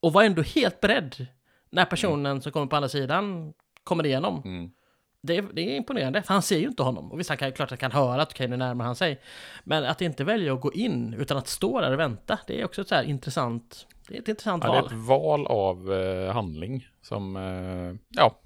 [0.02, 1.26] och var ändå helt beredd
[1.70, 3.52] när personen som kommer på andra sidan
[3.86, 4.42] kommer igenom.
[4.44, 4.70] Mm.
[5.22, 7.12] Det är, det är imponerande, för han ser ju inte honom.
[7.12, 8.96] Och visst, han kan ju klart att han kan höra att okej, nu närmar han
[8.96, 9.20] sig.
[9.64, 12.64] Men att inte välja att gå in, utan att stå där och vänta, det är
[12.64, 14.86] också ett så här intressant, det är ett intressant Ja, det är val.
[14.86, 18.38] ett val av eh, handling som, eh, ja,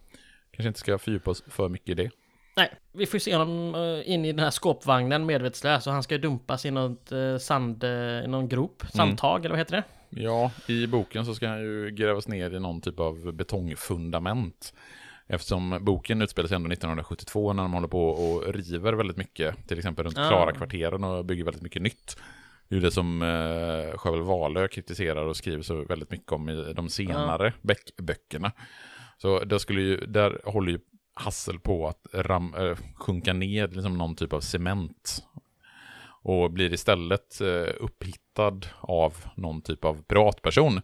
[0.51, 2.11] kanske inte ska fördjupa oss för mycket i det.
[2.57, 6.03] Nej, vi får ju se honom eh, in i den här skåpvagnen medvetslös och han
[6.03, 7.91] ska ju dumpas i något eh, sand, eh,
[8.25, 9.85] i någon grop, sandtag eller vad heter det?
[10.23, 14.75] Ja, i boken så ska han ju grävas ner i någon typ av betongfundament.
[15.33, 19.79] Eftersom boken utspelar sig ändå 1972 när de håller på och river väldigt mycket, till
[19.79, 20.29] exempel runt Ah.
[20.29, 22.17] Klara-kvarteren och bygger väldigt mycket nytt.
[22.69, 26.73] Det är det som eh, Sjöwall Wahlöö kritiserar och skriver så väldigt mycket om i
[26.73, 27.53] de senare
[28.03, 28.53] böckerna.
[29.19, 30.81] Så där, skulle ju, där håller ju
[31.15, 35.25] Hassel på att ram, eh, sjunka ner liksom någon typ av cement.
[36.23, 40.81] Och blir istället eh, upphittad av någon typ av privatperson.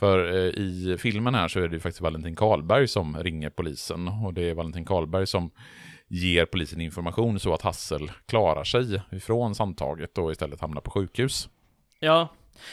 [0.00, 4.08] För eh, i filmen här så är det ju faktiskt Valentin Karlberg som ringer polisen.
[4.08, 5.50] Och det är Valentin Karlberg som
[6.08, 11.48] ger polisen information så att Hassel klarar sig ifrån samtaget och istället hamnar på sjukhus.
[11.98, 12.28] Ja,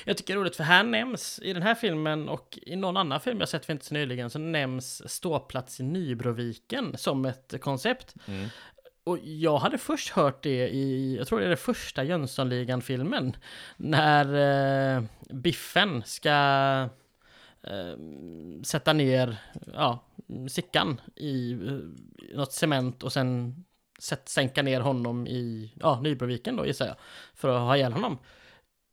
[0.06, 2.98] jag tycker det är roligt för här nämns i den här filmen och i någon
[2.98, 7.54] annan film jag sett för inte så nyligen så nämns ståplats i Nybroviken som ett
[7.62, 8.16] koncept.
[9.04, 13.36] Och jag hade först hört det i, jag tror det är det första Jönssonligan-filmen,
[13.78, 16.90] när eh, Biffen ska
[18.64, 19.38] sätta ner
[19.73, 19.99] ja,
[20.49, 23.56] Sickan i eh, något cement och sen
[23.99, 26.95] sätt, sänka ner honom i ja, Nybroviken då gissar jag,
[27.35, 28.18] för att ha ihjäl honom.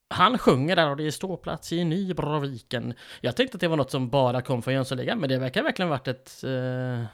[0.08, 2.94] Han sjunger där och det är ståplats i Nybroviken.
[3.20, 5.88] Jag tänkte att det var något som bara kom från Jönssonligan, men det verkar verkligen
[5.88, 6.44] varit ett...
[6.44, 7.04] Eh,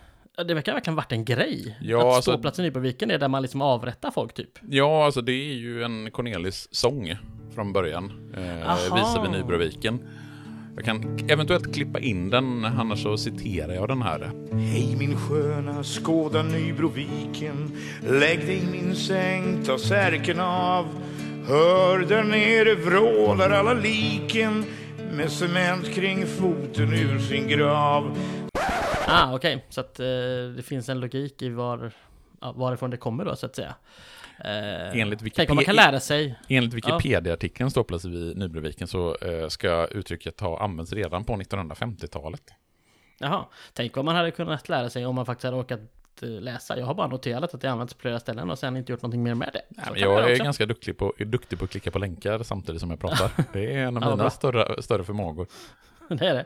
[0.46, 1.78] det verkar verkligen varit en grej.
[1.80, 4.58] Ja, att alltså- ståplats i Nybroviken är där man liksom avrättar folk typ.
[4.68, 7.16] Ja, alltså det är ju en Cornelis-sång
[7.54, 8.34] från början.
[8.36, 8.96] Eh, Aha.
[8.96, 10.08] visar vi Nybroviken.
[10.76, 14.30] Jag kan eventuellt klippa in den, annars så citerar jag den här.
[14.52, 17.70] Hej min sköna, skåda Nybroviken
[18.08, 20.86] Lägg dig i min säng, ta särken av
[21.46, 24.64] Hör där nere vrålar alla liken
[25.12, 28.16] Med cement kring foten ur sin grav
[29.12, 29.64] Ah, okej.
[29.68, 30.06] Så att eh,
[30.56, 31.92] det finns en logik i var,
[32.54, 33.74] varifrån det kommer då, så att säga.
[34.44, 36.38] Eh, Enligt Tänk om man kan Wikipedia- lära sig.
[36.48, 42.42] Enligt Wikipedia-artikeln Ståplats vid Nybroviken så eh, ska uttrycket ha använts redan på 1950-talet.
[43.18, 43.44] Jaha.
[43.72, 45.80] Tänk vad man hade kunnat lära sig om man faktiskt hade orkat
[46.22, 46.78] eh, läsa.
[46.78, 49.22] Jag har bara noterat att det använts på flera ställen och sen inte gjort någonting
[49.22, 49.62] mer med det.
[49.68, 52.80] Ja, man jag är ganska duktig på, är duktig på att klicka på länkar samtidigt
[52.80, 53.30] som jag pratar.
[53.52, 55.46] Det är en av Ja, mina större, större förmågor.
[56.18, 56.44] det är det.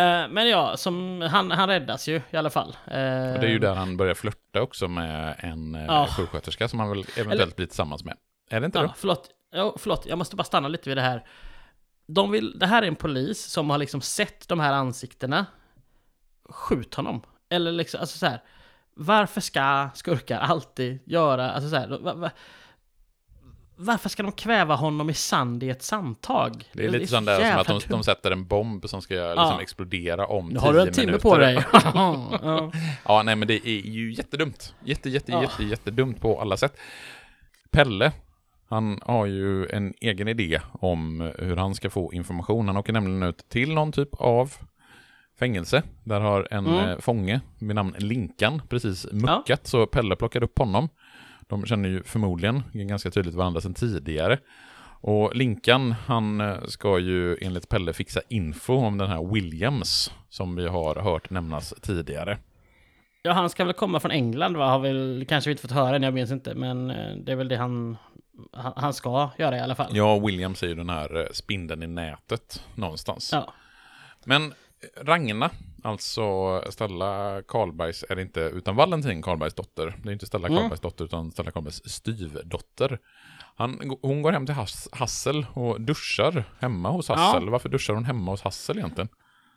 [0.00, 2.68] Eh, men ja, som, han, han räddas ju i alla fall.
[2.86, 2.92] Eh,
[3.32, 6.08] Och det är ju där han börjar flörta också med en eh, Ja.
[6.16, 8.16] sjuksköterska som han väl eventuellt Eller- blir tillsammans med.
[8.50, 8.92] Är det inte Ja, det?
[8.96, 9.30] förlåt.
[9.54, 11.24] Jo, förlåt, jag måste bara stanna lite vid det här.
[12.06, 15.46] De vill, det här är en polis som har liksom sett de här ansiktena.
[16.48, 17.22] Skjut honom.
[17.50, 18.42] Eller liksom, alltså så här.
[18.94, 22.30] Varför ska skurkar alltid göra, alltså så här, va, va,
[23.78, 26.64] varför ska de kväva honom i sand i ett sandtag?
[26.72, 29.14] Det är lite så sån där som att de, de sätter en bomb som ska
[29.14, 31.28] liksom explodera om Nu har du en 10 timme minuter.
[31.30, 31.64] på dig.
[31.94, 32.70] ja.
[33.04, 34.74] Ja, nej men det är ju jättedumt.
[34.84, 35.42] Jätte, jätte, Ja.
[35.42, 36.78] jätte, jättedumt på alla sätt.
[37.70, 38.12] Pelle,
[38.68, 42.68] han har ju en egen idé om hur han ska få information.
[42.68, 44.52] Han åker nämligen ut till någon typ av
[45.38, 45.82] fängelse.
[46.04, 46.88] Där har en Mm.
[46.88, 50.88] eh, fånge med namn Linkan precis muckat, så Pelle plockar upp honom.
[51.48, 54.38] De känner ju förmodligen ganska tydligt varandra sedan tidigare.
[55.00, 60.56] Och Linkan, han eh, ska ju enligt Pelle fixa info om den här Williams som
[60.56, 62.38] vi har hört nämnas tidigare.
[63.22, 64.70] ja, han ska väl komma från England va?
[64.70, 66.54] Har väl kanske vi inte fått höra än, jag minns inte.
[66.54, 67.96] Men eh, det är väl det han,
[68.52, 69.90] han, han ska göra i alla fall.
[69.96, 73.30] Ja, Williams är ju den här eh, spindeln i nätet någonstans.
[73.32, 73.52] Ja.
[74.24, 74.54] Men
[75.02, 75.50] Ragna,
[75.82, 76.22] alltså
[76.70, 79.96] Stella Karlbergs, är det inte utan Valentin Karlbergs dotter.
[80.02, 80.58] Det är inte Stella Mm.
[80.58, 82.98] Karlbergs dotter utan Stella Karlbergs styvdotter.
[83.56, 87.14] Han, hon går hem till Hass, Hassel och duschar hemma hos Ja.
[87.14, 87.50] Hassel.
[87.50, 89.08] Varför duschar hon hemma hos Hassel egentligen?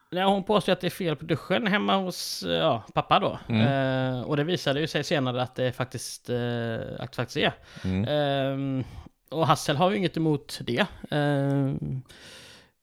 [0.10, 3.56] Ja, hon påstår att det är fel på duschen hemma hos ja, pappa då.
[3.56, 7.54] Eh, och det visade ju sig senare att det faktiskt, eh, att det faktiskt är.
[7.86, 8.84] Eh,
[9.32, 10.86] och Hassel har ju inget emot det.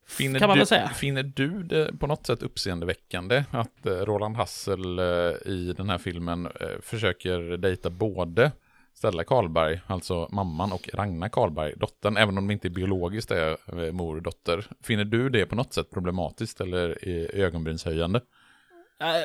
[0.09, 0.89] Finner kan man du, väl säga.
[0.89, 5.05] Finner du det på något sätt uppseendeväckande att eh, Roland Hassel eh,
[5.45, 8.53] i den här filmen eh, försöker dejta både
[8.95, 13.93] Stella Karlberg, alltså mamman, och Ragnar Karlberg, dottern, även om det inte är biologiskt är
[13.93, 14.67] mor och dotter.
[14.83, 18.21] Finner du det på något sätt problematiskt eller ögonbrynshöjande?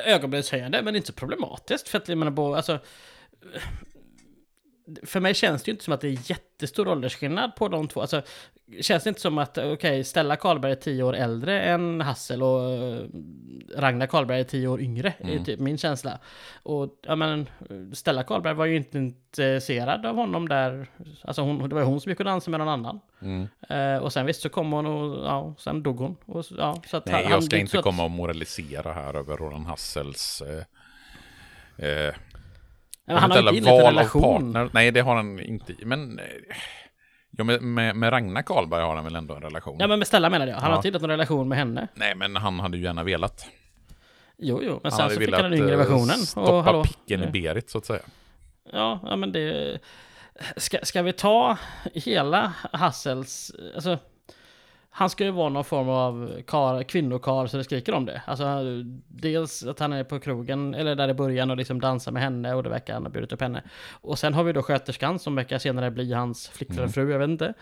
[0.04, 1.88] Ögonbrynshöjande, men inte så problematiskt.
[1.88, 2.78] För att jag menar, alltså,
[5.02, 8.00] för mig känns det ju inte som att det är jättestor åldersskillnad på de två.
[8.00, 8.22] Alltså,
[8.80, 12.70] känns det inte som att, okej, Stella Karlberg är tio år äldre än Hassel och
[12.70, 12.98] eh,
[13.76, 16.18] Ragnar Karlberg är tio år yngre, är typ min känsla.
[16.62, 17.46] Och, ja men,
[17.92, 20.86] Stella Karlberg var ju inte intresserad av honom där.
[21.22, 23.00] Alltså, hon, det var ju hon som gick och dansade med någon annan.
[23.68, 26.16] Eh, och sen visst så kom hon och, ja, sen dog hon.
[26.26, 29.14] Och, ja, så att Nej, han- jag ska är inte att- komma och moralisera här
[29.16, 30.42] över Roland Hassels
[31.78, 32.14] eh, eh,
[33.06, 34.68] men han har inte inlett en relation.
[34.72, 35.74] Nej, det har han inte.
[35.82, 36.24] Men eh,
[37.30, 39.76] ja, med, med, Ragnar Karlberg har han väl ändå en relation?
[39.80, 40.58] Ja men med Stella menade jag.
[40.58, 40.70] Han Ja.
[40.70, 41.88] har inte inlett någon relation med henne.
[41.94, 43.46] Nej, men han hade ju gärna velat.
[44.38, 46.18] Jo, jo, men Han sen så fick han den yngre eh, versionen.
[46.18, 48.02] stoppa Och hallå, picken i Berit, så att säga.
[48.72, 49.78] Ja, ja men det...
[50.56, 51.56] Ska, ska vi ta
[51.94, 53.52] hela Hassels...
[53.74, 53.98] Alltså,
[54.96, 58.22] han ska ju vara någon form av kar, kvinnokar så det skriker om det.
[58.26, 58.44] Alltså,
[59.08, 62.54] dels att han är på krogen, eller där i början, och liksom dansar med henne
[62.54, 63.62] och det verkar han ha bjudit upp henne.
[63.90, 67.28] Och sen har vi då sköterskan som verkar senare bli hans flickvän fru, jag vet
[67.28, 67.54] inte.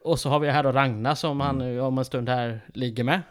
[0.00, 3.04] Och så har vi här då Ragna som han nu om en stund här ligger
[3.04, 3.22] med.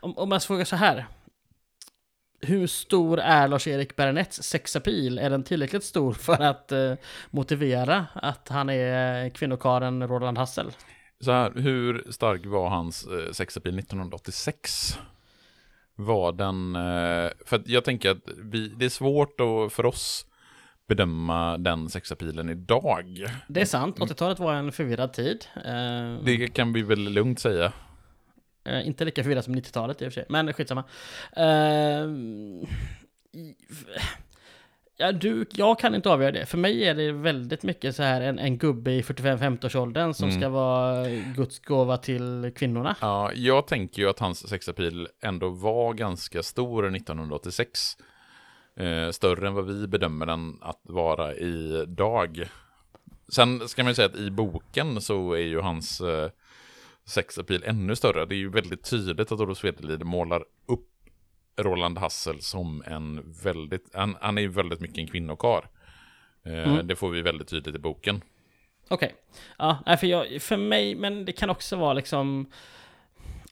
[0.00, 1.06] Om, om man frågar så här.
[2.40, 5.18] Hur stor är Lars-Erik Bernets sexapil?
[5.18, 6.92] Är den tillräckligt stor för att eh,
[7.30, 10.72] motivera att han är kvinnokaren Roland Hassel?
[11.20, 14.98] Så här, hur stark var hans eh, sexapil 1986?
[15.94, 16.76] Var den...
[16.76, 20.26] Eh, för att jag tänker att vi, det är svårt att, för oss
[20.88, 23.26] bedöma den sexapilen idag.
[23.48, 25.46] Det är sant, 80-talet var en förvirrad tid.
[25.64, 27.72] Eh, Det kan vi väl lugnt säga.
[28.64, 30.84] Eh, inte lika förvirrad som 90-talet i och för sig, men skitsamma.
[33.32, 33.54] I-
[34.96, 36.46] ja, du, jag kan inte avgöra det.
[36.46, 40.48] För mig är det väldigt mycket så här en, en gubbe i 45-50-årsåldern som ska
[40.48, 42.96] vara Guds gåva till kvinnorna.
[43.00, 47.96] Ja, jag tänker ju att hans sexapil ändå var ganska stor 1986.
[48.76, 52.48] Eh, större än vad vi bedömer den att vara idag.
[53.28, 56.30] Sen ska man ju säga att i boken så är ju hans eh,
[57.04, 58.26] sexapil ännu större.
[58.26, 60.88] Det är ju väldigt tydligt att Olof Svedelid målar upp
[61.58, 65.68] Roland Hassel som en väldigt, han, han är ju väldigt mycket en kvinnokar.
[66.44, 68.22] Eh, Det får vi väldigt tydligt i boken.
[68.88, 69.14] Okej.
[69.58, 72.46] Ja, nej, för, jag, för mig, men det kan också vara liksom...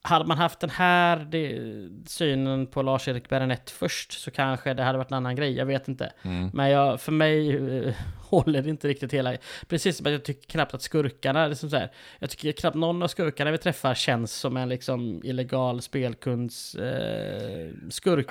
[0.07, 4.99] Hade man haft den här det, synen på Lars-Erik Berenett först så kanske det hade
[4.99, 6.13] varit en annan grej, jag vet inte.
[6.53, 9.37] Men jag, för mig eh, håller det inte riktigt hela...
[9.69, 13.03] Precis som att jag tycker knappt att skurkarna, liksom så här, jag tycker knappt någon
[13.03, 18.27] av skurkarna vi träffar känns som en liksom illegal spelkunds eh, skurk.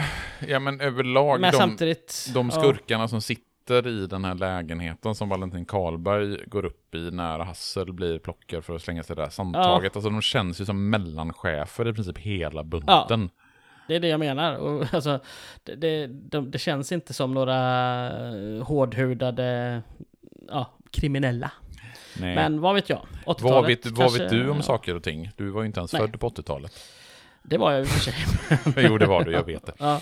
[0.47, 2.31] Ja men överlag, Men de, samtidigt...
[2.33, 2.59] de ja.
[2.61, 7.93] skurkarna som sitter i den här lägenheten som Valentin Karlberg går upp i när Hassel
[7.93, 9.95] blir plockad för att slänga sig där samtaget.
[9.95, 13.29] Alltså de känns ju som mellanchefer i princip hela bunten.
[13.87, 14.55] Det är det jag menar.
[14.55, 15.19] Och, alltså,
[15.63, 17.57] det, det, de, det känns inte som några
[18.07, 19.81] eh, hårdhudade
[20.47, 21.51] ja, kriminella.
[22.19, 22.35] Nej.
[22.35, 22.99] Men vad vet jag?
[23.25, 25.31] 80-talet vad vet, vad kanske- vet du om saker och ting?
[25.37, 26.01] Du var ju inte ens Nej.
[26.01, 26.71] född på 80-talet.
[27.43, 28.13] Det var jag i och för sig.
[28.89, 29.73] jo, det var du, jag vet det.
[29.79, 30.01] ja.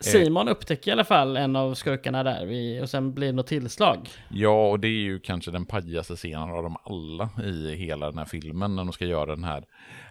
[0.00, 4.08] Simon upptäcker i alla fall en av skurkarna där och sen blir det något tillslag.
[4.28, 8.18] Ja, och det är ju kanske den pajigaste scenen av dem alla i hela den
[8.18, 9.64] här filmen när de ska göra den här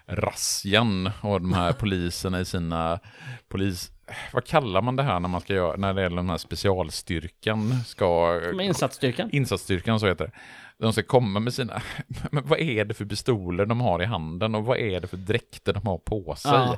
[0.07, 2.99] razzian och de här poliserna i sina
[3.47, 3.91] polis...
[4.33, 7.73] Vad kallar man det här när man ska göra, när det är den här specialstyrkan
[7.85, 8.41] ska...
[8.61, 9.29] Insatsstyrkan.
[9.31, 10.31] Insatsstyrkan, så heter det.
[10.79, 11.81] De ska komma med sina...
[12.31, 15.17] Men vad är det för pistoler de har i handen och vad är det för
[15.17, 16.51] dräkter de har på sig?
[16.51, 16.77] Ja.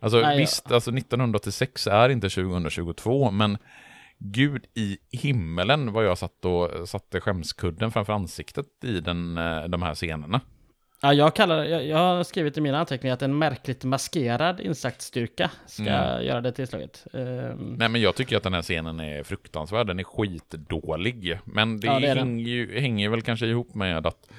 [0.00, 0.40] Alltså Nej, ja.
[0.40, 3.58] visst, alltså 1986 är inte 2022, men
[4.18, 9.82] gud i himmelen vad jag satt och satte skämskudden framför ansiktet i den, eh, de
[9.82, 10.40] här scenerna.
[11.04, 15.50] Ja, jag, kallar, jag, jag har skrivit i mina anteckningar att en märkligt maskerad insatsstyrka
[15.66, 16.24] ska Mm.
[16.26, 17.06] göra det tillslaget.
[17.12, 21.38] Ehm, Nej men jag tycker att den här scenen är fruktansvärd, den är skitdålig.
[21.44, 24.30] Men det, Ja, det hänger, ju, hänger väl kanske ihop med att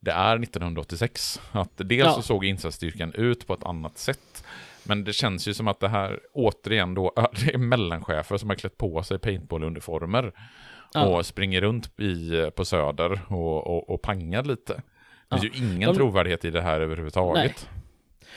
[0.00, 1.40] det är 1986.
[1.52, 2.12] Att dels Ja.
[2.12, 4.44] så såg insatsstyrkan ut på ett annat sätt.
[4.84, 7.12] Men det känns ju som att det här återigen då,
[7.44, 10.32] det är mellanchefer som har klätt på sig paintball-uniformer.
[10.94, 11.04] Ja.
[11.06, 14.82] Och springer runt i, på Söder och, och, och pangar lite.
[15.30, 17.68] Det finns ju ingen De- trovärdighet i det här överhuvudtaget.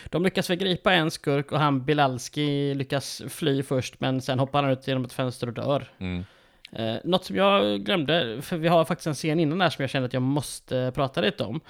[0.06, 4.64] De lyckas väl gripa en skurk och han Bilalski lyckas fly först men sen hoppar
[4.64, 5.92] han ut genom ett fönster och dör.
[6.00, 6.26] Mm.
[6.76, 9.90] Eh, något som jag glömde, för vi har faktiskt en scen innan här som jag
[9.90, 11.62] känner att jag måste prata lite om.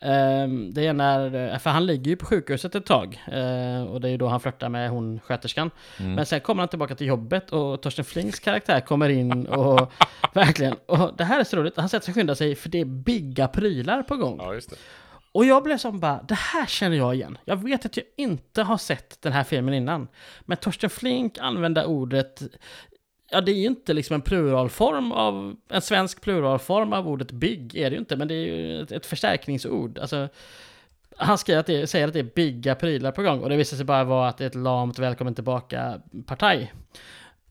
[0.00, 3.22] Eh, det är när, för han ligger ju på sjukhuset ett tag.
[3.26, 5.70] Eh, och det är ju då han flörtar med hon sköterskan.
[5.98, 9.92] Men sen kommer han tillbaka till jobbet och Torsten Flinks karaktär kommer in och
[10.32, 12.80] verkligen, och det här är så roligt, han sätter sig och skyndar sig för det
[12.80, 14.38] är bigga prylar på gång.
[14.42, 14.60] Ja.
[15.32, 17.38] Och jag blev som bara, det här känner jag igen.
[17.44, 20.08] Jag vet att jag inte har sett den här filmen innan.
[20.40, 22.42] Men Torsten Flink använder ordet,
[23.32, 27.76] ja det är ju inte liksom en pluralform av, en svensk pluralform av ordet big
[27.76, 29.98] är det ju inte, men det är ju ett, ett förstärkningsord.
[29.98, 30.28] Alltså,
[31.16, 33.76] han skriver att det, säger att det är bigga prylar på gång och det visar
[33.76, 36.72] sig bara vara att det är ett lamt välkommen tillbaka-partaj.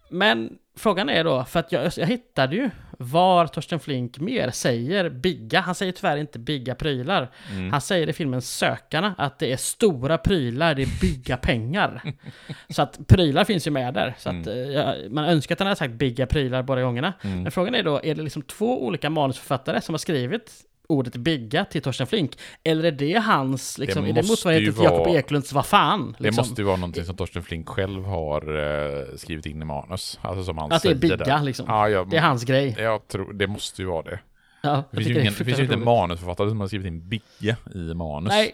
[0.10, 2.70] Men frågan är då, för att jag, jag hittade ju
[3.04, 5.60] var Torsten Flink mer säger bigga.
[5.60, 7.32] Han säger tyvärr inte bigga prylar.
[7.72, 12.02] Han säger i filmen Sökarna att det är stora prylar, det är bigga pengar.
[12.70, 14.16] så att prylar finns ju med där.
[14.18, 17.14] Så att, eh, jag, man önskar att han hade sagt bigga prylar båda gångerna.
[17.22, 20.52] Men frågan är då, är det liksom två olika manusförfattare som har skrivit
[20.92, 22.38] ordet bigga till Torsten Flink?
[22.64, 26.16] Eller är det hans, liksom, är det måste motsvarigheten till Jakob Eklunds vad fan?
[26.18, 26.42] Det Liksom?
[26.42, 30.20] måste ju vara någonting som Torsten Flink själv har eh, skrivit in i manus.
[30.22, 31.44] Alltså som han Att det är bigga där.
[31.44, 31.66] liksom.
[31.70, 32.76] Ja, jag, Det är hans grej.
[32.80, 34.20] Jag tror, det måste ju vara det.
[34.64, 35.86] Ja, Det finns ju, ingen, det finns ju inte roligt.
[35.86, 38.30] manusförfattare som har skrivit in bigga i manus.
[38.30, 38.52] Nej,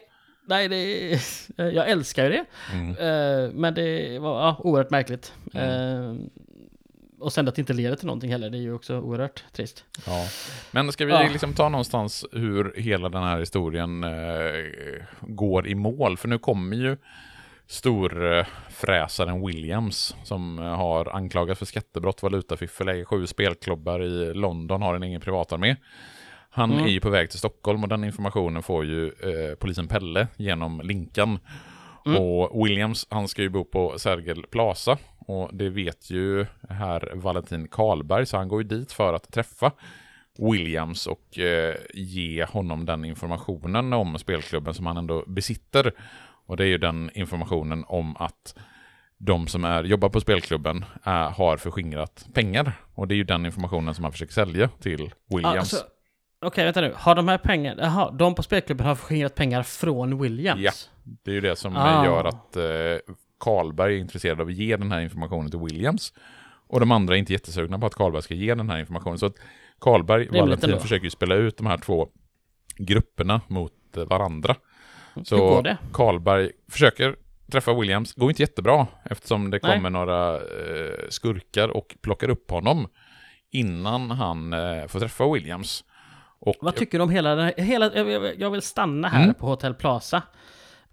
[0.48, 1.10] nej det
[1.74, 2.46] jag älskar ju det.
[2.74, 2.90] Mm.
[2.90, 5.34] Eh, men det var ja, oerhört märkligt.
[5.54, 5.62] Eh,
[7.20, 9.84] och sen att det inte leder till någonting heller, det är ju också oerhört trist.
[10.06, 10.26] Ja.
[10.72, 11.30] Men ska vi Ja.
[11.32, 14.12] liksom ta någonstans hur hela den här historien eh,
[15.22, 16.18] går i mål?
[16.18, 16.98] För nu kommer ju
[17.68, 24.96] storfräsaren Williams som eh, har anklagats för skattebrott, valutafiffel, äger sju spelklubbar i London, har
[24.96, 25.76] en egen privatarmé.
[26.50, 26.84] Han Mm.
[26.86, 30.82] är ju på väg till Stockholm och den informationen får ju eh, polisen Pelle genom
[30.84, 31.40] Linkan.
[32.06, 32.22] Mm.
[32.22, 34.98] Och Williams, han ska ju bo på Sergel Plaza.
[35.28, 39.72] Och det vet ju herr Valentin Karlberg, så han går ju dit för att träffa
[40.40, 45.92] Williams och eh, ge honom den informationen om spelklubben som han ändå besitter.
[46.46, 48.56] Och det är ju den informationen om att
[49.18, 52.72] de som är, jobbar på spelklubben är, har förskingrat pengar.
[52.96, 55.58] Och det är ju den informationen som han försöker sälja till Williams.
[55.58, 55.78] Alltså,
[56.42, 56.94] Okej, vänta nu.
[56.96, 60.62] Har de här pengarna, jaha, de på spelklubben har förskingrat pengar från Williams?
[60.62, 60.72] Ja.
[61.24, 62.06] Det är ju det som Ah.
[62.06, 62.64] gör att eh,
[63.40, 66.14] Karlberg är intresserad av att ge den här informationen till Williams.
[66.68, 69.20] Och de andra är inte jättesugna på att Karlberg ska ge den här informationen.
[69.20, 69.36] Så att
[69.80, 72.08] Karlberg, Rimligt Valentin, försöker ju spela ut de här två
[72.78, 74.56] grupperna mot eh, varandra.
[75.24, 75.64] Så?
[75.94, 77.16] Karlberg försöker
[77.52, 79.76] träffa Williams, går inte jättebra eftersom det Nej.
[79.76, 80.42] kommer några eh,
[81.10, 82.88] skurkar och plockar upp honom
[83.52, 85.84] innan han eh, får träffa Williams.
[86.40, 87.96] Och Vad tycker du om hela den här, hela,
[88.38, 89.34] jag, vill stanna här Mm.
[89.34, 90.22] på Hotell Plaza.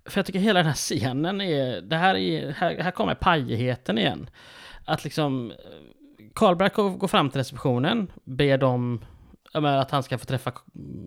[0.06, 3.98] För jag tycker hela den här scenen är, det här är, här, här kommer pajigheten
[3.98, 4.31] igen.
[4.85, 5.52] Att liksom,
[6.35, 9.05] Karlberg går fram till receptionen, ber dem
[9.52, 10.52] att han ska få träffa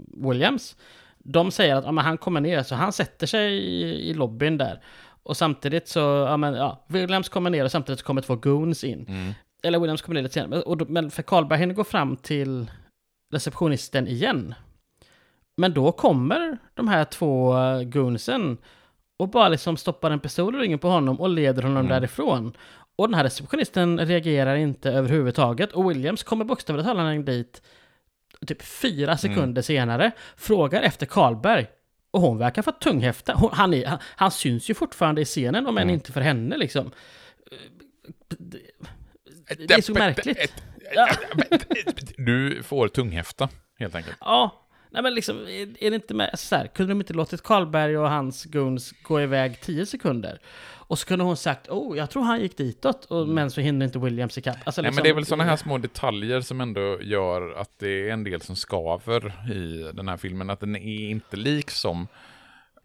[0.07, 0.75] Williams.
[1.17, 4.83] De säger att ja, han kommer ner, så han sätter sig i, i lobbyn där.
[5.23, 8.83] Och samtidigt så, ja men ja, Williams kommer ner och samtidigt så kommer två goons
[8.83, 9.05] in.
[9.07, 9.33] Mm.
[9.63, 10.61] Eller Williams kommer ner lite senare.
[10.61, 12.71] Och då, men för Karlberg hinner gå fram till
[13.33, 14.55] receptionisten igen.
[15.57, 18.57] Men då kommer de här två eh, goonsen
[19.17, 21.89] och bara liksom stoppar en pistol i ryggen på honom och leder honom Mm.
[21.89, 22.53] därifrån.
[22.95, 27.61] Och den här receptionisten reagerar inte överhuvudtaget och Williams kommer bokstavligt talat dit
[28.47, 31.67] typ fyra sekunder senare, frågar efter Karlberg.
[32.11, 33.33] Och hon verkar få tunghäfta.
[33.33, 35.93] Hon, han, är, han, han syns ju fortfarande i scenen, om än Mm.
[35.93, 36.91] inte för henne liksom.
[38.37, 38.57] Det,
[39.67, 40.53] det är så märkligt.
[40.95, 41.07] Ja.
[42.17, 43.49] Du får tunghäfta,
[43.79, 44.17] helt enkelt.
[44.19, 47.43] Ja, nej men liksom, är, är det inte med så här, kunde de inte låtit
[47.43, 50.39] Karlberg och hans goons gå iväg 10 sekunder?
[50.89, 53.85] Och så kunde hon sagt, oh, jag tror han gick ditåt, och, men så hinner
[53.85, 54.57] inte Williams ikapp.
[54.65, 57.79] Alltså, Nej, liksom, men det är väl sådana här små detaljer som ändå gör att
[57.79, 60.49] det är en del som skaver i den här filmen.
[60.49, 62.07] Att den är inte lik som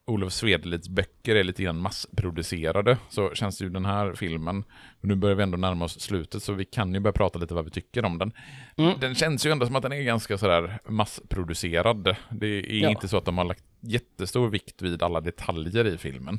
[0.06, 2.98] Olof Svedelids böcker är lite grann massproducerade.
[3.08, 4.64] Så känns ju den här filmen,
[5.00, 7.64] nu börjar vi ändå närma oss slutet så vi kan ju börja prata lite vad
[7.64, 8.32] vi tycker om den.
[8.76, 9.00] Mm.
[9.00, 12.16] Den känns ju ändå som att den är ganska sådär massproducerad.
[12.30, 12.90] Det är Ja.
[12.90, 16.38] inte så att de har lagt jättestor vikt vid alla detaljer i filmen.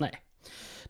[0.00, 0.12] Nej,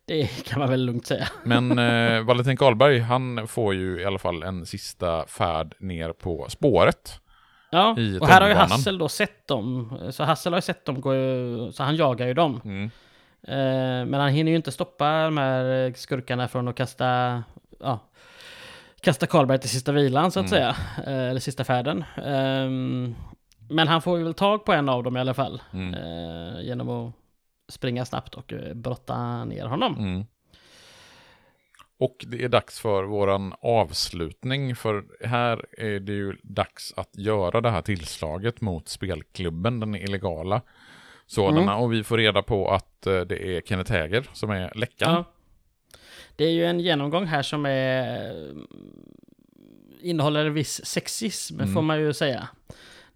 [0.04, 1.28] det kan man väl lugnt säga.
[1.44, 6.46] Men eh, Valentin Karlberg, han får ju i alla fall en sista färd ner på
[6.48, 7.20] spåret.
[7.70, 8.54] Ja, I och här har ju.
[8.54, 9.98] Hassel då sett dem.
[10.10, 11.12] Så Hassel har ju sett dem gå,
[11.72, 12.60] så han jagar ju dem.
[12.64, 12.90] Mm.
[13.42, 17.42] Eh, men han hinner ju inte stoppa de här skurkarna från att kasta,
[17.80, 17.98] ja,
[19.00, 20.76] kasta Karlberg till sista vilan så att säga.
[21.06, 22.04] Eh, eller sista färden.
[22.24, 23.14] Ehm,
[23.68, 25.62] men han får ju väl tag på en av dem i alla fall.
[25.72, 25.94] Mm.
[25.94, 27.12] Eh, genom att
[27.68, 29.98] springa snabbt och brotta ner honom.
[29.98, 30.26] Mm.
[32.00, 37.60] Och det är dags för våran avslutning, för här är det ju dags att göra
[37.60, 40.62] det här tillslaget mot spelklubben, den illegala
[41.26, 41.76] sådana.
[41.76, 45.12] Och vi får reda på att eh, det är Kenneth Häger som är läckan.
[45.14, 45.24] Ja.
[46.36, 48.32] Det är ju en genomgång här som är
[50.00, 51.74] innehåller viss sexism Mm.
[51.74, 52.48] får man ju säga.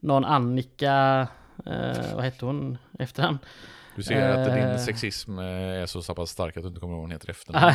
[0.01, 1.29] Någon Annika,
[1.67, 3.39] eh, vad hette hon efternamn?
[3.97, 4.55] Du ser att Eh.
[4.55, 5.45] din sexism eh,
[5.83, 7.75] är så, pass stark att du inte kommer ihåg vad hon heter efter namn.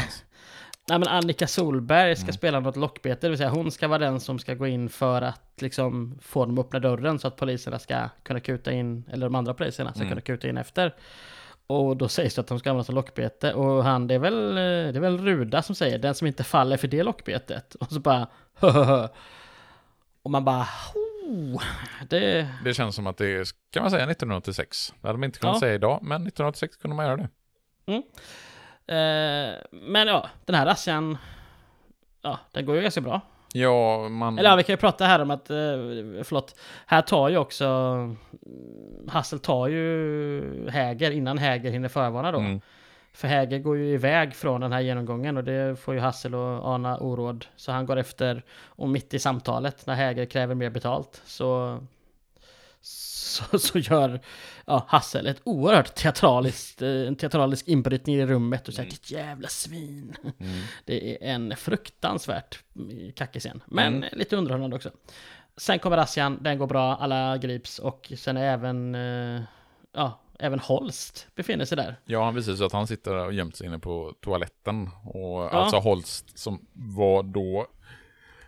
[0.89, 0.99] Nej.
[0.99, 2.33] Men Annika Solberg ska Mm.
[2.33, 5.21] spela något lockbete, det vill säga hon ska vara den som ska gå in för
[5.21, 9.25] att liksom få dem att öppna dörren så att poliserna ska kunna kuta in, eller
[9.25, 10.09] de andra poliserna ska Mm.
[10.09, 10.95] kunna kuta in efter.
[11.67, 14.49] Och då sägs det att de ska använda som lockbete och han, det är väl,
[14.49, 14.53] eh,
[14.93, 17.75] det är väl Ruda som säger den som inte faller för det lockbetet.
[17.79, 19.07] Och så bara "Höhöhö."
[20.23, 20.67] Och man bara
[21.27, 21.61] oh,
[22.09, 24.93] det, Det känns som att det är, kan man säga, 1986.
[25.01, 25.59] Det hade man inte kunnat Ja.
[25.59, 27.27] säga idag, men 1986 kunde man göra det.
[27.93, 27.99] eh,
[29.71, 31.17] men ja, den här razzian,
[32.21, 33.21] ja, den går ju ganska bra.
[33.53, 34.39] Ja, man...
[34.39, 35.55] Eller ja, vi kan ju prata här om att, eh,
[36.23, 36.55] förlåt,
[36.85, 37.67] här tar ju också,
[39.07, 42.39] Hassel tar ju Häger innan Häger hinner förvarna då.
[42.39, 42.61] Mm.
[43.13, 46.67] För Häger går ju iväg från den här genomgången och det får ju Hassel och
[46.67, 47.45] ana oråd.
[47.55, 51.79] Så han går efter, och mitt i samtalet när Häger kräver mer betalt så
[52.81, 54.19] så, så gör
[54.69, 59.47] ja, Hassel ett oerhört teatraliskt, eh, en teatralisk inbrytning i rummet och säger ditt jävla
[59.47, 60.15] svin.
[60.39, 60.51] Mm.
[60.85, 62.63] Det är en fruktansvärt
[63.15, 63.63] kackig scen.
[63.65, 64.09] Men Mm.
[64.13, 64.91] lite underhållande också.
[65.57, 69.41] Sen kommer razzian, den går bra, alla grips och sen är även, eh,
[69.93, 71.95] ja, även Holst befinner sig där.
[72.05, 74.89] Ja, han visar sig att han sitter och gömt sig inne på toaletten.
[75.03, 77.67] Och alltså Holst som var då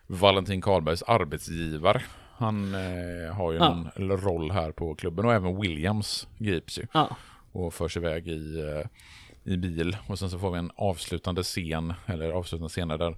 [0.07, 2.01] Valentin Karlbergs arbetsgivare.
[2.41, 3.85] Han eh, har ju Ja.
[3.95, 6.85] en roll här på klubben och även Williams grips ju.
[6.93, 7.15] Ja,
[7.51, 8.87] och förs iväg i, eh,
[9.53, 9.97] i bil.
[10.07, 13.17] Och sen så får vi en avslutande scen, eller avslutande scener där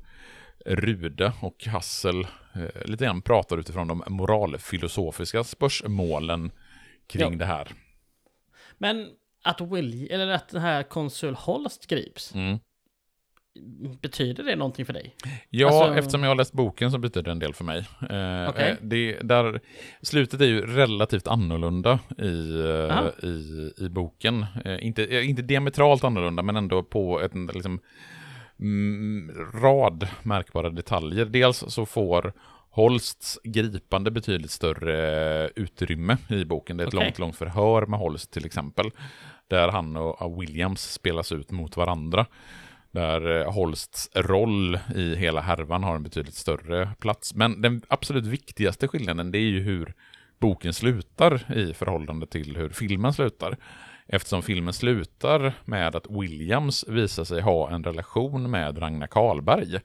[0.65, 2.21] Rude och Hassel
[2.53, 6.51] eh, lite grann pratar utifrån de moralfilosofiska spörsmålen
[7.07, 7.37] kring Ja.
[7.37, 7.67] det här.
[8.77, 9.09] men
[9.43, 12.59] att Will, eller att den här konsul Holst grips, Mm.
[14.01, 15.15] Betyder det någonting för dig?
[15.49, 17.77] Ja, Alltså- eftersom jag har läst boken så betyder det en del för mig.
[18.01, 18.69] Eh, Okej.
[18.69, 19.59] eh, det, där,
[20.01, 23.11] slutet är ju relativt annorlunda i, eh, Aha.
[23.23, 24.45] i, i boken.
[24.65, 27.79] Eh, inte, inte diametralt annorlunda, men ändå på ett liksom,
[28.59, 31.25] mm, rad märkbara detaljer.
[31.25, 32.33] Dels så får
[32.69, 36.77] Holsts gripande betydligt större utrymme i boken.
[36.77, 37.05] Det är ett Okej.
[37.05, 38.91] långt, långt förhör med Holst till exempel.
[39.47, 42.25] Där han och Williams spelas ut mot varandra.
[42.93, 47.35] Där eh, Holsts roll i hela härvan har en betydligt större plats.
[47.35, 49.93] Men den absolut viktigaste skillnaden det är ju hur
[50.39, 53.57] boken slutar i förhållande till hur filmen slutar.
[54.07, 59.79] Eftersom filmen slutar med att Williams visar sig ha en relation med Ragnar Karlberg.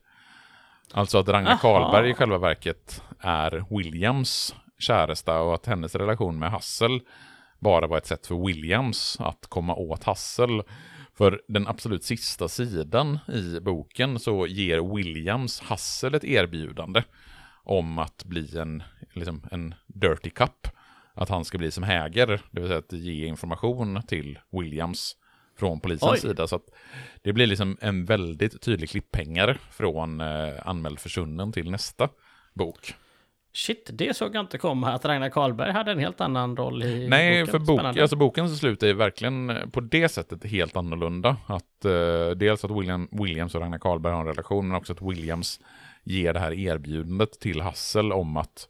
[0.92, 1.58] Alltså att Ragnar Aha.
[1.60, 7.00] Karlberg i själva verket är Williams käresta och att hennes relation med Hassel
[7.58, 10.62] bara var ett sätt för Williams att komma åt Hassel.
[11.18, 17.02] För den absolut sista sidan i boken så ger Williams Hassel ett erbjudande
[17.64, 18.82] om att bli en,
[19.12, 20.68] liksom en dirty cup.
[21.14, 25.16] Att han ska bli som Häger, det vill säga att ge information till Williams
[25.58, 26.18] från polisens Oj.
[26.18, 26.46] sida.
[26.46, 26.66] Så att
[27.22, 32.08] det blir liksom en väldigt tydlig klipphängare från eh, anmäld försvunnen till nästa
[32.54, 32.94] bok.
[33.52, 37.08] Shit, det såg jag inte komma att Ragnar Karlberg hade en helt annan roll i
[37.08, 37.52] Nej, boken.
[37.52, 38.02] för bok, Spännande.
[38.02, 41.36] alltså bokens slut är verkligen eh, på det sättet helt annorlunda.
[41.46, 45.02] Att, eh, dels att William, Williams och Ragnar Karlberg har en relation, men också att
[45.02, 45.60] Williams
[46.04, 48.68] ger det här erbjudandet till Hassel om att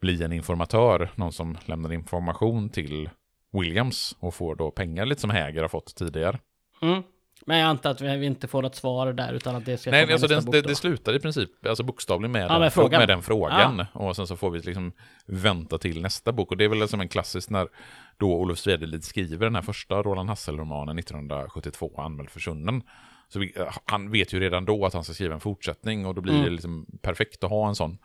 [0.00, 3.10] bli en informatör, någon som lämnar information till
[3.52, 6.38] Williams och får då pengar, lite som Häger har fått tidigare.
[6.82, 7.02] Mm.
[7.48, 10.02] Men jag antar att vi inte får något svar där utan att det ska Nej,
[10.02, 12.72] alltså nästa den, bok det, det slutar i princip, alltså bokstavligen med, Ja, den, med
[12.72, 12.98] frågan.
[13.00, 13.84] med den frågan.
[13.92, 14.92] Och sen så får vi liksom
[15.26, 16.50] vänta till nästa bok.
[16.50, 17.68] Och det är väl som en klassisk när
[18.16, 22.82] då Olof Svedelid skriver den här första Roland Hassel-romanen 1972, Anmäld försvunnen.
[23.28, 23.54] Så vi,
[23.84, 26.44] han vet ju redan då att han ska skriva en fortsättning och då blir Mm.
[26.44, 27.98] det liksom perfekt att ha en sån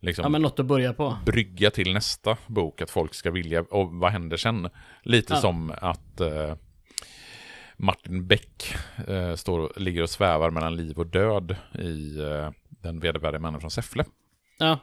[0.00, 1.16] liksom, Ja, men något att börja på.
[1.26, 4.68] brygga till nästa bok, att folk ska vilja, och vad händer sen?
[5.02, 5.40] Lite Ja.
[5.40, 6.54] som att eh,
[7.76, 8.74] Martin Beck
[9.08, 13.70] eh, står, ligger och svävar mellan liv och död i eh, Den vedervärdige mannen från
[13.70, 14.04] Säffle.
[14.58, 14.78] Ja.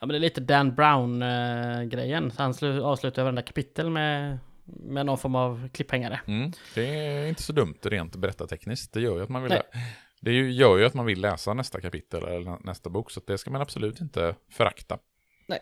[0.00, 2.32] ja, men det är lite Dan Brown-grejen.
[2.38, 6.20] han slu- avslutar varenda kapitel med, med någon form av klipphängare.
[6.26, 6.52] Mm.
[6.74, 8.92] Det är inte så dumt rent berättartekniskt.
[8.92, 9.62] Det gör ju att man vill, Nej.
[10.20, 13.38] det gör ju att man vill läsa nästa kapitel eller nä- nästa bok, så det
[13.38, 14.98] ska man absolut inte förakta.
[15.46, 15.58] Nej.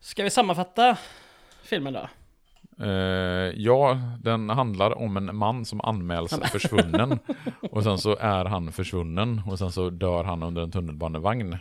[0.00, 0.96] Ska vi sammanfatta
[1.62, 2.08] filmen då?
[2.80, 2.88] Eh,
[3.56, 7.18] ja, den handlar om en man som anmäls försvunnen.
[7.70, 11.58] och sen så är han försvunnen och sen så dör han under en tunnelbanevagn.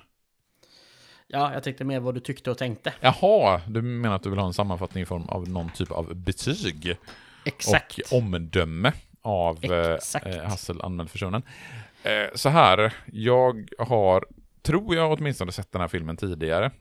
[1.28, 2.94] Ja, jag tänkte mer vad du tyckte och tänkte.
[3.02, 6.16] Jaha, du menar att du vill ha en sammanfattning i form av någon typ av
[6.16, 6.98] betyg?
[7.46, 8.00] Exakt.
[8.12, 8.92] Och omdöme
[9.22, 10.26] av eh, Exakt.
[10.26, 11.44] eh, Hassel anmäld försvunnen.
[12.04, 14.26] Eh, så här, jag har,
[14.62, 16.72] tror jag åtminstone sett den här filmen tidigare.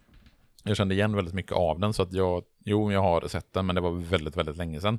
[0.62, 3.66] Jag kände igen väldigt mycket av den, så att jag, jo, jag har sett den,
[3.66, 4.98] men det var väldigt, väldigt länge sedan.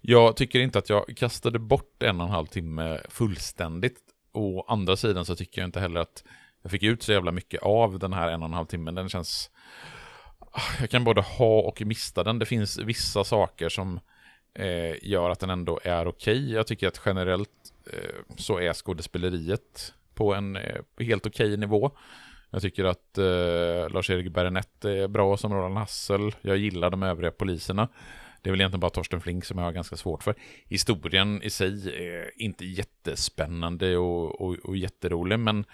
[0.00, 4.00] Jag tycker inte att jag kastade bort en och en halv timme fullständigt.
[4.32, 6.24] Å andra sidan så tycker jag inte heller att
[6.62, 8.94] jag fick ut så jävla mycket av den här en och en halv timmen.
[8.94, 9.50] Den känns...
[10.40, 12.38] Ah, jag kan både ha och mista den.
[12.38, 14.00] Det finns vissa saker som
[14.54, 16.52] eh, gör att den ändå är okej.
[16.52, 21.90] Jag tycker att generellt eh, så är skådespeleriet på en eh, helt okej nivå.
[22.50, 26.34] Jag tycker att eh, Lars-Erik Berenett är bra som Roland Hassel.
[26.40, 27.88] Jag gillar de övriga poliserna.
[28.42, 30.34] Det är väl egentligen bara Torsten Flink som jag har ganska svårt för.
[30.68, 35.64] Historien i sig är inte jättespännande och, och, och jätterolig, men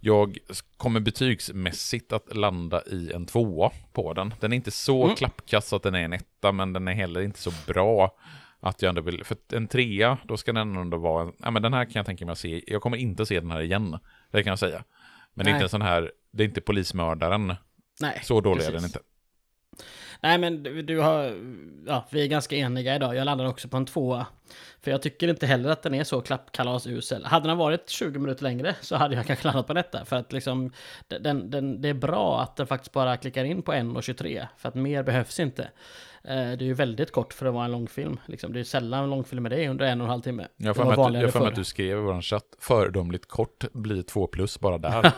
[0.00, 0.38] jag
[0.76, 4.34] kommer betygsmässigt att landa i en tvåa på den.
[4.40, 5.16] Den är inte så Mm.
[5.16, 8.14] klappkass att den är en etta, men den är heller inte så bra
[8.60, 9.24] att jag ändå vill...
[9.24, 11.32] För en trea, då ska den ändå vara...
[11.38, 12.62] Ja, men den här kan jag tänka mig att se.
[12.66, 13.98] Jag kommer inte se den här igen.
[14.30, 14.84] Det kan jag säga.
[15.38, 16.12] Men det är inte en sån här...
[16.30, 17.54] Det är inte polismördaren.
[18.00, 18.82] Nej, Så dålig är precis.
[18.82, 18.98] den inte.
[20.20, 21.34] Nej men du, du har,
[21.86, 23.16] ja vi är ganska eniga idag.
[23.16, 24.26] Jag landar också på en tvåa.
[24.80, 27.24] För jag tycker inte heller att den är så klappkalasusel.
[27.24, 30.04] Hade den varit 20 minuter längre så hade jag kanske landat på detta.
[30.04, 30.72] För att liksom,
[31.08, 34.46] den, den, det är bra att den faktiskt bara klickar in på 1.23.
[34.56, 35.68] För att mer behövs inte.
[36.28, 38.20] Eh, Det är ju väldigt kort för att vara en långfilm.
[38.26, 40.46] Liksom, det är sällan en långfilm med det under en och en halv timme.
[40.56, 40.98] Jag får med
[41.48, 45.12] att, du- skrev i vår chatt, föredömligt kort blir två plus bara där.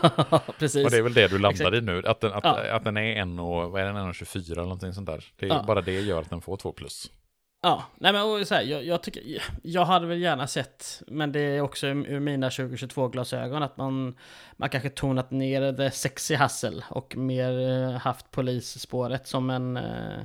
[0.58, 0.84] Precis.
[0.84, 2.72] och det är väl det du landar i nu, att den, att, Ja.
[2.76, 5.24] att den är en och, vad är den, en och 24 eller någonting sånt där.
[5.36, 5.64] Det är Ja.
[5.66, 7.10] bara det gör att den får två plus.
[7.62, 9.22] Ja, nej men och så här, jag, jag tycker,
[9.62, 14.14] jag hade väl gärna sett, men det är också ur ur mina 2022-glasögon, att man,
[14.56, 20.20] man kanske tonat ner det sexy hassel och mer eh, haft polisspåret som en, eh,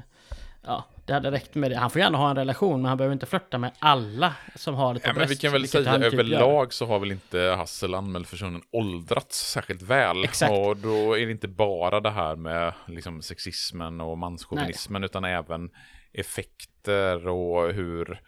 [0.66, 1.78] ja, det hade räckt med det.
[1.78, 4.94] Han får gärna ha en relation, men han behöver inte flörta med alla som har
[4.94, 7.94] det på Ja, men vi kan väl säga typ överlag så har väl inte Hassel
[7.94, 10.24] anmäld personen åldrats särskilt väl.
[10.24, 10.52] Exakt.
[10.52, 15.70] Och då är det inte bara det här med liksom sexismen och manschauvinismen utan även
[16.14, 18.22] effekter och hur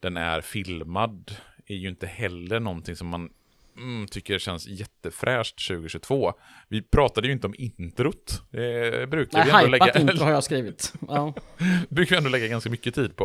[0.00, 1.36] den är filmad
[1.66, 3.30] är ju inte heller någonting som man
[3.80, 6.32] mm, tycker känns jättefräscht 2022.
[6.68, 8.42] Vi pratade ju inte om introt.
[8.50, 10.92] Det brukar Nej, vi ändå lägga, intro har jag skrivit.
[11.08, 11.34] Ja.
[11.88, 13.24] brukar vi ändå lägga ganska mycket tid på.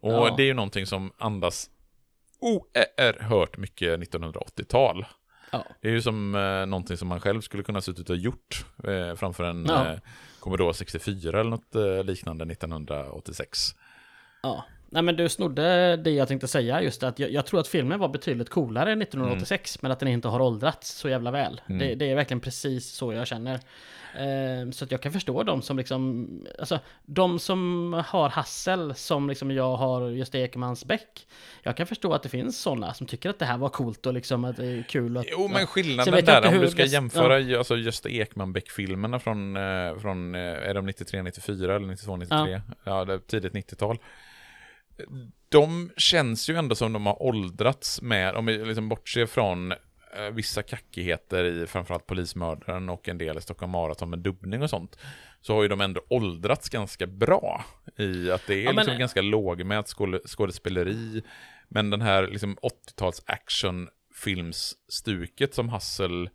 [0.00, 0.34] Och Ja.
[0.36, 1.70] det är ju någonting som andas
[2.40, 5.06] oerhört mycket 1980-tal.
[5.50, 5.64] Ja.
[5.80, 9.14] Det är ju som eh, någonting som man själv skulle kunna suttit och gjort eh,
[9.16, 9.86] framför en Ja.
[9.92, 9.98] eh,
[10.40, 13.58] Commodore 64 eller något eh, liknande 1986.
[14.42, 14.64] Ja.
[14.94, 17.98] Nej men du snodde det jag tänkte säga just att jag, jag tror att filmen
[17.98, 21.60] var betydligt coolare 1986 men att den inte har åldrats så jävla väl.
[21.66, 23.60] Det, det är verkligen precis så jag känner.
[24.14, 29.28] Eh, så att jag kan förstå de som liksom, alltså de som har Hassel som
[29.28, 31.26] liksom jag har Gösta Ekmans Beck.
[31.62, 34.14] Jag kan förstå att det finns sådana som tycker att det här var coolt och
[34.14, 35.26] liksom att det är kul att...
[35.30, 39.98] Jo, men skillnaden där, om hur du ska jämföra ju, alltså Gösta Ekman-Beck-filmerna från, eh,
[39.98, 42.60] från, eh, är de 93, 94 eller 92, 93?
[42.84, 43.98] Ja, är tidigt 90-tal.
[45.48, 49.78] De känns ju ändå som de har åldrats med, om vi liksom bortser från eh,
[50.32, 54.98] vissa kackigheter i framförallt Polismördaren och en del i Stockholm Marathon med dubbning och sånt,
[55.40, 57.64] så har ju de ändå åldrats ganska bra
[57.98, 59.94] i att det är Ja, men- liksom ganska lågmält
[60.26, 61.22] skådespeleri,
[61.68, 66.30] men den här liksom 80-tals actionfilmsstuket som Hassel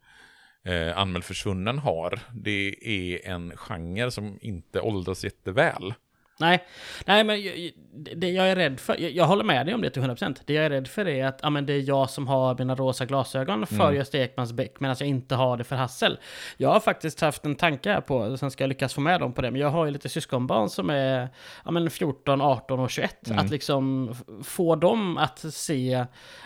[0.66, 5.94] eh, Anmäld försvunnen har, det är en genre som inte åldras jätteväl.
[6.40, 6.64] Nej,
[7.06, 7.72] nej men jag-
[8.16, 10.42] det jag är rädd för, jag, jag håller med dig om det till 100%.
[10.46, 12.76] Det jag är rädd för är att ja, men det är jag som har mina
[12.76, 13.96] rosa glasögon för Mm.
[13.96, 16.20] Gösta Ekmans Beck, medan jag inte har det för Hassel.
[16.58, 19.34] Jag har faktiskt haft en tanke här på, sen ska jag lyckas få med dem
[19.34, 21.30] på det, men jag har ju lite syskonbarn som är
[21.66, 23.28] ja, men 14, 18 och 21.
[23.28, 23.40] Mm.
[23.40, 26.06] Att liksom få dem att se,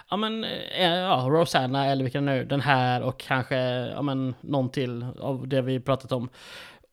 [0.09, 0.43] ja men,
[0.77, 3.57] eh, ja, Rosanna eller vilken nu, den här och kanske,
[3.95, 6.29] ja men, någon till av det vi pratat om.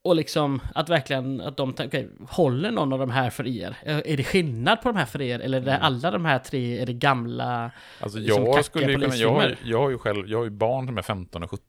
[0.02, 3.76] Och liksom att verkligen, att de okej, håller någon av de här för er?
[3.84, 5.40] Är det skillnad på de här för er?
[5.40, 7.70] Eller är det alla de här tre, är det gamla?
[8.00, 10.50] Alltså Liksom jag skulle ju kunna, jag har, jag har ju själv, jag har ju
[10.50, 11.64] barn som är 15 och 17.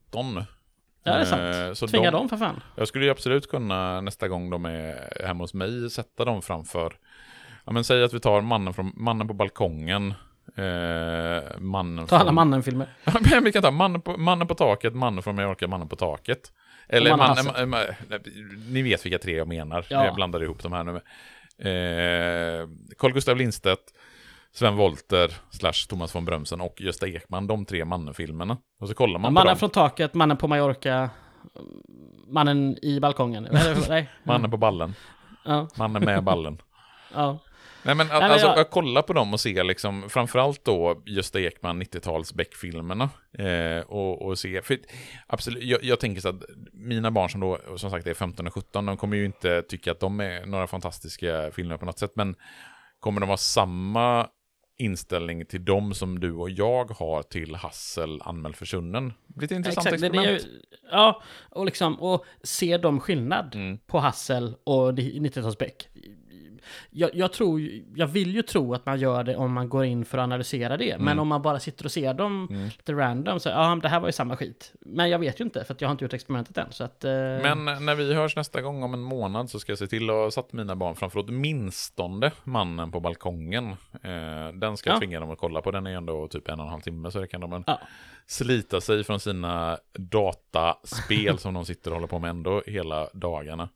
[1.03, 1.25] Ja, det är Eh,
[1.65, 1.77] sant.
[1.77, 2.61] så Tvinga de- dem för fan.
[2.75, 6.93] Jag skulle ju absolut kunna nästa gång de är hemma hos mig sätta dem framför,
[7.65, 10.13] ja men säg att vi tar mannen, från, mannen på balkongen,
[10.55, 12.87] eh, mannen Ta alla från- mannen-filmer.
[13.03, 15.95] Ja, men vi kan ta mannen på, mannen på taket, mannen från Mallorca, mannen på
[15.95, 16.51] taket.
[16.91, 17.93] Eller Och mannen mannen, Hasse.
[18.09, 19.85] ma- ma- ni vet vilka tre jag menar.
[19.89, 20.05] Ja.
[20.05, 20.91] Jag blandar ihop de här nu.
[21.69, 23.81] Eh, Carl Gustav Lindstedt,
[24.53, 28.57] Sven Wollter, slash Thomas von Brömsen och Gösta Ekman, de tre mannen-filmerna.
[28.79, 29.57] Och så kollar man på Mannen dem.
[29.59, 31.09] från taket, Mannen på Mallorca,
[32.27, 33.47] Mannen i balkongen.
[33.89, 34.09] Nej.
[34.23, 34.93] Mannen på ballen,
[35.45, 36.57] Ja, mannen med ballen.
[37.13, 37.39] ja.
[37.83, 38.69] Nej men, men alltså, jag- jag...
[38.69, 43.09] kolla på dem och se liksom, framförallt då Gösta Ekman 90-tals Beck-filmerna.
[43.37, 44.77] Eh, och, och se, för
[45.27, 46.43] absolut, jag, jag tänker så att
[46.73, 49.91] mina barn som då som sagt är 15 och 17, de kommer ju inte tycka
[49.91, 52.35] att de är några fantastiska filmer på något sätt, men
[52.99, 54.27] kommer de ha samma
[54.77, 59.13] inställning till dem som du och jag har till Hassel anmäld försvunnen?
[59.41, 60.41] Lite intressant Exakt, experiment.
[60.45, 63.77] ju- ja, och liksom, och se de skillnad Mm.
[63.77, 65.87] på Hassel och 90-talsbäck.
[66.89, 67.61] Jag, jag tror,
[67.95, 70.77] jag vill ju tro att man gör det om man går in för att analysera
[70.77, 70.91] det.
[70.91, 71.05] Mm.
[71.05, 72.47] Men om man bara sitter och ser dem
[72.77, 74.73] lite random så, ja, det här var ju samma skit.
[74.79, 76.71] Men jag vet ju inte, för jag har inte gjort experimentet än.
[76.71, 79.79] Så att, eh, Men när vi hörs nästa gång om en månad så ska jag
[79.79, 83.65] se till att ha satt mina barn framför åtminstone mannen på balkongen.
[84.03, 84.99] Eh, den ska jag Ja.
[84.99, 85.71] tvinga dem att kolla på.
[85.71, 87.79] Den är ändå typ en och en halv timme så det kan de Ja.
[88.27, 93.69] slita sig från sina dataspel som de sitter och håller på med ändå hela dagarna.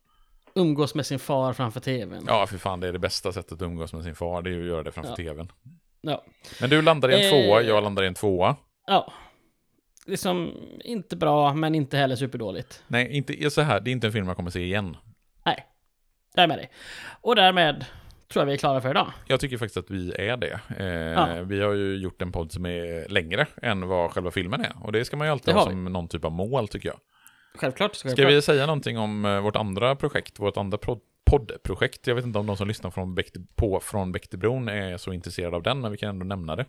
[0.56, 2.24] Umgås med sin far framför tvn.
[2.26, 4.52] Ja, för fan, det är det bästa sättet att umgås med sin far, det är
[4.52, 5.16] ju att göra det framför Ja.
[5.16, 5.52] tvn.
[6.00, 6.24] Ja.
[6.60, 7.30] Men du landar i en Eh.
[7.46, 8.56] tvåa, jag landar i en tvåa.
[8.86, 9.12] ja.
[10.08, 10.52] Liksom,
[10.84, 12.82] inte bra, men inte heller superdåligt.
[12.88, 14.96] Nej, inte så här, det är inte en film jag kommer se igen.
[15.46, 15.66] Nej,
[16.34, 16.70] jag är med dig.
[17.20, 17.84] Och därmed
[18.32, 19.12] tror jag vi är klara för idag.
[19.26, 20.60] Jag tycker faktiskt att vi är det.
[20.78, 21.42] Eh, Ja.
[21.42, 24.72] Vi har ju gjort en podd som är längre än vad själva filmen är.
[24.82, 25.72] Och det ska man ju alltid Det ha har vi.
[25.74, 26.98] som någon typ av mål tycker jag.
[27.56, 27.94] Självklart.
[27.94, 31.00] Ska, Ska vi säga någonting om eh, vårt andra projekt, vårt andra pro-
[31.30, 32.06] poddprojekt?
[32.06, 35.12] Jag vet inte om de som lyssnar från Bäck till, på från Bäckebron är så
[35.12, 36.64] intresserade av den, men vi kan ändå nämna det.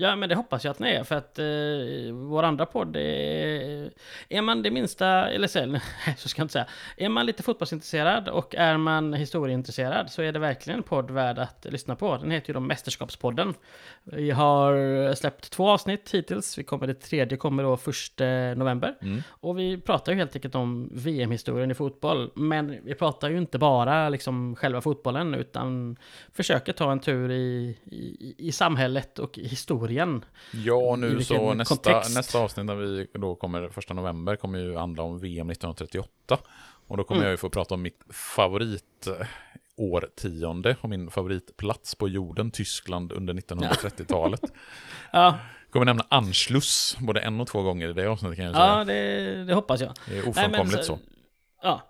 [0.00, 3.90] Ja, men det hoppas jag att ni är, för att eh, vår andra podd är...
[4.28, 5.80] Är man det minsta, eller så, nej,
[6.16, 6.66] så ska jag inte säga.
[6.96, 11.38] Är man lite fotbollsintresserad och är man historieintresserad så är det verkligen en podd värd
[11.38, 12.16] att lyssna på.
[12.16, 13.54] Den heter ju då Mästerskapspodden.
[14.04, 16.58] Vi har släppt två avsnitt hittills.
[16.58, 18.94] Vi kommer, det tredje kommer då första november.
[19.28, 22.30] Och vi pratar ju helt enkelt om VM-historien i fotboll.
[22.34, 25.96] Men vi pratar ju inte bara liksom själva fotbollen, utan
[26.32, 29.87] försöker ta en tur i, i, i samhället och i historien.
[30.52, 32.16] Ja, och I nu så nästa, kontext?
[32.16, 36.38] nästa avsnitt när vi då kommer första november kommer ju handla om VM 1938.
[36.86, 37.24] Och då kommer Mm.
[37.26, 39.08] jag ju få prata om mitt favorit
[39.76, 44.40] årtionde och min favoritplats på jorden, Tyskland under 1930-talet.
[45.12, 45.38] Ja,
[45.70, 48.66] Kommer nämna Anschluss både en och två gånger i det avsnittet kan jag säga.
[48.66, 49.92] ja det, det hoppas jag.
[50.06, 50.98] Det är Nej, ofrånkomligt men så.
[51.62, 51.82] Ja,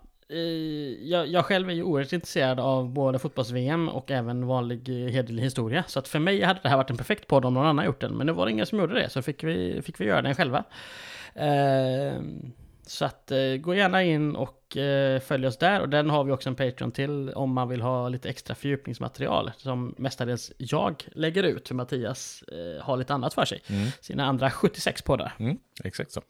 [1.01, 5.43] jag, jag själv är ju oerhört intresserad av både fotbolls-VM och även vanlig eh, hederlig
[5.43, 5.83] historia.
[5.87, 8.01] Så att för mig hade det här varit en perfekt podd om någon annan gjort
[8.01, 8.17] den.
[8.17, 10.35] Men nu var det ingen som gjorde det, så fick vi, fick vi göra den
[10.35, 10.63] själva.
[11.35, 12.21] Eh,
[12.87, 15.81] så att eh, gå gärna in och eh, följ oss där.
[15.81, 19.51] Och den har vi också en Patreon till om man vill ha lite extra fördjupningsmaterial.
[19.57, 23.61] Som mestadels jag lägger ut, för Mattias eh, har lite annat för sig.
[24.01, 25.33] Sina andra 76 poddar.
[25.39, 26.21] Mm, exakt så.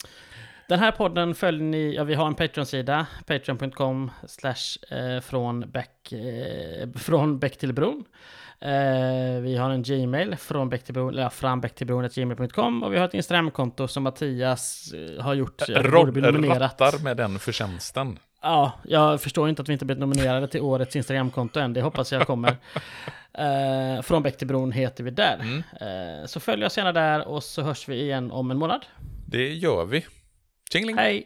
[0.70, 6.12] Den här podden följer ni, ja vi har en Patreon-sida, patreon.com slash eh, från Bäck,
[6.12, 8.06] eh, från Bäck till bron.
[8.60, 13.06] Eh, vi har en Gmail, från Bäck till bron, eller ja, frambäcktillbron.gmail.com och vi har
[13.06, 15.62] ett Instagramkonto som Mattias har gjort.
[15.70, 16.60] nominerat.
[16.60, 18.20] rattar med den förtjänsten.
[18.42, 22.12] Ja, jag förstår inte att vi inte blivit nominerade till årets Instagramkonto än, det hoppas
[22.12, 22.56] jag kommer.
[23.34, 25.64] Eh, från Bäck till bron heter vi där.
[25.82, 28.86] Eh, så följ oss gärna där och så hörs vi igen om en månad.
[29.26, 30.06] Det gör vi.
[30.70, 30.98] Tjingeling!
[30.98, 31.26] Hej!